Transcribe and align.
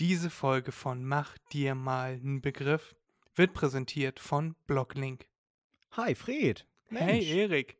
Diese 0.00 0.30
Folge 0.30 0.70
von 0.70 1.04
Mach 1.04 1.36
dir 1.52 1.74
mal 1.74 2.12
einen 2.12 2.40
Begriff 2.40 2.94
wird 3.34 3.52
präsentiert 3.52 4.20
von 4.20 4.54
Blocklink. 4.68 5.26
Hi, 5.90 6.14
Fred. 6.14 6.68
Hey, 6.86 7.14
Mensch. 7.14 7.26
Erik. 7.28 7.76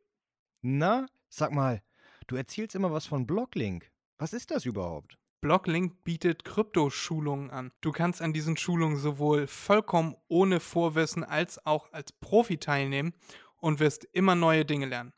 Na, 0.61 1.05
sag 1.29 1.53
mal, 1.53 1.81
du 2.27 2.35
erzählst 2.35 2.75
immer 2.75 2.91
was 2.91 3.05
von 3.05 3.25
Blocklink. 3.25 3.89
Was 4.17 4.33
ist 4.33 4.51
das 4.51 4.65
überhaupt? 4.65 5.17
Blocklink 5.39 6.03
bietet 6.03 6.43
Kryptoschulungen 6.43 7.51
an. 7.51 7.71
Du 7.79 7.93
kannst 7.93 8.21
an 8.21 8.33
diesen 8.33 8.57
Schulungen 8.57 8.97
sowohl 8.97 9.47
vollkommen 9.47 10.17
ohne 10.27 10.59
Vorwissen 10.59 11.23
als 11.23 11.65
auch 11.65 11.89
als 11.93 12.11
Profi 12.11 12.57
teilnehmen 12.57 13.13
und 13.61 13.79
wirst 13.79 14.03
immer 14.11 14.35
neue 14.35 14.65
Dinge 14.65 14.87
lernen. 14.87 15.13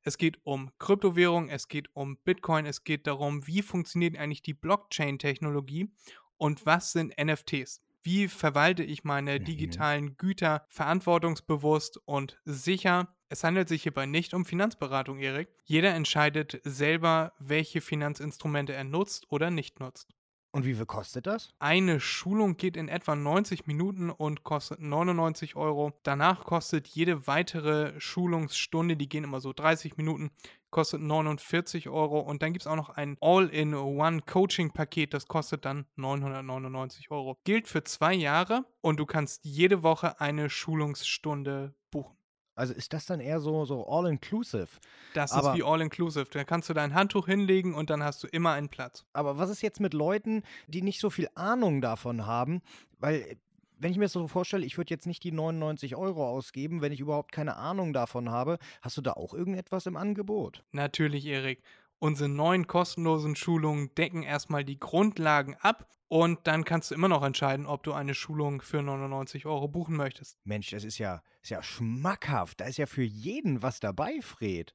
Es 0.00 0.16
geht 0.16 0.38
um 0.44 0.70
Kryptowährung, 0.78 1.50
es 1.50 1.68
geht 1.68 1.94
um 1.94 2.16
Bitcoin, 2.16 2.64
es 2.64 2.84
geht 2.84 3.06
darum, 3.06 3.46
wie 3.46 3.60
funktioniert 3.60 4.16
eigentlich 4.16 4.40
die 4.40 4.54
Blockchain-Technologie 4.54 5.90
und 6.38 6.64
was 6.66 6.92
sind 6.92 7.14
NFTs. 7.22 7.82
Wie 8.02 8.28
verwalte 8.28 8.82
ich 8.84 9.04
meine 9.04 9.38
Mhm. 9.38 9.44
digitalen 9.44 10.16
Güter 10.16 10.64
verantwortungsbewusst 10.68 11.98
und 12.06 12.40
sicher? 12.44 13.14
Es 13.28 13.44
handelt 13.44 13.68
sich 13.68 13.82
hierbei 13.82 14.06
nicht 14.06 14.32
um 14.34 14.44
Finanzberatung, 14.46 15.18
Erik. 15.18 15.48
Jeder 15.64 15.94
entscheidet 15.94 16.60
selber, 16.64 17.32
welche 17.38 17.80
Finanzinstrumente 17.80 18.72
er 18.72 18.84
nutzt 18.84 19.26
oder 19.30 19.50
nicht 19.50 19.80
nutzt. 19.80 20.14
Und 20.50 20.64
wie 20.64 20.74
viel 20.74 20.86
kostet 20.86 21.26
das? 21.26 21.50
Eine 21.58 22.00
Schulung 22.00 22.56
geht 22.56 22.78
in 22.78 22.88
etwa 22.88 23.14
90 23.14 23.66
Minuten 23.66 24.08
und 24.08 24.44
kostet 24.44 24.80
99 24.80 25.56
Euro. 25.56 25.92
Danach 26.04 26.44
kostet 26.44 26.88
jede 26.88 27.26
weitere 27.26 27.92
Schulungsstunde, 28.00 28.96
die 28.96 29.10
gehen 29.10 29.24
immer 29.24 29.40
so 29.40 29.52
30 29.52 29.98
Minuten, 29.98 30.30
kostet 30.70 31.00
49 31.00 31.88
Euro. 31.88 32.20
Und 32.20 32.42
dann 32.42 32.52
gibt 32.52 32.62
es 32.62 32.66
auch 32.66 32.76
noch 32.76 32.90
ein 32.90 33.16
All-in-One-Coaching-Paket, 33.20 35.14
das 35.14 35.26
kostet 35.26 35.64
dann 35.64 35.86
999 35.96 37.10
Euro. 37.10 37.38
Gilt 37.44 37.68
für 37.68 37.84
zwei 37.84 38.14
Jahre 38.14 38.64
und 38.80 38.98
du 39.00 39.06
kannst 39.06 39.44
jede 39.44 39.82
Woche 39.82 40.20
eine 40.20 40.50
Schulungsstunde 40.50 41.74
buchen. 41.90 42.16
Also 42.54 42.74
ist 42.74 42.92
das 42.92 43.06
dann 43.06 43.20
eher 43.20 43.38
so, 43.38 43.64
so 43.64 43.86
all-inclusive? 43.86 44.66
Das 45.14 45.30
Aber- 45.32 45.50
ist 45.52 45.56
wie 45.56 45.62
All-Inclusive. 45.62 46.26
Da 46.32 46.42
kannst 46.42 46.68
du 46.68 46.74
dein 46.74 46.92
Handtuch 46.92 47.26
hinlegen 47.26 47.72
und 47.74 47.88
dann 47.88 48.02
hast 48.02 48.22
du 48.24 48.26
immer 48.26 48.52
einen 48.52 48.68
Platz. 48.68 49.04
Aber 49.12 49.38
was 49.38 49.48
ist 49.48 49.62
jetzt 49.62 49.78
mit 49.78 49.94
Leuten, 49.94 50.42
die 50.66 50.82
nicht 50.82 50.98
so 51.00 51.08
viel 51.08 51.28
Ahnung 51.36 51.80
davon 51.80 52.26
haben? 52.26 52.60
Weil, 52.98 53.36
wenn 53.78 53.90
ich 53.90 53.98
mir 53.98 54.04
das 54.04 54.12
so 54.12 54.26
vorstelle, 54.26 54.66
ich 54.66 54.76
würde 54.76 54.92
jetzt 54.92 55.06
nicht 55.06 55.24
die 55.24 55.32
99 55.32 55.96
Euro 55.96 56.28
ausgeben, 56.28 56.80
wenn 56.80 56.92
ich 56.92 57.00
überhaupt 57.00 57.32
keine 57.32 57.56
Ahnung 57.56 57.92
davon 57.92 58.30
habe. 58.30 58.58
Hast 58.82 58.96
du 58.96 59.02
da 59.02 59.12
auch 59.12 59.34
irgendetwas 59.34 59.86
im 59.86 59.96
Angebot? 59.96 60.64
Natürlich, 60.72 61.26
Erik. 61.26 61.62
Unsere 62.00 62.28
neuen 62.28 62.66
kostenlosen 62.66 63.34
Schulungen 63.34 63.92
decken 63.96 64.22
erstmal 64.22 64.64
die 64.64 64.78
Grundlagen 64.78 65.56
ab 65.56 65.88
und 66.08 66.46
dann 66.46 66.64
kannst 66.64 66.90
du 66.90 66.94
immer 66.94 67.08
noch 67.08 67.22
entscheiden, 67.22 67.66
ob 67.66 67.82
du 67.82 67.92
eine 67.92 68.14
Schulung 68.14 68.62
für 68.62 68.82
99 68.82 69.46
Euro 69.46 69.68
buchen 69.68 69.96
möchtest. 69.96 70.38
Mensch, 70.44 70.70
das 70.70 70.84
ist 70.84 70.98
ja, 70.98 71.22
ist 71.42 71.50
ja 71.50 71.62
schmackhaft. 71.62 72.60
Da 72.60 72.66
ist 72.66 72.78
ja 72.78 72.86
für 72.86 73.02
jeden 73.02 73.62
was 73.62 73.80
dabei, 73.80 74.20
Fred. 74.22 74.74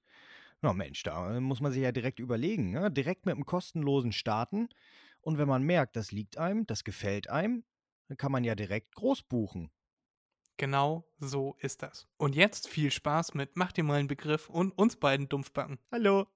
Na 0.62 0.74
Mensch, 0.74 1.02
da 1.04 1.36
äh, 1.36 1.40
muss 1.40 1.60
man 1.60 1.72
sich 1.72 1.82
ja 1.82 1.92
direkt 1.92 2.20
überlegen. 2.20 2.72
Ne? 2.72 2.92
Direkt 2.92 3.26
mit 3.26 3.36
einem 3.36 3.46
kostenlosen 3.46 4.12
starten. 4.12 4.70
Und 5.22 5.38
wenn 5.38 5.48
man 5.48 5.64
merkt, 5.64 5.96
das 5.96 6.12
liegt 6.12 6.38
einem, 6.38 6.68
das 6.68 6.84
gefällt 6.84 7.30
einem, 7.30 7.64
dann 8.14 8.18
kann 8.18 8.32
man 8.32 8.44
ja 8.44 8.54
direkt 8.54 8.94
groß 8.94 9.24
buchen. 9.24 9.72
Genau 10.58 11.04
so 11.18 11.56
ist 11.60 11.82
das. 11.82 12.08
Und 12.18 12.36
jetzt 12.36 12.68
viel 12.68 12.92
Spaß 12.92 13.34
mit 13.34 13.56
Mach 13.56 13.72
dir 13.72 13.84
mal 13.84 13.98
einen 13.98 14.08
Begriff 14.08 14.52
und 14.52 14.70
uns 14.78 14.98
beiden 14.98 15.28
Dumpfbacken. 15.30 15.80
Hallo. 15.92 16.28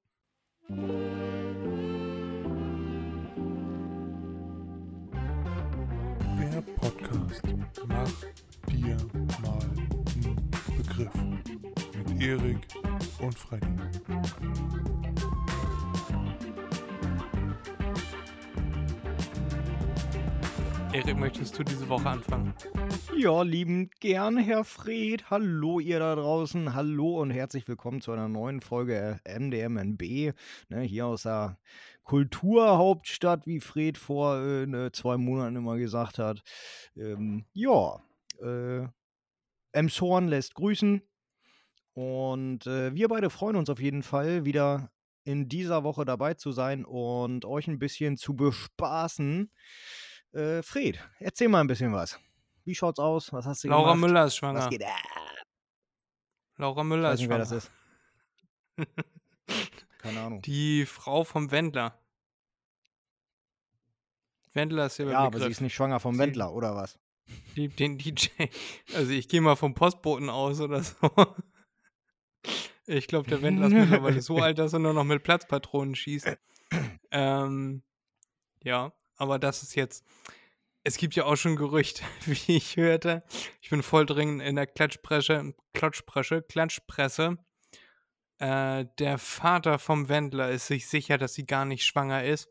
Der 6.39 6.61
Podcast 6.77 7.43
Mach 7.85 8.11
dir 8.67 8.97
mal 9.43 9.61
einen 9.61 10.51
Begriff 10.77 11.13
mit 11.93 12.19
Erik 12.19 12.67
und 13.19 13.37
Freddy. 13.37 13.67
Erik, 20.97 21.15
möchtest 21.15 21.59
du 21.59 21.63
diese 21.63 21.87
Woche 21.89 22.09
anfangen? 22.09 22.55
Ja, 23.15 23.43
liebend 23.43 23.99
gern, 23.99 24.35
Herr 24.35 24.63
Fred. 24.63 25.29
Hallo, 25.29 25.79
ihr 25.79 25.99
da 25.99 26.15
draußen. 26.15 26.73
Hallo 26.73 27.21
und 27.21 27.29
herzlich 27.29 27.67
willkommen 27.67 28.01
zu 28.01 28.11
einer 28.11 28.27
neuen 28.27 28.61
Folge 28.61 29.19
MDMNB. 29.23 30.33
Ne, 30.69 30.81
hier 30.81 31.05
aus 31.05 31.21
der 31.21 31.59
Kulturhauptstadt, 32.01 33.45
wie 33.45 33.59
Fred 33.59 33.99
vor 33.99 34.39
äh, 34.41 34.65
ne, 34.65 34.91
zwei 34.91 35.17
Monaten 35.17 35.57
immer 35.57 35.77
gesagt 35.77 36.17
hat. 36.17 36.41
Ähm, 36.95 37.45
ja, 37.53 38.01
äh, 38.41 38.87
Emshorn 39.73 40.27
lässt 40.29 40.55
grüßen. 40.55 41.03
Und 41.93 42.65
äh, 42.65 42.95
wir 42.95 43.07
beide 43.07 43.29
freuen 43.29 43.55
uns 43.55 43.69
auf 43.69 43.79
jeden 43.79 44.01
Fall, 44.01 44.45
wieder 44.45 44.89
in 45.25 45.47
dieser 45.47 45.83
Woche 45.83 46.05
dabei 46.05 46.33
zu 46.33 46.51
sein 46.51 46.85
und 46.85 47.45
euch 47.45 47.67
ein 47.67 47.77
bisschen 47.77 48.17
zu 48.17 48.35
bespaßen. 48.35 49.51
Äh, 50.37 50.61
Fred, 50.63 50.99
erzähl 51.19 51.47
mal 51.49 51.61
ein 51.61 51.67
bisschen 51.67 51.91
was. 51.93 52.19
Wie 52.63 52.75
schaut's 52.75 52.99
aus? 52.99 53.31
Was 53.33 53.45
hast 53.45 53.63
du 53.63 53.69
Laura 53.69 53.93
gemacht? 53.93 54.07
Müller 54.09 54.21
ist 54.25 54.33
Was 54.33 54.35
schwanger. 54.37 54.69
geht? 54.69 54.83
ab? 54.83 54.91
Laura 56.57 56.81
Ich 56.81 56.87
Müller 56.87 57.09
weiß 57.09 57.13
ist 57.15 57.19
nicht, 57.21 57.29
wer 57.29 57.45
schwanger. 57.45 57.61
das 58.77 58.91
ist. 59.47 59.97
Keine 59.99 60.19
Ahnung. 60.21 60.41
Die 60.43 60.85
Frau 60.85 61.23
vom 61.23 61.49
Wendler. 61.51 61.99
Wendler 64.53 64.87
ist 64.87 64.97
ja 64.97 65.05
Ja, 65.05 65.19
aber 65.19 65.39
sie 65.39 65.47
ist 65.49 65.61
nicht 65.61 65.73
schwanger 65.75 65.99
vom 65.99 66.15
Sie- 66.15 66.19
Wendler, 66.21 66.51
oder 66.53 66.75
was? 66.75 66.99
Den 67.55 67.97
DJ. 67.97 68.27
Also 68.95 69.11
ich 69.11 69.27
gehe 69.27 69.41
mal 69.41 69.55
vom 69.55 69.73
Postboten 69.73 70.29
aus 70.29 70.59
oder 70.61 70.83
so. 70.83 70.95
Ich 72.89 73.07
glaube, 73.07 73.29
der 73.29 73.41
Wendler 73.41 73.67
ist 73.67 73.73
mittlerweile 73.73 74.21
so 74.21 74.37
alt, 74.41 74.59
dass 74.59 74.71
er 74.71 74.79
nur 74.79 74.93
noch 74.93 75.03
mit 75.03 75.21
Platzpatronen 75.21 75.93
schießt. 75.93 76.37
Ähm, 77.11 77.83
ja, 78.63 78.93
aber 79.17 79.39
das 79.39 79.63
ist 79.63 79.75
jetzt. 79.75 80.05
Es 80.83 80.97
gibt 80.97 81.15
ja 81.15 81.25
auch 81.25 81.35
schon 81.35 81.57
Gerüchte, 81.57 82.03
wie 82.25 82.57
ich 82.57 82.77
hörte. 82.77 83.23
Ich 83.61 83.69
bin 83.69 83.83
voll 83.83 84.05
dringend 84.05 84.41
in 84.41 84.55
der 84.55 84.67
Klatschpresse, 84.67 85.53
Klatschpresse, 85.73 86.41
Klatschpresse. 86.43 87.37
Äh, 88.39 88.85
der 88.99 89.17
Vater 89.17 89.79
vom 89.79 90.09
Wendler 90.09 90.51
ist 90.51 90.67
sich 90.67 90.87
sicher, 90.87 91.17
dass 91.17 91.33
sie 91.33 91.45
gar 91.45 91.65
nicht 91.65 91.85
schwanger 91.85 92.23
ist, 92.23 92.49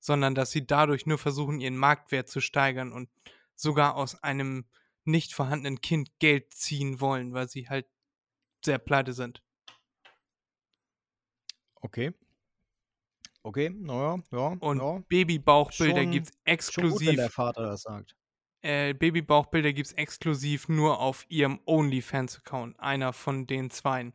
sondern 0.00 0.34
dass 0.34 0.50
sie 0.50 0.66
dadurch 0.66 1.06
nur 1.06 1.18
versuchen, 1.18 1.60
ihren 1.60 1.76
Marktwert 1.76 2.28
zu 2.28 2.40
steigern 2.40 2.92
und 2.92 3.10
sogar 3.54 3.96
aus 3.96 4.22
einem 4.22 4.66
nicht 5.04 5.34
vorhandenen 5.34 5.80
Kind 5.80 6.18
Geld 6.18 6.52
ziehen 6.54 7.00
wollen, 7.00 7.32
weil 7.34 7.48
sie 7.48 7.68
halt 7.68 7.86
sehr 8.64 8.78
pleite 8.78 9.12
sind. 9.12 9.42
Okay. 11.74 12.12
Okay, 13.42 13.70
naja, 13.70 14.18
ja. 14.32 14.46
Und 14.60 14.78
ja. 14.80 14.98
Babybauchbilder 15.08 16.02
Schon- 16.02 16.10
gibt's 16.10 16.30
Schon 16.30 16.34
gut, 16.34 16.46
wenn 16.46 16.54
exklusiv. 16.54 17.16
der 17.16 17.30
Vater 17.30 17.62
das 17.62 17.82
sagt. 17.82 18.14
äh, 18.62 18.92
Babybauchbilder 18.94 19.72
gibt's 19.72 19.92
exklusiv 19.92 20.68
nur 20.68 20.98
auf 21.00 21.24
ihrem 21.28 21.60
OnlyFans-Account. 21.64 22.78
Einer 22.80 23.12
von 23.12 23.46
den 23.46 23.70
zweien. 23.70 24.12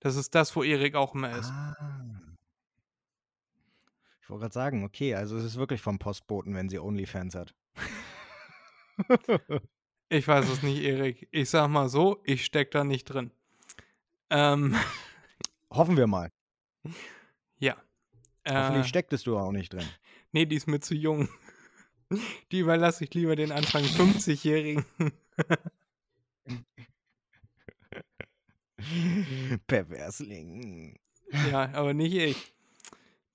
Das 0.00 0.16
ist 0.16 0.34
das, 0.34 0.54
wo 0.54 0.62
Erik 0.62 0.94
auch 0.94 1.14
immer 1.14 1.30
ist. 1.36 1.50
Ah. 1.50 1.74
Ich 4.22 4.28
wollte 4.30 4.42
gerade 4.42 4.54
sagen, 4.54 4.84
okay, 4.84 5.14
also 5.14 5.36
es 5.38 5.44
ist 5.44 5.56
wirklich 5.56 5.80
vom 5.80 5.98
Postboten, 5.98 6.54
wenn 6.54 6.68
sie 6.68 6.78
OnlyFans 6.78 7.34
hat. 7.34 7.54
Ich 10.10 10.26
weiß 10.26 10.48
es 10.48 10.62
nicht, 10.62 10.82
Erik. 10.82 11.28
Ich 11.32 11.50
sag 11.50 11.68
mal 11.68 11.90
so, 11.90 12.22
ich 12.24 12.42
steck 12.44 12.70
da 12.70 12.82
nicht 12.82 13.04
drin. 13.04 13.30
Ähm, 14.30 14.74
Hoffen 15.70 15.98
wir 15.98 16.06
mal. 16.06 16.30
ja. 17.58 17.76
Äh, 18.48 18.54
Hoffentlich 18.54 18.86
stecktest 18.86 19.26
du 19.26 19.36
auch 19.38 19.52
nicht 19.52 19.72
drin. 19.72 19.86
nee, 20.32 20.46
die 20.46 20.56
ist 20.56 20.66
mir 20.66 20.80
zu 20.80 20.94
jung. 20.94 21.28
Die 22.52 22.60
überlasse 22.60 23.04
ich 23.04 23.12
lieber 23.12 23.36
den 23.36 23.52
Anfang 23.52 23.84
50-Jährigen. 23.84 24.84
Perversling. 29.66 30.98
Ja, 31.50 31.70
aber 31.74 31.92
nicht 31.94 32.14
ich. 32.14 32.54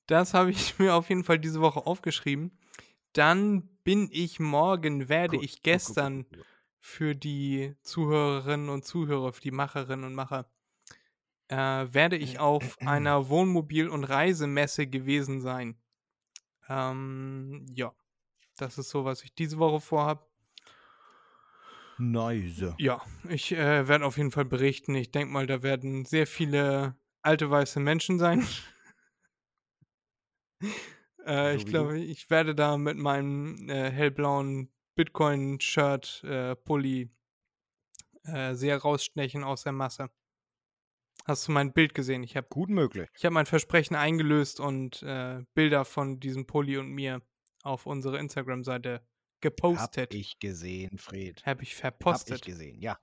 Das 0.08 0.34
habe 0.34 0.52
ich 0.52 0.80
mir 0.80 0.96
auf 0.96 1.10
jeden 1.10 1.24
Fall 1.24 1.40
diese 1.40 1.62
Woche 1.62 1.86
aufgeschrieben. 1.86 2.52
Dann 3.14 3.70
bin 3.84 4.10
ich 4.12 4.40
morgen, 4.40 5.08
werde 5.10 5.38
ich 5.38 5.62
gestern 5.62 6.26
für 6.80 7.16
die 7.16 7.76
Zuhörerinnen 7.82 8.70
und 8.70 8.86
Zuhörer, 8.86 9.32
für 9.34 9.42
die 9.42 9.52
Macherinnen 9.52 10.06
und 10.06 10.16
Macher, 10.16 10.46
äh, 11.50 11.56
werde 11.56 12.18
ich 12.18 12.40
auf 12.40 12.78
einer 12.82 13.30
Wohnmobil- 13.30 13.90
und 13.90 14.04
Reisemesse 14.04 14.88
gewesen 14.88 15.42
sein. 15.42 15.78
Ähm, 16.70 17.66
ja, 17.74 17.94
das 18.58 18.78
ist 18.78 18.90
so, 18.90 19.06
was 19.06 19.24
ich 19.24 19.34
diese 19.36 19.58
Woche 19.58 19.82
vorhab. 19.82 20.30
Nice. 22.00 22.74
Ja, 22.80 23.02
ich 23.30 23.52
äh, 23.52 23.88
werde 23.88 24.06
auf 24.06 24.18
jeden 24.18 24.32
Fall 24.32 24.46
berichten. 24.46 24.96
Ich 24.96 25.12
denke 25.12 25.32
mal, 25.32 25.46
da 25.46 25.62
werden 25.62 26.06
sehr 26.06 26.26
viele 26.28 26.96
alte 27.22 27.50
weiße 27.50 27.80
Menschen 27.80 28.20
sein. 28.20 28.46
Äh, 31.26 31.52
So 31.54 31.58
ich 31.58 31.66
glaube, 31.66 32.00
ich 32.00 32.30
werde 32.30 32.54
da 32.54 32.78
mit 32.78 32.98
meinem 32.98 33.70
äh, 33.70 33.90
hellblauen 33.90 34.70
Bitcoin-Shirt, 34.96 36.24
äh, 36.26 36.56
Pulli 36.56 37.12
äh, 38.24 38.56
sehr 38.56 38.78
rausstechen 38.78 39.44
aus 39.44 39.64
der 39.64 39.72
Masse. 39.72 40.10
Hast 41.26 41.48
du 41.48 41.52
mein 41.54 41.72
Bild 41.74 41.94
gesehen? 41.94 42.24
Ich 42.24 42.36
habe 42.36 42.48
Gut 42.50 42.70
möglich. 42.70 43.10
ich 43.16 43.24
hab 43.26 43.32
mein 43.34 43.46
Versprechen 43.46 43.96
eingelöst 43.96 44.60
und 44.60 45.02
äh, 45.04 45.42
Bilder 45.54 45.86
von 45.86 46.20
diesem 46.20 46.46
Pulli 46.46 46.78
und 46.78 46.90
mir 46.90 47.22
auf 47.64 47.86
unsere 47.86 48.18
Instagram-Seite 48.20 48.96
Hab 48.96 49.02
gepostet. 49.42 50.14
ich 50.14 50.40
gesehen, 50.40 50.98
Fred. 50.98 51.46
Habe 51.46 51.64
ich 51.64 51.70
Hab 51.70 51.74
ich 51.74 51.76
verpostet. 51.76 52.42
gesehen, 52.44 52.80
ja. 52.82 53.00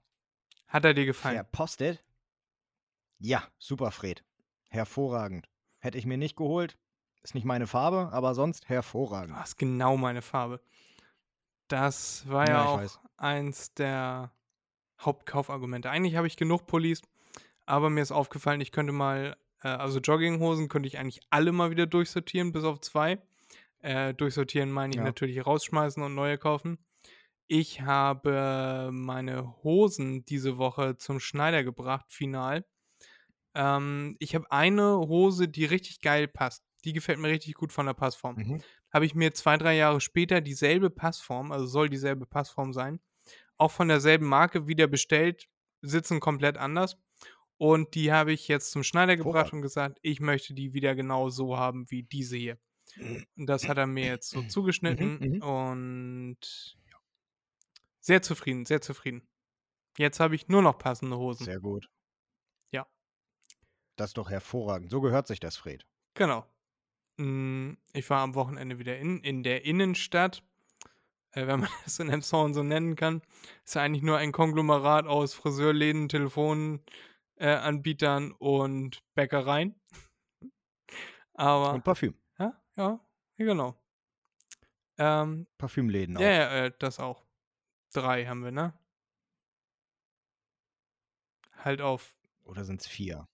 Hat 0.69 0.85
er 0.85 0.93
dir 0.95 1.07
gefallen? 1.07 1.37
Verpostet? 1.37 2.05
Ja, 3.19 3.43
super, 3.59 3.91
Fred. 3.91 4.23
Hervorragend. 4.69 5.49
Hätte 5.79 5.97
ich 5.99 6.05
mir 6.07 6.19
nicht 6.19 6.37
geholt. 6.37 6.77
Ist 7.23 7.35
nicht 7.35 7.45
meine 7.45 7.67
Farbe, 7.67 8.11
aber 8.13 8.35
sonst 8.35 8.69
hervorragend. 8.69 9.37
Das 9.37 9.51
ist 9.51 9.57
genau 9.59 9.97
meine 9.97 10.23
Farbe. 10.23 10.61
Das 11.69 12.27
war 12.29 12.47
ja, 12.47 12.53
Ja, 12.55 12.65
auch 12.67 12.79
weiß. 12.79 13.01
eins 13.17 13.75
der 13.75 14.33
Hauptkaufargumente. 15.01 15.91
Eigentlich 15.91 16.17
habe 16.17 16.27
ich 16.27 16.37
genug 16.37 16.67
Pullis, 16.67 17.03
aber 17.71 17.91
mir 17.91 18.03
ist 18.03 18.13
aufgefallen, 18.13 18.61
ich 18.61 18.73
könnte 18.73 18.93
mal, 18.93 19.37
äh, 19.63 19.69
also 19.69 20.01
Jogginghosen 20.01 20.69
könnte 20.69 20.89
ich 20.89 20.99
eigentlich 20.99 21.21
alle 21.31 21.53
mal 21.53 21.71
wieder 21.71 21.87
durchsortieren, 21.87 22.53
bis 22.53 22.65
auf 22.65 22.81
zwei. 22.81 23.21
Äh, 23.81 24.15
durchsortieren 24.15 24.71
meine 24.73 24.95
ich 24.95 24.99
Ja. 24.99 25.05
natürlich 25.05 25.47
rausschmeißen 25.47 26.03
und 26.03 26.15
neue 26.15 26.39
kaufen. 26.39 26.79
Ich 27.49 27.83
habe 27.83 28.91
meine 28.93 29.63
Hosen 29.65 30.25
diese 30.25 30.59
Woche 30.59 30.97
zum 30.99 31.21
Schneider 31.21 31.65
gebracht, 31.65 32.07
final. 32.09 32.65
Ähm, 33.55 34.17
ich 34.21 34.35
habe 34.35 34.51
eine 34.51 34.99
Hose, 34.99 35.49
die 35.49 35.65
richtig 35.65 36.01
geil 36.01 36.29
passt. 36.29 36.65
Die 36.85 36.93
gefällt 36.93 37.19
mir 37.19 37.29
richtig 37.29 37.55
gut 37.55 37.73
von 37.73 37.87
der 37.87 37.95
Passform 37.95 38.39
Mhm. 38.39 38.65
habe 38.93 39.07
ich 39.07 39.15
mir 39.15 39.33
zwei, 39.35 39.57
drei 39.57 39.77
Jahre 39.77 40.01
später 40.01 40.41
dieselbe 40.41 40.91
Passform, 40.91 41.53
also 41.53 41.65
soll 41.67 41.89
dieselbe 41.89 42.27
Passform 42.27 42.73
sein, 42.73 42.99
auch 43.59 43.71
von 43.71 43.89
derselben 43.89 44.27
Marke 44.27 44.69
wieder 44.69 44.87
bestellt, 44.89 45.49
sitzen 45.83 46.21
komplett 46.21 46.59
anders. 46.59 46.97
Und 47.61 47.95
die 47.95 48.11
habe 48.11 48.33
ich 48.33 48.49
jetzt 48.49 48.71
zum 48.71 48.83
Schneider 48.83 49.19
gebracht 49.19 49.35
Hervorragend. 49.35 49.53
und 49.53 49.61
gesagt, 49.61 49.99
ich 50.01 50.19
möchte 50.19 50.55
die 50.55 50.73
wieder 50.73 50.95
genau 50.95 51.29
so 51.29 51.59
haben 51.59 51.91
wie 51.91 52.03
diese 52.03 52.39
hier. 52.39 52.59
Und 53.37 53.47
das 53.47 53.69
hat 53.69 53.77
er 53.77 53.87
mir 53.87 54.07
jetzt 54.07 54.31
so 54.31 54.41
zugeschnitten 54.41 55.19
mhm. 55.21 55.43
und 55.43 56.79
ja. 56.91 56.97
sehr 58.01 58.23
zufrieden, 58.23 58.65
sehr 58.65 58.81
zufrieden. 58.81 59.29
Jetzt 59.99 60.21
habe 60.21 60.37
ich 60.37 60.49
nur 60.49 60.63
noch 60.63 60.79
passende 60.79 61.19
Hosen. 61.19 61.45
Sehr 61.45 61.61
gut. 61.61 61.91
Ja. 62.73 62.87
Das 63.97 64.09
ist 64.11 64.17
doch 64.17 64.31
hervorragend. 64.31 64.91
So 64.91 65.03
gehört 65.03 65.27
sich 65.27 65.39
das, 65.39 65.59
Fred. 65.59 65.87
Genau. 66.15 66.47
Mm, 67.19 67.73
Ich 67.93 68.09
war 68.09 68.23
am 68.23 68.35
Wochenende 68.37 68.79
wieder 68.79 68.97
in, 68.97 69.21
in 69.21 69.43
der 69.43 69.67
Innenstadt. 69.67 70.43
Äh, 71.33 71.47
wenn 71.47 71.61
man 71.61 71.69
das 71.85 71.99
in 71.99 72.09
Emshorn 72.09 72.55
so 72.55 72.63
nennen 72.63 72.97
kann. 72.97 73.21
Ist 73.67 73.75
ja 73.75 73.83
eigentlich 73.83 74.03
nur 74.03 74.17
ein 74.17 74.33
Konglomerat 74.33 75.07
aus 75.07 75.35
Friseurläden, 75.35 76.09
Telefonanbietern 76.09 76.87
äh, 77.41 77.49
Anbietern 77.55 78.33
und 78.33 79.03
Bäckereien. 79.15 79.75
Aber, 81.35 81.73
Und 81.75 81.85
Parfüm. 81.85 82.15
ja, 82.39 82.61
ja, 82.77 83.01
genau. 83.37 83.75
Ähm, 84.99 85.47
Parfümläden 85.59 86.17
auch. 86.17 86.21
ja, 86.21 86.31
ja, 86.31 86.65
äh, 86.67 86.73
das 86.79 86.99
auch. 87.01 87.25
Drei 87.93 88.27
haben 88.27 88.45
wir, 88.45 88.53
ne? 88.53 88.75
Halt 91.57 91.81
auf, 91.81 92.15
Oder 92.45 92.65
sind 92.65 92.81
es 92.81 92.87
vier? 92.87 93.27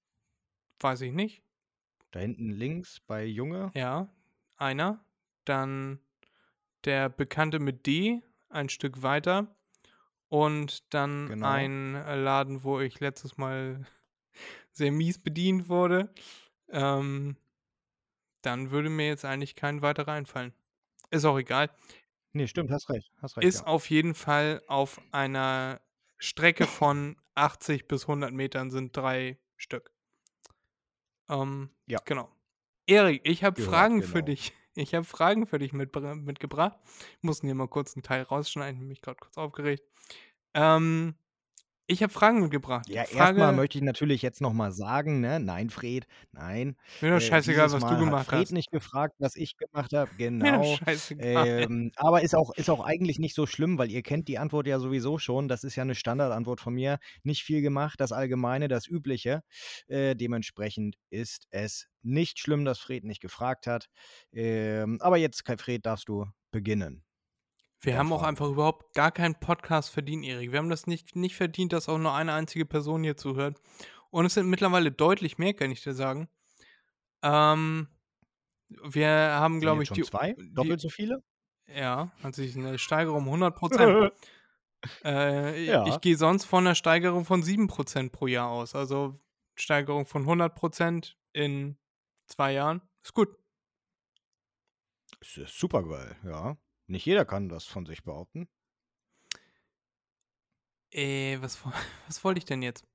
weiß 0.80 1.00
ich 1.02 1.12
nicht. 1.12 1.42
Da 2.10 2.20
hinten 2.20 2.50
links 2.50 3.00
bei 3.00 3.24
Junge. 3.24 3.70
Ja, 3.74 4.08
einer. 4.56 5.04
Dann 5.44 6.00
der 6.84 7.08
Bekannte 7.08 7.58
mit 7.58 7.86
D, 7.86 8.22
ein 8.48 8.68
Stück 8.68 9.02
weiter. 9.02 9.56
Und 10.28 10.92
dann 10.94 11.28
Genau. 11.28 11.46
ein 11.46 11.92
Laden, 11.92 12.62
wo 12.64 12.80
ich 12.80 13.00
letztes 13.00 13.36
Mal 13.36 13.86
sehr 14.76 14.93
mies 14.93 15.19
bedient 15.19 15.69
wurde. 15.69 16.12
Ähm, 16.69 17.37
dann 18.43 18.70
würde 18.70 18.90
mir 18.90 19.06
jetzt 19.08 19.25
eigentlich 19.25 19.56
kein 19.56 19.82
weiterer 19.82 20.12
einfallen. 20.12 20.52
Ist 21.11 21.25
auch 21.25 21.38
egal. 21.38 21.70
Nee, 22.32 22.46
stimmt, 22.46 22.70
hast 22.70 22.90
recht. 22.90 23.11
Hast 23.23 23.37
recht. 23.37 23.46
Ist 23.49 23.61
ja. 23.61 23.67
auf 23.67 23.88
jeden 23.90 24.14
Fall 24.14 24.62
auf 24.67 25.00
einer 25.12 25.81
Strecke 26.19 26.67
von 26.67 27.17
80 27.34 27.88
bis 27.88 28.02
100 28.02 28.32
Metern 28.32 28.70
sind 28.70 28.96
drei 28.96 29.38
Stück. 29.56 29.90
Ähm, 31.28 31.70
Ja. 31.87 31.99
Genau. 32.05 32.31
Erik, 32.87 33.23
ich 33.25 33.43
habe 33.43 33.56
Gehört, 33.56 33.75
Fragen 33.75 34.02
für 34.02 34.14
genau. 34.23 34.26
dich. 34.26 34.52
Ich 34.78 34.94
habe 34.94 35.06
Fragen 35.06 35.46
für 35.46 35.58
dich 35.58 35.73
mitbr- 35.73 36.14
mitgebracht. 36.17 36.78
Mussten 37.23 37.46
hier 37.46 37.55
mal 37.55 37.67
kurz 37.67 37.96
einen 37.96 38.02
Teil 38.02 38.20
rausschneiden, 38.25 38.87
mich 38.87 39.00
gerade 39.00 39.17
kurz 39.19 39.38
aufgeregt. 39.38 39.82
Ähm, 40.52 41.14
ich 41.86 42.02
habe 42.02 42.12
Fragen 42.12 42.40
mitgebracht. 42.40 42.88
Ja, 42.88 43.04
Frage, 43.04 43.16
erstmal 43.18 43.52
möchte 43.52 43.78
ich 43.78 43.84
natürlich 43.84 44.22
jetzt 44.22 44.40
nochmal 44.40 44.72
sagen, 44.72 45.20
ne? 45.20 45.38
Nein, 45.40 45.70
Fred, 45.70 46.06
nein. 46.32 46.76
mir 47.00 47.10
doch 47.10 47.16
Äh, 47.16 47.20
scheißegal, 47.20 47.70
was 47.72 47.80
du 47.84 47.96
gemacht 47.96 48.26
Fred 48.26 48.40
hast. 48.42 48.52
nicht 48.52 48.70
gefragt, 48.70 49.14
was 49.18 49.36
ich 49.36 49.56
gemacht 49.56 49.92
habe. 49.92 50.10
Mir 50.18 50.30
Genau. 50.30 50.62
doch 50.62 50.78
scheißegal. 50.84 51.62
Ähm, 51.62 51.92
aber 51.96 52.22
ist 52.22 52.34
auch, 52.34 52.50
ist 52.56 52.70
auch 52.70 52.84
eigentlich 52.84 53.18
nicht 53.18 53.34
so 53.34 53.46
schlimm, 53.46 53.78
weil 53.78 53.90
ihr 53.90 54.02
kennt 54.02 54.28
die 54.28 54.38
Antwort 54.38 54.66
ja 54.66 54.78
sowieso 54.80 55.18
schon. 55.18 55.48
Das 55.48 55.64
ist 55.64 55.76
ja 55.76 55.82
eine 55.82 55.94
Standardantwort 55.94 56.60
von 56.60 56.74
mir. 56.74 56.98
Nicht 57.22 57.42
viel 57.44 57.62
gemacht, 57.62 58.00
das 58.00 58.12
Allgemeine, 58.12 58.68
das 58.68 58.86
Übliche. 58.88 59.42
Äh, 59.88 60.16
dementsprechend 60.16 60.96
ist 61.10 61.46
es 61.50 61.86
nicht 62.02 62.38
schlimm, 62.40 62.64
dass 62.64 62.78
Fred 62.80 63.04
nicht 63.04 63.20
gefragt 63.20 63.66
hat. 63.66 63.86
Ähm, 64.32 64.98
aber 65.00 65.16
jetzt, 65.18 65.44
Kai 65.44 65.56
Fred, 65.56 65.86
darfst 65.86 66.08
du 66.08 66.26
beginnen. 66.50 67.05
Wir 67.86 67.98
haben 67.98 68.12
auch 68.12 68.22
einfach 68.22 68.48
überhaupt 68.48 68.94
gar 68.94 69.12
keinen 69.12 69.34
Podcast 69.38 69.90
verdient, 69.90 70.24
Erik. 70.24 70.52
Wir 70.52 70.58
haben 70.58 70.68
das 70.70 70.86
nicht, 70.86 71.14
nicht 71.16 71.36
verdient, 71.36 71.72
dass 71.72 71.88
auch 71.88 71.98
nur 71.98 72.12
eine 72.12 72.32
einzige 72.32 72.66
Person 72.66 73.02
hier 73.04 73.16
zuhört. 73.16 73.60
Und 74.10 74.26
es 74.26 74.34
sind 74.34 74.48
mittlerweile 74.48 74.90
deutlich 74.92 75.38
mehr, 75.38 75.54
kann 75.54 75.70
ich 75.70 75.82
dir 75.82 75.94
sagen. 75.94 76.28
Ähm, 77.22 77.88
wir 78.68 79.08
haben, 79.08 79.60
glaube 79.60 79.82
ich, 79.82 79.90
die, 79.90 80.02
zwei? 80.02 80.32
die, 80.34 80.52
Doppelt 80.52 80.80
so 80.80 80.88
viele? 80.88 81.22
ja, 81.68 82.10
also 82.22 82.42
eine 82.42 82.78
Steigerung 82.78 83.18
um 83.22 83.26
100 83.26 83.54
Prozent. 83.56 84.12
äh, 85.04 85.62
ich- 85.62 85.68
Ja. 85.68 85.86
Ich 85.86 86.00
gehe 86.00 86.16
sonst 86.16 86.44
von 86.44 86.66
einer 86.66 86.74
Steigerung 86.74 87.24
von 87.24 87.42
7 87.42 87.66
Prozent 87.68 88.12
pro 88.12 88.26
Jahr 88.26 88.48
aus. 88.48 88.74
Also 88.74 89.14
Steigerung 89.56 90.06
von 90.06 90.22
100 90.22 90.54
Prozent 90.54 91.16
in 91.32 91.76
zwei 92.26 92.52
Jahren. 92.52 92.82
Ist 93.02 93.14
gut. 93.14 93.36
Ist 95.20 95.58
super 95.58 95.82
geil, 95.82 96.16
ja. 96.24 96.56
Nicht 96.86 97.06
jeder 97.06 97.24
kann 97.24 97.48
das 97.48 97.64
von 97.64 97.86
sich 97.86 98.04
behaupten. 98.04 98.48
Äh, 100.92 101.38
was, 101.40 101.58
was 102.06 102.25
wollte 102.25 102.38
ich 102.38 102.44
denn 102.44 102.62
jetzt? 102.62 102.87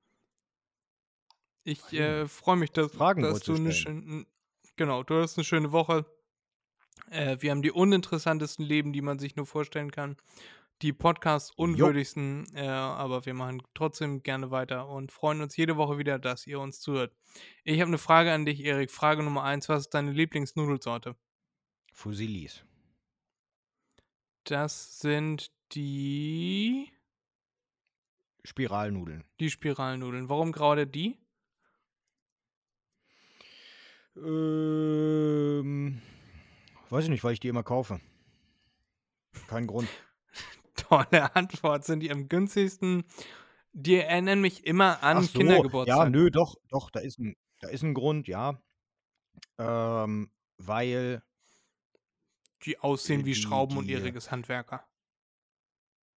Ich 1.64 1.94
äh, 1.94 2.28
freue 2.28 2.58
mich, 2.58 2.72
dass, 2.72 2.92
Fragen 2.92 3.22
dass 3.22 3.42
du 3.42 3.56
eine 3.56 3.72
schöne, 3.72 4.26
genau, 4.78 5.04
du 5.04 5.22
hast 5.22 5.38
eine 5.38 5.46
schöne 5.46 5.72
Woche. 5.72 6.06
Äh, 7.12 7.38
wir 7.40 7.52
haben 7.52 7.62
die 7.62 7.72
uninteressantesten 7.72 8.66
Leben, 8.66 8.94
die 8.94 9.02
man 9.02 9.20
sich 9.20 9.36
nur 9.36 9.46
vorstellen 9.46 9.92
kann. 9.92 10.18
Die 10.82 10.94
Podcasts 10.94 11.52
unwürdigsten, 11.52 12.48
äh, 12.56 12.66
aber 12.66 13.28
wir 13.28 13.36
machen 13.36 13.62
trotzdem 13.76 14.24
gerne 14.24 14.50
weiter 14.50 14.88
und 14.90 15.12
freuen 15.12 15.42
uns 15.42 15.56
jede 15.56 15.78
Woche 15.78 16.00
wieder, 16.00 16.18
dass 16.18 16.48
ihr 16.48 16.60
uns 16.60 16.80
zuhört. 16.80 17.16
Ich 17.64 17.80
habe 17.80 17.90
eine 17.90 18.00
Frage 18.00 18.34
an 18.34 18.46
dich, 18.46 18.66
Erik. 18.66 18.90
Frage 18.90 19.22
Nummer 19.22 19.44
eins: 19.44 19.70
Was 19.70 19.82
ist 19.82 19.94
deine 19.94 20.12
Lieblingsnudelsorte? 20.12 21.16
Fusilis. 21.94 22.64
Das 24.44 25.00
sind 25.00 25.52
die, 25.74 26.90
Spiralnudeln. 28.44 29.24
die 29.40 29.50
Spiralnudeln. 29.50 30.30
Warum 30.30 30.52
gerade 30.52 30.88
die? 30.88 31.18
Ähm, 34.18 36.02
weiß 36.90 37.06
ich 37.06 37.10
nicht, 37.10 37.24
weil 37.24 37.34
ich 37.34 37.40
die 37.40 37.48
immer 37.48 37.64
kaufe. 37.64 38.02
Kein 39.48 39.68
Grund. 39.68 39.88
Tolle 40.76 41.34
Antwort. 41.36 41.86
Sind 41.86 42.02
die 42.02 42.12
am 42.12 42.28
günstigsten? 42.28 43.04
Die 43.74 43.96
erinnern 43.96 44.42
mich 44.42 44.66
immer 44.66 45.02
an 45.02 45.18
Ach 45.18 45.24
so, 45.24 45.40
Kindergeburtstag. 45.40 45.98
ja, 45.98 46.10
nö, 46.10 46.30
doch, 46.30 46.56
doch, 46.68 46.90
da 46.90 47.00
ist 47.00 47.20
ein, 47.20 47.38
da 47.62 47.70
ist 47.70 47.84
ein 47.84 47.94
Grund, 47.94 48.28
ja. 48.28 48.62
Ähm, 49.58 50.30
weil, 50.58 51.24
Die 52.66 52.80
aussehen 52.80 53.22
Äh, 53.22 53.26
wie 53.26 53.34
die- 53.34 53.36
Schrauben 53.42 53.78
und 53.78 53.88
ihriges 53.88 54.32
Handwerker. 54.32 54.86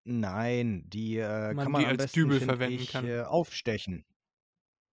nein, 0.04 0.84
die 0.88 1.18
äh, 1.18 1.54
Man 1.54 1.64
kann 1.64 1.72
man 1.72 1.80
die 1.82 1.86
als 1.88 2.12
Dübel 2.12 2.40
verwenden 2.40 2.80
ich, 2.82 2.90
kann. 2.90 3.06
Äh, 3.06 3.20
aufstechen. 3.22 4.04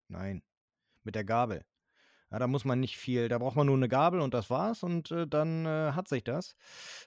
Nein, 0.07 0.43
mit 1.03 1.15
der 1.15 1.23
Gabel. 1.23 1.65
Ja, 2.31 2.37
da 2.37 2.45
muss 2.45 2.63
man 2.63 2.79
nicht 2.79 2.97
viel, 2.97 3.27
da 3.27 3.39
braucht 3.39 3.55
man 3.55 3.65
nur 3.65 3.75
eine 3.75 3.89
Gabel 3.89 4.19
und 4.21 4.35
das 4.35 4.51
war's 4.51 4.83
und 4.83 5.09
äh, 5.09 5.27
dann 5.27 5.65
äh, 5.65 5.93
hat 5.93 6.07
sich 6.07 6.23
das. 6.23 6.55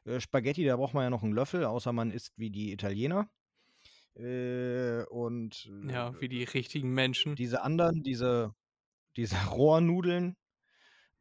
Äh, 0.05 0.19
Spaghetti, 0.19 0.65
da 0.65 0.77
braucht 0.77 0.95
man 0.95 1.05
ja 1.05 1.11
noch 1.11 1.23
einen 1.23 1.33
Löffel, 1.33 1.65
außer 1.65 1.93
man 1.93 2.11
isst 2.11 2.33
wie 2.37 2.51
die 2.51 2.73
Italiener. 2.73 3.31
Äh, 4.17 5.05
und 5.05 5.71
Ja, 5.89 6.21
wie 6.21 6.29
die 6.29 6.43
richtigen 6.43 6.93
Menschen. 6.93 7.37
diese 7.37 7.63
anderen, 7.63 8.03
diese, 8.03 8.53
diese 9.17 9.37
Rohrnudeln. 9.57 10.37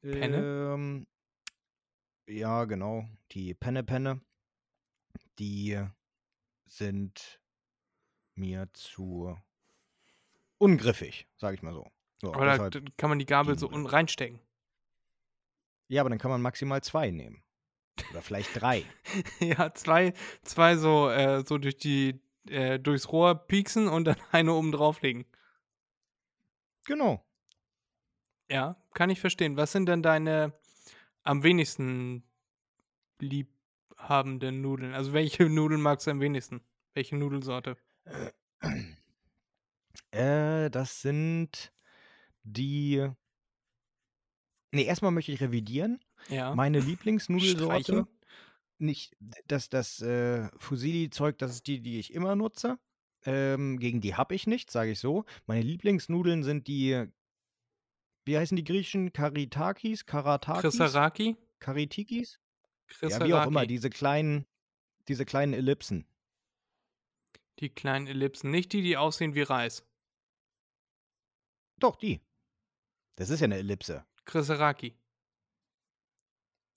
Penne? 0.02 0.38
Ähm, 0.74 1.08
ja, 2.32 2.66
genau, 2.66 3.06
die 3.32 3.54
Penne-Penne, 3.54 4.22
die 5.40 5.80
sind 6.66 7.40
mir 8.36 8.70
zu 8.74 9.38
ungriffig, 10.58 11.28
sage 11.38 11.56
ich 11.56 11.62
mal 11.62 11.74
so. 11.74 11.86
so 12.22 12.30
Oder 12.34 12.52
deshalb, 12.52 12.72
d- 12.74 12.92
kann 12.98 13.10
man 13.10 13.20
die 13.20 13.26
Gabel 13.26 13.58
so 13.58 13.68
reinstecken? 13.68 14.40
ja, 15.88 16.02
aber 16.02 16.10
dann 16.10 16.20
kann 16.20 16.32
man 16.32 16.42
maximal 16.42 16.82
zwei 16.82 17.12
nehmen. 17.12 17.44
Oder 18.12 18.22
vielleicht 18.22 18.60
drei. 18.60 18.86
ja, 19.40 19.74
zwei, 19.74 20.14
zwei 20.44 20.78
so, 20.78 21.10
äh, 21.10 21.44
so 21.46 21.58
durch 21.58 21.76
die, 21.78 22.22
äh, 22.48 22.80
durchs 22.80 23.12
Rohr 23.12 23.36
pieksen 23.36 23.88
und 23.90 24.06
dann 24.06 24.16
eine 24.32 24.54
oben 24.54 24.72
drauflegen. 24.72 25.26
Genau. 26.86 27.24
Ja, 28.50 28.76
kann 28.94 29.10
ich 29.10 29.20
verstehen. 29.20 29.58
Was 29.58 29.72
sind 29.74 29.86
denn 29.88 30.02
deine 30.02 30.54
am 31.24 31.44
wenigsten 31.44 32.24
liebhabenden 33.20 34.62
Nudeln? 34.62 34.94
Also 34.94 35.14
welche 35.14 35.50
Nudeln 35.50 35.82
magst 35.82 36.08
du 36.08 36.12
am 36.12 36.22
wenigsten? 36.22 36.62
Welche 36.94 37.16
Nudelsorte? 37.16 37.78
Äh, 40.12 40.70
das 40.70 41.02
sind 41.02 41.72
die. 42.44 43.08
Nee, 44.72 44.84
erstmal 44.84 45.12
möchte 45.12 45.32
ich 45.32 45.42
revidieren. 45.42 46.00
Ja. 46.30 46.54
Meine 46.54 46.80
Lieblingsnudelsorte, 46.82 48.08
nicht 48.78 49.16
das, 49.48 49.70
das 49.70 50.02
äh, 50.02 50.50
Fusilli-Zeug, 50.58 51.38
das 51.38 51.52
ist 51.52 51.68
die, 51.68 51.82
die 51.82 52.00
ich 52.00 52.14
immer 52.14 52.36
nutze. 52.36 52.78
Ähm, 53.24 53.80
gegen 53.80 54.02
die 54.02 54.16
habe 54.16 54.34
ich 54.34 54.48
nicht, 54.48 54.72
sage 54.72 54.92
ich 54.92 55.00
so. 55.00 55.26
Meine 55.46 55.62
Lieblingsnudeln 55.62 56.44
sind 56.44 56.68
die, 56.68 57.06
wie 58.26 58.38
heißen 58.38 58.56
die 58.56 58.64
griechischen? 58.64 59.12
Karitakis? 59.14 60.06
Karatakis? 60.06 60.62
Chrisaraki? 60.78 61.38
Karitikis? 61.60 62.40
Ja, 62.40 62.88
Chrisaraki. 62.88 63.30
wie 63.30 63.34
auch 63.34 63.48
immer, 63.48 63.66
diese 63.66 63.90
kleinen, 63.90 64.46
diese 65.08 65.26
kleinen 65.26 65.54
Ellipsen. 65.54 66.06
Die 67.60 67.70
kleinen 67.70 68.08
Ellipsen. 68.08 68.52
Nicht 68.52 68.74
die, 68.74 68.82
die 68.82 68.98
aussehen 68.98 69.36
wie 69.36 69.42
Reis. 69.44 69.86
Doch, 71.78 71.96
die. 71.96 72.22
Das 73.16 73.30
ist 73.30 73.40
ja 73.40 73.46
eine 73.46 73.58
Ellipse. 73.58 74.06
Chrisaraki. 74.26 74.96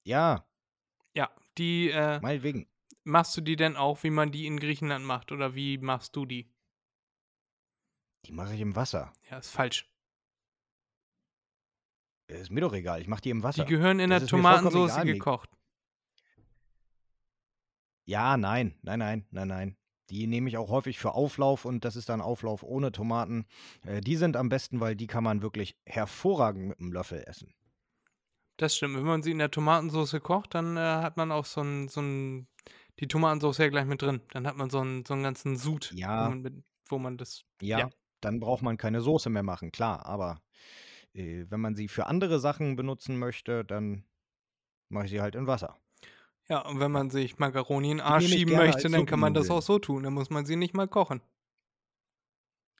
Ja, 0.06 0.46
Ja, 1.14 1.30
die, 1.56 1.90
äh, 1.90 2.20
meinetwegen. 2.20 2.68
machst 3.04 3.36
du 3.36 3.40
die 3.40 3.56
denn 3.56 3.76
auch, 3.76 4.02
wie 4.02 4.10
man 4.10 4.32
die 4.32 4.46
in 4.46 4.58
Griechenland 4.58 5.04
macht? 5.04 5.32
Oder 5.32 5.54
wie 5.54 5.78
machst 5.78 6.14
du 6.16 6.26
die? 6.26 6.50
Die 8.26 8.32
mache 8.32 8.54
ich 8.54 8.60
im 8.60 8.74
Wasser. 8.76 9.12
Ja, 9.30 9.38
ist 9.38 9.50
falsch. 9.50 9.90
Ist 12.26 12.50
mir 12.50 12.60
doch 12.62 12.72
egal, 12.72 13.00
ich 13.00 13.08
mache 13.08 13.20
die 13.22 13.30
im 13.30 13.38
Die 13.38 13.44
Wasser. 13.44 13.64
gehören 13.64 14.00
in 14.00 14.10
Das 14.10 14.20
der 14.22 14.28
Tomatensauce 14.28 15.02
gekocht. 15.02 15.50
Ja, 18.06 18.36
nein, 18.36 18.74
nein, 18.82 18.98
nein, 18.98 19.26
nein, 19.30 19.48
nein. 19.48 19.76
Die 20.10 20.26
nehme 20.26 20.48
ich 20.50 20.58
auch 20.58 20.68
häufig 20.68 20.98
für 20.98 21.12
Auflauf 21.14 21.64
und 21.64 21.84
das 21.86 21.96
ist 21.96 22.10
dann 22.10 22.20
Auflauf 22.20 22.62
ohne 22.62 22.92
Tomaten. 22.92 23.46
Äh, 23.86 24.02
die 24.02 24.16
sind 24.16 24.36
am 24.36 24.50
besten, 24.50 24.80
weil 24.80 24.94
die 24.96 25.06
kann 25.06 25.24
man 25.24 25.40
wirklich 25.40 25.76
hervorragend 25.86 26.68
mit 26.68 26.78
einem 26.80 26.92
Löffel 26.92 27.24
essen. 27.26 27.54
Das 28.58 28.76
stimmt. 28.76 28.96
Wenn 28.96 29.04
man 29.04 29.22
sie 29.22 29.30
in 29.30 29.38
der 29.38 29.50
Tomatensauce 29.50 30.20
kocht, 30.22 30.54
dann 30.54 30.76
äh, 30.76 30.80
hat 30.80 31.16
man 31.16 31.32
auch 31.32 31.46
so 31.46 31.62
ein, 31.62 31.88
so 31.88 32.02
ein, 32.02 32.46
die 33.00 33.08
Tomatensauce 33.08 33.58
ja 33.58 33.68
gleich 33.70 33.86
mit 33.86 34.02
drin. 34.02 34.20
Dann 34.32 34.46
hat 34.46 34.56
man 34.56 34.68
so 34.68 34.80
einen, 34.80 35.06
so 35.06 35.14
einen 35.14 35.22
ganzen 35.22 35.56
Sud, 35.56 35.90
Ja. 35.94 36.26
wo, 36.26 36.30
man 36.30 36.42
mit, 36.42 36.54
wo 36.88 36.98
man 36.98 37.16
das. 37.16 37.44
Ja, 37.62 37.78
Ja. 37.80 37.90
dann 38.20 38.40
braucht 38.40 38.62
man 38.62 38.76
keine 38.76 39.00
Soße 39.00 39.30
mehr 39.30 39.42
machen, 39.42 39.72
klar. 39.72 40.04
Aber 40.04 40.42
äh, 41.14 41.44
wenn 41.48 41.60
man 41.60 41.74
sie 41.76 41.88
für 41.88 42.06
andere 42.06 42.38
Sachen 42.40 42.76
benutzen 42.76 43.18
möchte, 43.18 43.64
dann 43.64 44.04
mache 44.90 45.06
ich 45.06 45.10
sie 45.12 45.20
halt 45.20 45.34
in 45.34 45.46
Wasser. 45.46 45.76
Ja, 46.48 46.60
und 46.66 46.78
wenn 46.78 46.92
man 46.92 47.08
sich 47.10 47.38
Macaroni 47.38 47.90
in 47.90 47.96
den 47.98 48.06
Arsch 48.06 48.28
schieben 48.28 48.54
möchte, 48.56 48.90
dann 48.90 49.06
kann 49.06 49.18
man 49.20 49.32
das 49.34 49.50
auch 49.50 49.62
so 49.62 49.78
tun. 49.78 50.02
Dann 50.02 50.12
muss 50.12 50.28
man 50.30 50.44
sie 50.44 50.56
nicht 50.56 50.74
mal 50.74 50.88
kochen. 50.88 51.22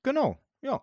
Genau, 0.03 0.38
ja. 0.62 0.83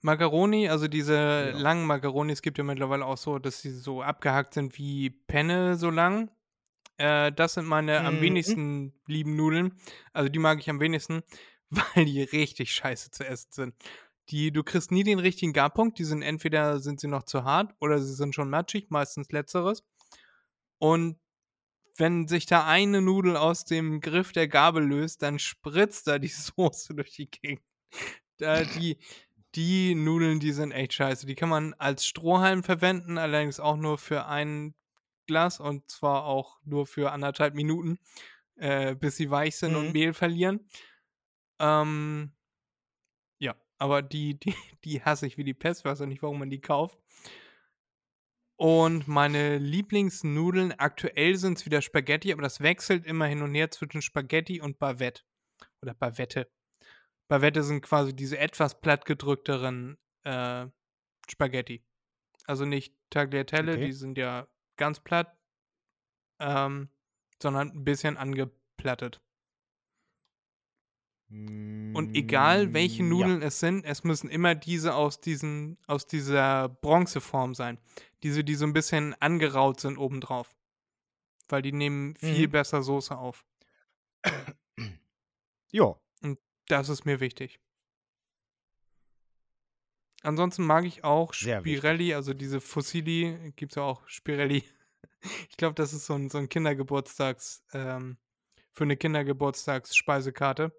Macaroni, 0.00 0.68
also 0.68 0.88
diese 0.88 1.50
Ja. 1.52 1.58
langen 1.58 1.86
Macaronis 1.86 2.42
gibt 2.42 2.58
ja 2.58 2.64
mittlerweile 2.64 3.04
auch 3.06 3.16
so, 3.16 3.38
dass 3.38 3.60
sie 3.62 3.70
so 3.70 4.02
abgehackt 4.02 4.54
sind 4.54 4.76
wie 4.78 5.10
Penne 5.10 5.76
so 5.76 5.90
lang. 5.90 6.30
Äh, 6.98 7.30
das 7.32 7.54
sind 7.54 7.66
meine 7.66 8.04
am 8.04 8.16
Mhm. 8.16 8.20
wenigsten 8.22 8.94
lieben 9.06 9.36
Nudeln. 9.36 9.78
Also 10.12 10.28
die 10.28 10.40
mag 10.40 10.58
ich 10.58 10.68
am 10.70 10.80
wenigsten, 10.80 11.22
weil 11.70 12.04
die 12.06 12.22
richtig 12.22 12.72
scheiße 12.74 13.12
zu 13.12 13.24
essen 13.26 13.52
sind. 13.52 13.74
Die, 14.28 14.52
du 14.52 14.62
kriegst 14.62 14.90
nie 14.92 15.02
den 15.04 15.18
richtigen 15.18 15.52
Garpunkt. 15.52 15.98
Die 15.98 16.04
sind 16.04 16.22
entweder 16.22 16.78
sind 16.80 17.00
sie 17.00 17.08
noch 17.08 17.24
zu 17.24 17.44
hart 17.44 17.74
oder 17.80 17.98
sie 18.00 18.14
sind 18.14 18.34
schon 18.34 18.50
matschig, 18.50 18.90
meistens 18.90 19.30
letzteres. 19.30 19.84
Und 20.78 21.18
wenn 21.96 22.26
sich 22.28 22.46
da 22.46 22.66
eine 22.66 23.02
Nudel 23.02 23.36
aus 23.36 23.64
dem 23.64 24.00
Griff 24.00 24.32
der 24.32 24.48
Gabel 24.48 24.84
löst, 24.84 25.22
dann 25.22 25.38
spritzt 25.38 26.06
da 26.06 26.18
die 26.18 26.28
Soße 26.56 26.94
durch 26.94 27.12
die 27.12 27.30
Gegend. 27.30 27.62
Da 28.38 28.64
die, 28.64 28.98
die 29.54 29.94
Nudeln, 29.94 30.40
die 30.40 30.52
sind 30.52 30.72
echt 30.72 30.94
scheiße. 30.94 31.26
Die 31.26 31.34
kann 31.34 31.48
man 31.50 31.74
als 31.74 32.06
Strohhalm 32.06 32.62
verwenden, 32.62 33.18
allerdings 33.18 33.60
auch 33.60 33.76
nur 33.76 33.98
für 33.98 34.26
ein 34.26 34.74
Glas 35.26 35.60
und 35.60 35.90
zwar 35.90 36.24
auch 36.24 36.58
nur 36.64 36.86
für 36.86 37.12
anderthalb 37.12 37.54
Minuten, 37.54 37.98
äh, 38.56 38.94
bis 38.94 39.16
sie 39.16 39.30
weich 39.30 39.56
sind 39.56 39.76
und 39.76 39.88
Mhm. 39.88 39.92
Mehl 39.92 40.14
verlieren. 40.14 40.66
Ähm, 41.58 42.32
aber 43.82 44.00
die, 44.00 44.38
die, 44.38 44.54
die 44.84 45.02
hasse 45.02 45.26
ich 45.26 45.36
wie 45.36 45.44
die 45.44 45.54
Pest, 45.54 45.84
weiß 45.84 46.00
auch 46.00 46.06
nicht, 46.06 46.22
warum 46.22 46.38
man 46.38 46.50
die 46.50 46.60
kauft. 46.60 46.98
Und 48.56 49.08
meine 49.08 49.58
Lieblingsnudeln, 49.58 50.70
aktuell 50.78 51.34
sind 51.34 51.58
es 51.58 51.66
wieder 51.66 51.82
Spaghetti, 51.82 52.32
aber 52.32 52.42
das 52.42 52.60
wechselt 52.60 53.04
immer 53.04 53.26
hin 53.26 53.42
und 53.42 53.52
her 53.56 53.72
zwischen 53.72 54.00
Spaghetti 54.00 54.60
und 54.60 54.78
Bavette. 54.78 55.24
Oder 55.82 55.94
Bavette. 55.94 56.48
Bavette 57.26 57.64
sind 57.64 57.80
quasi 57.80 58.14
diese 58.14 58.38
etwas 58.38 58.80
plattgedrückteren 58.80 59.98
äh, 60.22 60.66
Spaghetti. 61.28 61.82
Also 62.46 62.64
nicht 62.64 62.94
Tagliatelle, 63.10 63.72
Okay. 63.72 63.86
die 63.86 63.92
sind 63.92 64.16
ja 64.16 64.46
ganz 64.76 65.00
platt, 65.00 65.36
ähm, 66.38 66.88
sondern 67.42 67.70
ein 67.70 67.84
bisschen 67.84 68.16
angeplattet. 68.16 69.20
Und 71.94 72.14
egal 72.14 72.72
welche 72.72 73.02
Mm, 73.02 73.08
Nudeln 73.08 73.42
es 73.42 73.60
sind, 73.60 73.84
es 73.84 74.02
müssen 74.04 74.30
immer 74.30 74.54
diese 74.54 74.94
aus, 74.94 75.20
diesen, 75.20 75.76
aus 75.86 76.06
dieser 76.06 76.68
Bronzeform 76.68 77.54
sein. 77.54 77.78
Diese, 78.22 78.44
die 78.44 78.54
so 78.54 78.64
ein 78.66 78.72
bisschen 78.72 79.14
angeraut 79.20 79.80
sind 79.80 79.98
obendrauf. 79.98 80.54
Weil 81.48 81.62
die 81.62 81.72
nehmen 81.72 82.14
viel 82.16 82.48
Mhm. 82.48 82.52
besser 82.52 82.82
Soße 82.82 83.16
auf. 83.16 83.44
Ja. 85.74 85.96
Ja, 86.22 86.34
Das 86.68 86.88
ist 86.90 87.06
mir 87.06 87.20
wichtig. 87.20 87.58
Ansonsten 90.22 90.64
mag 90.64 90.84
ich 90.84 91.02
auch. 91.02 91.32
Spirelli, 91.32 92.14
also 92.14 92.34
diese 92.34 92.60
Fossili, 92.60 93.52
gibt 93.56 93.72
es 93.72 93.76
ja 93.76 93.82
auch 93.82 94.06
Spirelli. 94.08 94.64
Ich 95.50 95.56
glaube, 95.56 95.74
das 95.74 95.92
ist 95.92 96.06
so 96.06 96.14
ein, 96.14 96.30
so 96.30 96.38
ein 96.38 96.48
Kindergeburtstags, 96.48 97.62
ähm, 97.72 98.16
für 98.72 98.82
eine 98.84 98.96
Kindergeburtstagsspeisekarte. 98.96 100.72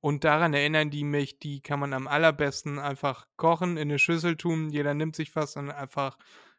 Und 0.00 0.22
daran 0.24 0.54
erinnern 0.54 0.90
die 0.90 1.02
mich, 1.04 1.38
die 1.40 1.60
kann 1.60 1.80
man 1.80 1.92
am 1.92 2.06
allerbesten 2.06 2.78
einfach 2.78 3.26
kochen, 3.36 3.72
in 3.76 3.88
eine 3.88 3.98
Schüssel 3.98 4.36
tun, 4.36 4.70
jeder 4.70 4.94
nimmt 4.94 5.16
sich 5.16 5.34
was 5.34 5.56
und 5.56 5.70
einfach 5.70 6.18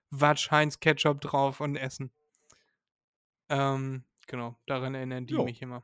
Watsch, 0.09 0.51
Heinz, 0.51 0.79
Ketchup 0.79 1.21
drauf 1.21 1.61
und 1.61 1.75
essen. 1.77 2.11
Ähm, 3.49 4.03
genau, 4.27 4.57
daran 4.65 4.93
erinnern 4.95 5.25
die 5.25 5.33
Jo. 5.35 5.45
mich 5.45 5.61
immer. 5.61 5.83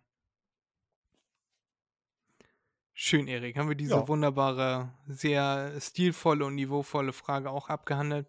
Schön, 2.94 3.28
Erik. 3.28 3.58
Haben 3.58 3.68
wir 3.70 3.76
diese 3.76 3.96
Ja. 3.96 4.08
wunderbare, 4.08 4.94
sehr 5.08 5.74
stilvolle 5.82 6.46
und 6.46 6.56
niveauvolle 6.56 7.12
Frage 7.14 7.50
auch 7.50 7.70
abgehandelt. 7.70 8.28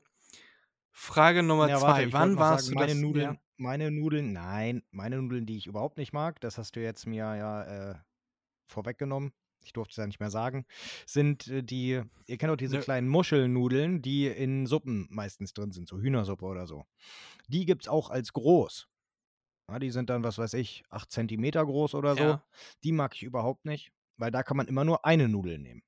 Frage 0.91 1.43
Nummer 1.43 1.69
Ja, 1.69 1.79
zwei. 1.79 1.89
warte, 1.89 2.03
wollte 2.05 2.15
Wann 2.15 2.39
warst 2.39 2.65
sagen, 2.65 2.75
du 2.75 2.79
meine 2.81 2.93
das? 2.93 3.03
Nudeln, 3.03 3.25
Ja. 3.35 3.41
meine 3.59 3.91
Nudeln, 3.91 4.33
nein, 4.33 4.83
meine 4.91 5.21
Nudeln, 5.23 5.47
die 5.47 5.57
ich 5.57 5.67
überhaupt 5.67 5.99
nicht 5.99 6.13
mag, 6.13 6.41
das 6.41 6.59
hast 6.59 6.75
du 6.77 6.83
jetzt 6.83 7.07
mir 7.07 7.37
ja 7.37 7.91
äh, 7.93 7.95
vorweggenommen. 8.67 9.33
Ich 9.65 9.73
durfte 9.73 9.93
es 9.93 9.97
ja 9.97 10.07
nicht 10.07 10.21
mehr 10.21 10.31
sagen, 10.31 10.65
sind 11.07 11.49
äh, 11.49 11.63
die, 11.63 12.01
ihr 12.27 12.39
kennt 12.39 12.51
doch 12.53 12.57
diese 12.57 12.77
Ne. 12.77 12.83
kleinen 12.83 13.09
Muschelnudeln, 13.09 14.01
die 14.03 14.27
in 14.27 14.67
Suppen 14.67 15.09
meistens 15.11 15.53
drin 15.55 15.73
sind, 15.73 15.89
so 15.89 15.99
Hühnersuppe 15.99 16.45
oder 16.45 16.67
so. 16.67 16.87
Die 17.49 17.65
gibt 17.67 17.83
es 17.83 17.89
auch 17.89 18.11
als 18.11 18.33
groß. 18.33 18.89
Ja, 19.71 19.79
die 19.81 19.91
sind 19.91 20.11
dann, 20.11 20.23
was 20.23 20.39
weiß 20.39 20.55
ich, 20.55 20.85
8 20.91 21.11
Zentimeter 21.11 21.65
groß 21.67 21.95
oder 21.97 22.15
so. 22.15 22.23
Ja. 22.23 22.45
Die 22.85 22.93
mag 22.93 23.15
ich 23.17 23.25
überhaupt 23.25 23.65
nicht, 23.65 23.91
weil 24.17 24.31
da 24.31 24.45
kann 24.45 24.57
man 24.57 24.69
immer 24.69 24.85
nur 24.85 25.05
eine 25.05 25.29
Nudel 25.29 25.59
nehmen. 25.59 25.83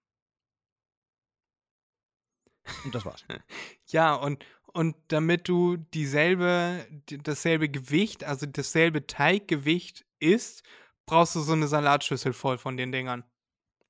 Und 2.84 2.94
das 2.94 3.04
war's. 3.04 3.24
Ja, 3.90 4.14
und, 4.14 4.44
und 4.72 4.96
damit 5.08 5.48
du 5.48 5.76
dieselbe, 5.78 6.86
dasselbe 7.06 7.68
Gewicht, 7.70 8.24
also 8.24 8.44
dasselbe 8.46 9.06
Teiggewicht 9.06 10.04
isst, 10.20 10.62
brauchst 11.08 11.34
du 11.34 11.40
so 11.40 11.52
eine 11.52 11.66
Salatschüssel 11.68 12.32
voll 12.32 12.58
von 12.58 12.76
den 12.76 12.92
Dingern. 12.92 13.24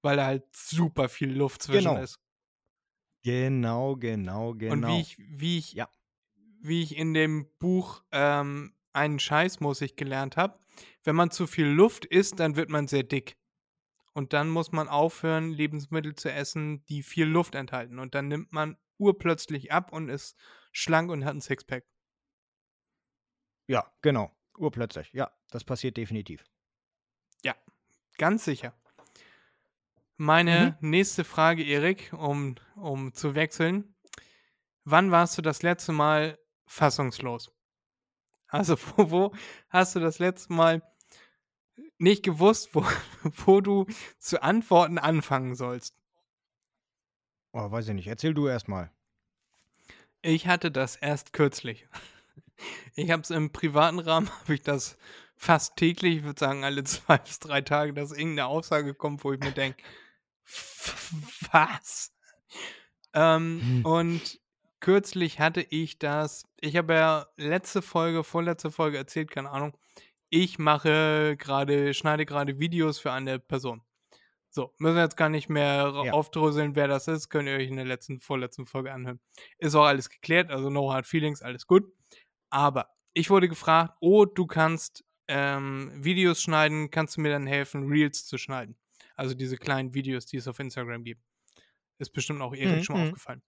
Weil 0.03 0.17
da 0.17 0.27
halt 0.27 0.45
super 0.55 1.09
viel 1.09 1.31
Luft 1.33 1.63
zwischen 1.63 1.89
Genau. 1.89 2.01
ist. 2.01 2.21
Genau, 3.25 3.97
genau, 3.97 4.55
genau. 4.55 4.73
Und 4.73 4.87
wie 4.87 5.01
ich, 5.01 5.19
wie 5.19 5.59
ich, 5.59 5.73
Ja. 5.73 5.91
wie 6.61 6.83
ich 6.83 6.97
in 6.97 7.15
dem 7.15 7.49
Buch 7.59 8.03
ähm, 8.13 8.75
einen 8.93 9.19
Scheißmus 9.19 9.81
ich 9.81 9.97
gelernt 9.97 10.37
habe. 10.37 10.59
Wenn 11.03 11.17
man 11.17 11.31
zu 11.31 11.47
viel 11.47 11.67
Luft 11.67 12.05
isst, 12.05 12.39
dann 12.41 12.55
wird 12.57 12.71
man 12.71 12.87
sehr 12.87 13.03
dick. 13.03 13.37
Und 14.15 14.33
dann 14.33 14.49
muss 14.49 14.73
man 14.73 14.89
aufhören, 14.89 15.51
Lebensmittel 15.51 16.15
zu 16.15 16.31
essen, 16.33 16.85
die 16.87 17.03
viel 17.03 17.27
Luft 17.27 17.55
enthalten. 17.55 17.99
Und 17.99 18.15
dann 18.15 18.29
nimmt 18.29 18.53
man 18.53 18.77
urplötzlich 18.99 19.73
ab 19.73 19.93
und 19.93 20.09
ist 20.09 20.37
schlank 20.73 21.11
und 21.11 21.25
hat 21.25 21.35
ein 21.35 21.41
Sixpack. 21.41 21.85
Ja, 23.69 23.93
genau. 24.03 24.35
Urplötzlich. 24.57 25.13
Ja, 25.13 25.31
das 25.51 25.65
passiert 25.65 25.97
definitiv. 25.97 26.45
Ja, 27.45 27.55
ganz 28.17 28.45
sicher. 28.45 28.75
Meine 30.17 30.77
Mhm. 30.81 30.91
nächste 30.91 31.25
Frage, 31.25 31.63
Erik, 31.65 32.13
um, 32.13 32.57
um 32.75 33.13
zu 33.15 33.35
wechseln. 33.35 33.95
Wann 34.85 35.11
warst 35.11 35.39
du 35.39 35.43
das 35.43 35.63
letzte 35.63 35.93
Mal 35.93 36.39
fassungslos? 36.67 37.53
Also, 38.49 38.77
wo, 38.97 39.11
wo 39.11 39.35
hast 39.69 39.95
du 39.95 40.01
das 40.01 40.19
letzte 40.19 40.53
Mal 40.53 40.83
nicht 41.99 42.25
gewusst, 42.25 42.75
wo, 42.75 42.85
wo 43.47 43.61
du 43.61 43.87
zu 44.19 44.43
antworten 44.43 44.99
anfangen 44.99 45.55
sollst? 45.55 45.95
Oh, 47.53 47.71
weiß 47.71 47.89
ich 47.89 47.95
nicht. 47.95 48.07
Erzähl 48.09 48.35
du 48.35 48.47
erst 48.49 48.69
mal. 48.69 48.91
Ich 50.23 50.47
hatte 50.47 50.71
das 50.71 50.97
erst 50.97 51.33
kürzlich. 51.33 51.87
Ich 52.97 53.13
habe 53.13 53.23
es 53.23 53.31
im 53.31 53.53
privaten 53.53 54.01
Rahmen, 54.01 54.29
habe 54.41 54.55
ich 54.55 54.63
das 54.63 54.99
fast 55.39 55.77
täglich, 55.77 56.19
ich 56.19 56.25
würde 56.25 56.39
sagen 56.41 56.65
alle 56.65 56.85
zwei 56.85 57.19
bis 57.19 57.39
drei 57.39 57.61
Tage, 57.63 57.95
dass 57.95 58.13
irgendeine 58.13 58.47
Aussage 58.47 58.95
kommt, 58.95 59.25
wo 59.25 59.33
ich 59.33 59.41
mir 59.41 59.53
denke, 59.53 59.83
was? 61.53 62.13
Ähm, 63.15 63.61
Hm. 63.63 63.85
und 63.85 64.41
kürzlich 64.81 65.41
hatte 65.41 65.63
ich 65.71 65.99
das, 65.99 66.45
ich 66.61 66.77
habe 66.77 66.95
ja 66.95 67.27
letzte 67.37 67.83
Folge, 67.83 68.23
vorletzte 68.23 68.71
Folge 68.71 68.99
erzählt, 68.99 69.31
keine 69.31 69.51
Ahnung, 69.51 69.77
ich 70.31 70.59
mache 70.59 71.37
gerade, 71.39 71.95
schneide 71.95 72.27
gerade 72.27 72.59
Videos 72.59 72.99
für 72.99 73.13
eine 73.13 73.39
Person. 73.39 73.83
So, 74.51 74.75
müssen 74.79 74.97
wir 74.97 75.03
jetzt 75.03 75.17
gar 75.17 75.29
nicht 75.31 75.49
mehr 75.49 75.93
Ja. 76.05 76.13
aufdröseln, 76.13 76.75
wer 76.77 76.89
das 76.89 77.09
ist, 77.09 77.29
könnt 77.29 77.49
ihr 77.49 77.57
euch 77.57 77.69
in 77.69 77.77
der 77.77 77.85
letzten, 77.87 78.19
vorletzten 78.21 78.67
Folge 78.67 78.93
anhören. 78.93 79.21
Ist 79.59 79.75
auch 79.75 79.85
alles 79.85 80.09
geklärt, 80.11 80.51
also 80.51 80.71
no 80.71 80.93
hard 80.93 81.07
feelings, 81.07 81.43
alles 81.43 81.67
gut. 81.67 81.85
Aber 82.51 82.89
ich 83.15 83.31
wurde 83.31 83.49
gefragt, 83.49 83.95
oh, 84.01 84.25
du 84.27 84.47
kannst 84.47 85.05
ähm, 85.29 85.93
Videos 85.95 86.43
schneiden, 86.43 86.91
kannst 86.91 87.17
du 87.17 87.21
mir 87.21 87.31
dann 87.31 87.47
helfen, 87.47 87.89
Reels 87.89 88.27
zu 88.27 88.39
schneiden? 88.39 88.77
Also 89.15 89.35
diese 89.35 89.57
kleinen 89.57 89.95
Videos, 89.95 90.27
die 90.27 90.37
es 90.37 90.49
auf 90.49 90.59
Instagram 90.59 91.05
gibt. 91.05 91.23
Ist 91.99 92.13
bestimmt 92.13 92.41
auch 92.41 92.55
Erik 92.55 92.77
Mhm, 92.77 92.83
schon 92.83 92.97
mal 92.97 93.03
mhm. 93.03 93.09
aufgefallen, 93.09 93.43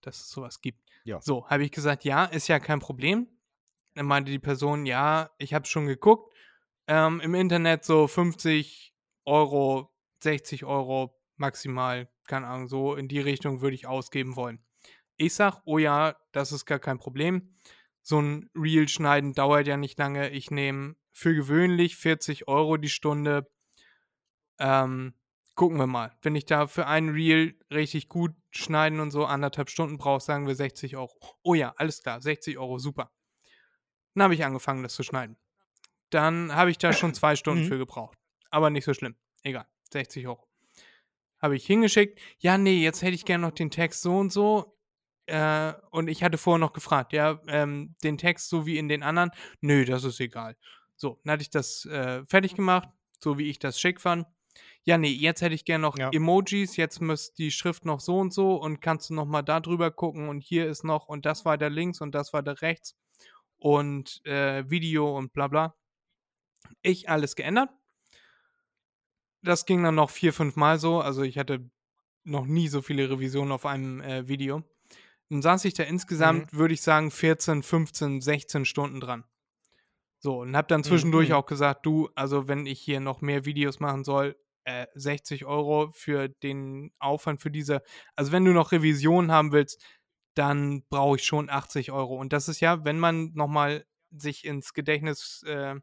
dass 0.00 0.20
es 0.20 0.30
sowas 0.30 0.60
gibt. 0.60 0.80
Ja. 1.04 1.20
So, 1.20 1.48
habe 1.48 1.64
ich 1.64 1.72
gesagt, 1.72 2.04
ja, 2.04 2.24
ist 2.24 2.48
ja 2.48 2.60
kein 2.60 2.78
Problem. 2.78 3.28
Dann 3.94 4.06
meinte 4.06 4.30
die 4.30 4.38
Person, 4.38 4.86
ja, 4.86 5.30
ich 5.38 5.52
habe 5.52 5.66
schon 5.66 5.86
geguckt. 5.86 6.32
Ähm, 6.86 7.20
Im 7.20 7.34
Internet 7.34 7.84
so 7.84 8.06
50 8.06 8.94
Euro, 9.24 9.92
60 10.22 10.64
Euro 10.64 11.20
maximal, 11.36 12.08
keine 12.26 12.46
Ahnung, 12.46 12.68
so 12.68 12.94
in 12.94 13.08
die 13.08 13.20
Richtung 13.20 13.60
würde 13.60 13.74
ich 13.74 13.86
ausgeben 13.86 14.36
wollen. 14.36 14.62
Ich 15.16 15.34
sag, 15.34 15.60
oh 15.64 15.78
ja, 15.78 16.16
das 16.32 16.52
ist 16.52 16.66
gar 16.66 16.78
kein 16.78 16.98
Problem. 16.98 17.54
So 18.02 18.20
ein 18.20 18.48
Reel 18.54 18.88
schneiden 18.88 19.34
dauert 19.34 19.66
ja 19.66 19.76
nicht 19.76 19.98
lange. 19.98 20.30
Ich 20.30 20.50
nehme 20.50 20.96
für 21.12 21.34
gewöhnlich 21.34 21.96
40 21.96 22.48
Euro 22.48 22.76
die 22.76 22.88
Stunde. 22.88 23.50
Ähm, 24.58 25.14
gucken 25.54 25.78
wir 25.78 25.86
mal. 25.86 26.16
Wenn 26.22 26.34
ich 26.36 26.44
da 26.46 26.66
für 26.66 26.86
ein 26.86 27.08
Reel 27.10 27.58
richtig 27.70 28.08
gut 28.08 28.32
schneiden 28.50 29.00
und 29.00 29.10
so 29.10 29.24
anderthalb 29.26 29.70
Stunden 29.70 29.98
brauche, 29.98 30.20
sagen 30.22 30.46
wir 30.46 30.54
60 30.54 30.96
Euro. 30.96 31.12
Oh 31.42 31.54
ja, 31.54 31.72
alles 31.76 32.02
klar, 32.02 32.20
60 32.20 32.58
Euro, 32.58 32.78
super. 32.78 33.12
Dann 34.14 34.24
habe 34.24 34.34
ich 34.34 34.44
angefangen, 34.44 34.82
das 34.82 34.94
zu 34.94 35.02
schneiden. 35.02 35.36
Dann 36.10 36.54
habe 36.54 36.70
ich 36.70 36.78
da 36.78 36.92
schon 36.92 37.14
zwei 37.14 37.36
Stunden 37.36 37.64
Mhm. 37.64 37.68
für 37.68 37.78
gebraucht. 37.78 38.18
Aber 38.50 38.70
nicht 38.70 38.84
so 38.84 38.94
schlimm. 38.94 39.16
Egal, 39.42 39.66
60 39.92 40.26
Euro. 40.26 40.46
Habe 41.40 41.56
ich 41.56 41.64
hingeschickt. 41.64 42.20
Ja, 42.38 42.58
nee, 42.58 42.82
jetzt 42.82 43.02
hätte 43.02 43.14
ich 43.14 43.24
gerne 43.24 43.46
noch 43.46 43.54
den 43.54 43.70
Text 43.70 44.02
so 44.02 44.18
und 44.18 44.30
so. 44.30 44.76
Äh, 45.26 45.72
und 45.90 46.08
ich 46.08 46.22
hatte 46.22 46.36
vorher 46.36 46.58
noch 46.58 46.72
gefragt, 46.72 47.12
ja, 47.12 47.40
ähm, 47.46 47.94
den 48.02 48.18
Text 48.18 48.48
so 48.48 48.66
wie 48.66 48.76
in 48.78 48.88
den 48.88 49.02
anderen. 49.02 49.30
Nö, 49.60 49.84
das 49.84 50.04
ist 50.04 50.20
egal. 50.20 50.56
So, 51.00 51.18
dann 51.24 51.32
hatte 51.32 51.42
ich 51.42 51.50
das 51.50 51.86
äh, 51.86 52.24
fertig 52.26 52.54
gemacht, 52.54 52.88
so 53.18 53.38
wie 53.38 53.48
ich 53.48 53.58
das 53.58 53.80
schick 53.80 54.02
fand. 54.02 54.26
Ja, 54.84 54.98
nee, 54.98 55.08
jetzt 55.08 55.40
hätte 55.40 55.54
ich 55.54 55.64
gerne 55.64 55.82
noch 55.82 55.96
Ja. 55.96 56.10
Emojis, 56.10 56.76
jetzt 56.76 57.00
müsste 57.00 57.36
die 57.36 57.50
Schrift 57.50 57.86
noch 57.86 58.00
so 58.00 58.18
und 58.18 58.34
so 58.34 58.56
und 58.56 58.82
kannst 58.82 59.08
du 59.08 59.14
noch 59.14 59.24
mal 59.24 59.42
da 59.42 59.60
drüber 59.60 59.90
gucken 59.90 60.28
und 60.28 60.40
hier 60.40 60.66
ist 60.68 60.84
noch 60.84 61.06
und 61.06 61.24
das 61.24 61.46
weiter 61.46 61.70
links 61.70 62.02
und 62.02 62.14
das 62.14 62.34
weiter 62.34 62.60
rechts 62.60 62.96
und 63.56 64.24
äh, 64.26 64.68
Video 64.68 65.16
und 65.16 65.32
bla 65.32 65.48
bla. 65.48 65.74
Ich 66.82 67.08
alles 67.08 67.34
geändert. 67.34 67.70
Das 69.42 69.64
ging 69.64 69.82
dann 69.82 69.94
noch 69.94 70.10
vier, 70.10 70.34
fünf 70.34 70.56
Mal 70.56 70.78
so. 70.78 71.00
Also 71.00 71.22
ich 71.22 71.38
hatte 71.38 71.70
noch 72.24 72.44
nie 72.44 72.68
so 72.68 72.82
viele 72.82 73.08
Revisionen 73.08 73.52
auf 73.52 73.64
einem 73.64 74.02
äh, 74.02 74.28
Video. 74.28 74.64
Dann 75.30 75.40
saß 75.40 75.64
ich 75.64 75.72
da 75.72 75.84
insgesamt, 75.84 76.52
würde 76.52 76.74
ich 76.74 76.82
sagen, 76.82 77.10
14, 77.10 77.62
15, 77.62 78.20
16 78.20 78.64
Stunden 78.66 79.00
dran. 79.00 79.24
So, 80.22 80.40
und 80.40 80.54
hab 80.54 80.68
dann 80.68 80.84
zwischendurch 80.84 81.30
mhm. 81.30 81.34
auch 81.34 81.46
gesagt, 81.46 81.86
du, 81.86 82.10
also 82.14 82.46
wenn 82.46 82.66
ich 82.66 82.78
hier 82.80 83.00
noch 83.00 83.22
mehr 83.22 83.46
Videos 83.46 83.80
machen 83.80 84.04
soll, 84.04 84.36
äh, 84.64 84.86
60 84.94 85.46
Euro 85.46 85.90
für 85.92 86.28
den 86.28 86.92
Aufwand 86.98 87.40
für 87.40 87.50
diese, 87.50 87.82
also 88.16 88.30
wenn 88.30 88.44
du 88.44 88.52
noch 88.52 88.72
Revisionen 88.72 89.32
haben 89.32 89.52
willst, 89.52 89.82
dann 90.34 90.84
brauche 90.90 91.16
ich 91.16 91.24
schon 91.24 91.48
80 91.48 91.90
Euro. 91.90 92.16
Und 92.16 92.34
das 92.34 92.48
ist 92.48 92.60
ja, 92.60 92.84
wenn 92.84 92.98
man 92.98 93.32
nochmal 93.32 93.86
sich 94.10 94.44
ins 94.44 94.74
Gedächtnis, 94.74 95.42
äh, 95.46 95.76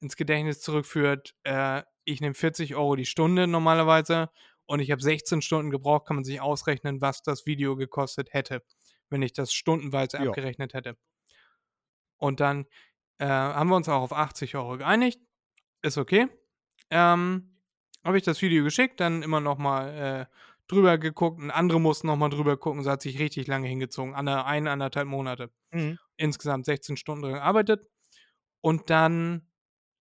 ins 0.00 0.16
Gedächtnis 0.16 0.60
zurückführt, 0.60 1.34
äh, 1.44 1.82
ich 2.04 2.22
nehme 2.22 2.34
40 2.34 2.74
Euro 2.76 2.96
die 2.96 3.06
Stunde 3.06 3.46
normalerweise 3.46 4.30
und 4.66 4.80
ich 4.80 4.90
habe 4.90 5.02
16 5.02 5.42
Stunden 5.42 5.70
gebraucht, 5.70 6.06
kann 6.06 6.16
man 6.16 6.24
sich 6.24 6.40
ausrechnen, 6.40 7.02
was 7.02 7.22
das 7.22 7.44
Video 7.44 7.76
gekostet 7.76 8.32
hätte, 8.32 8.62
wenn 9.10 9.20
ich 9.22 9.34
das 9.34 9.52
stundenweise 9.52 10.16
Ja. 10.16 10.28
abgerechnet 10.28 10.72
hätte. 10.72 10.96
Und 12.18 12.40
dann 12.40 12.66
äh, 13.18 13.26
haben 13.26 13.70
wir 13.70 13.76
uns 13.76 13.88
auch 13.88 14.02
auf 14.02 14.12
80 14.12 14.56
Euro 14.56 14.78
geeinigt. 14.78 15.20
Ist 15.82 15.98
okay. 15.98 16.28
Ähm, 16.90 17.58
habe 18.04 18.18
ich 18.18 18.24
das 18.24 18.42
Video 18.42 18.64
geschickt, 18.64 19.00
dann 19.00 19.22
immer 19.22 19.40
noch 19.40 19.58
mal 19.58 20.28
äh, 20.30 20.36
drüber 20.68 20.98
geguckt 20.98 21.40
und 21.40 21.50
andere 21.50 21.80
mussten 21.80 22.06
noch 22.06 22.16
mal 22.16 22.28
drüber 22.28 22.56
gucken. 22.56 22.82
So 22.82 22.90
hat 22.90 23.02
sich 23.02 23.18
richtig 23.18 23.46
lange 23.46 23.68
hingezogen. 23.68 24.14
Eine, 24.14 24.44
ein, 24.44 24.68
anderthalb 24.68 25.08
Monate. 25.08 25.50
Mhm. 25.72 25.98
Insgesamt 26.16 26.66
16 26.66 26.96
Stunden 26.96 27.22
drin 27.22 27.34
gearbeitet. 27.34 27.88
Und 28.60 28.90
dann 28.90 29.48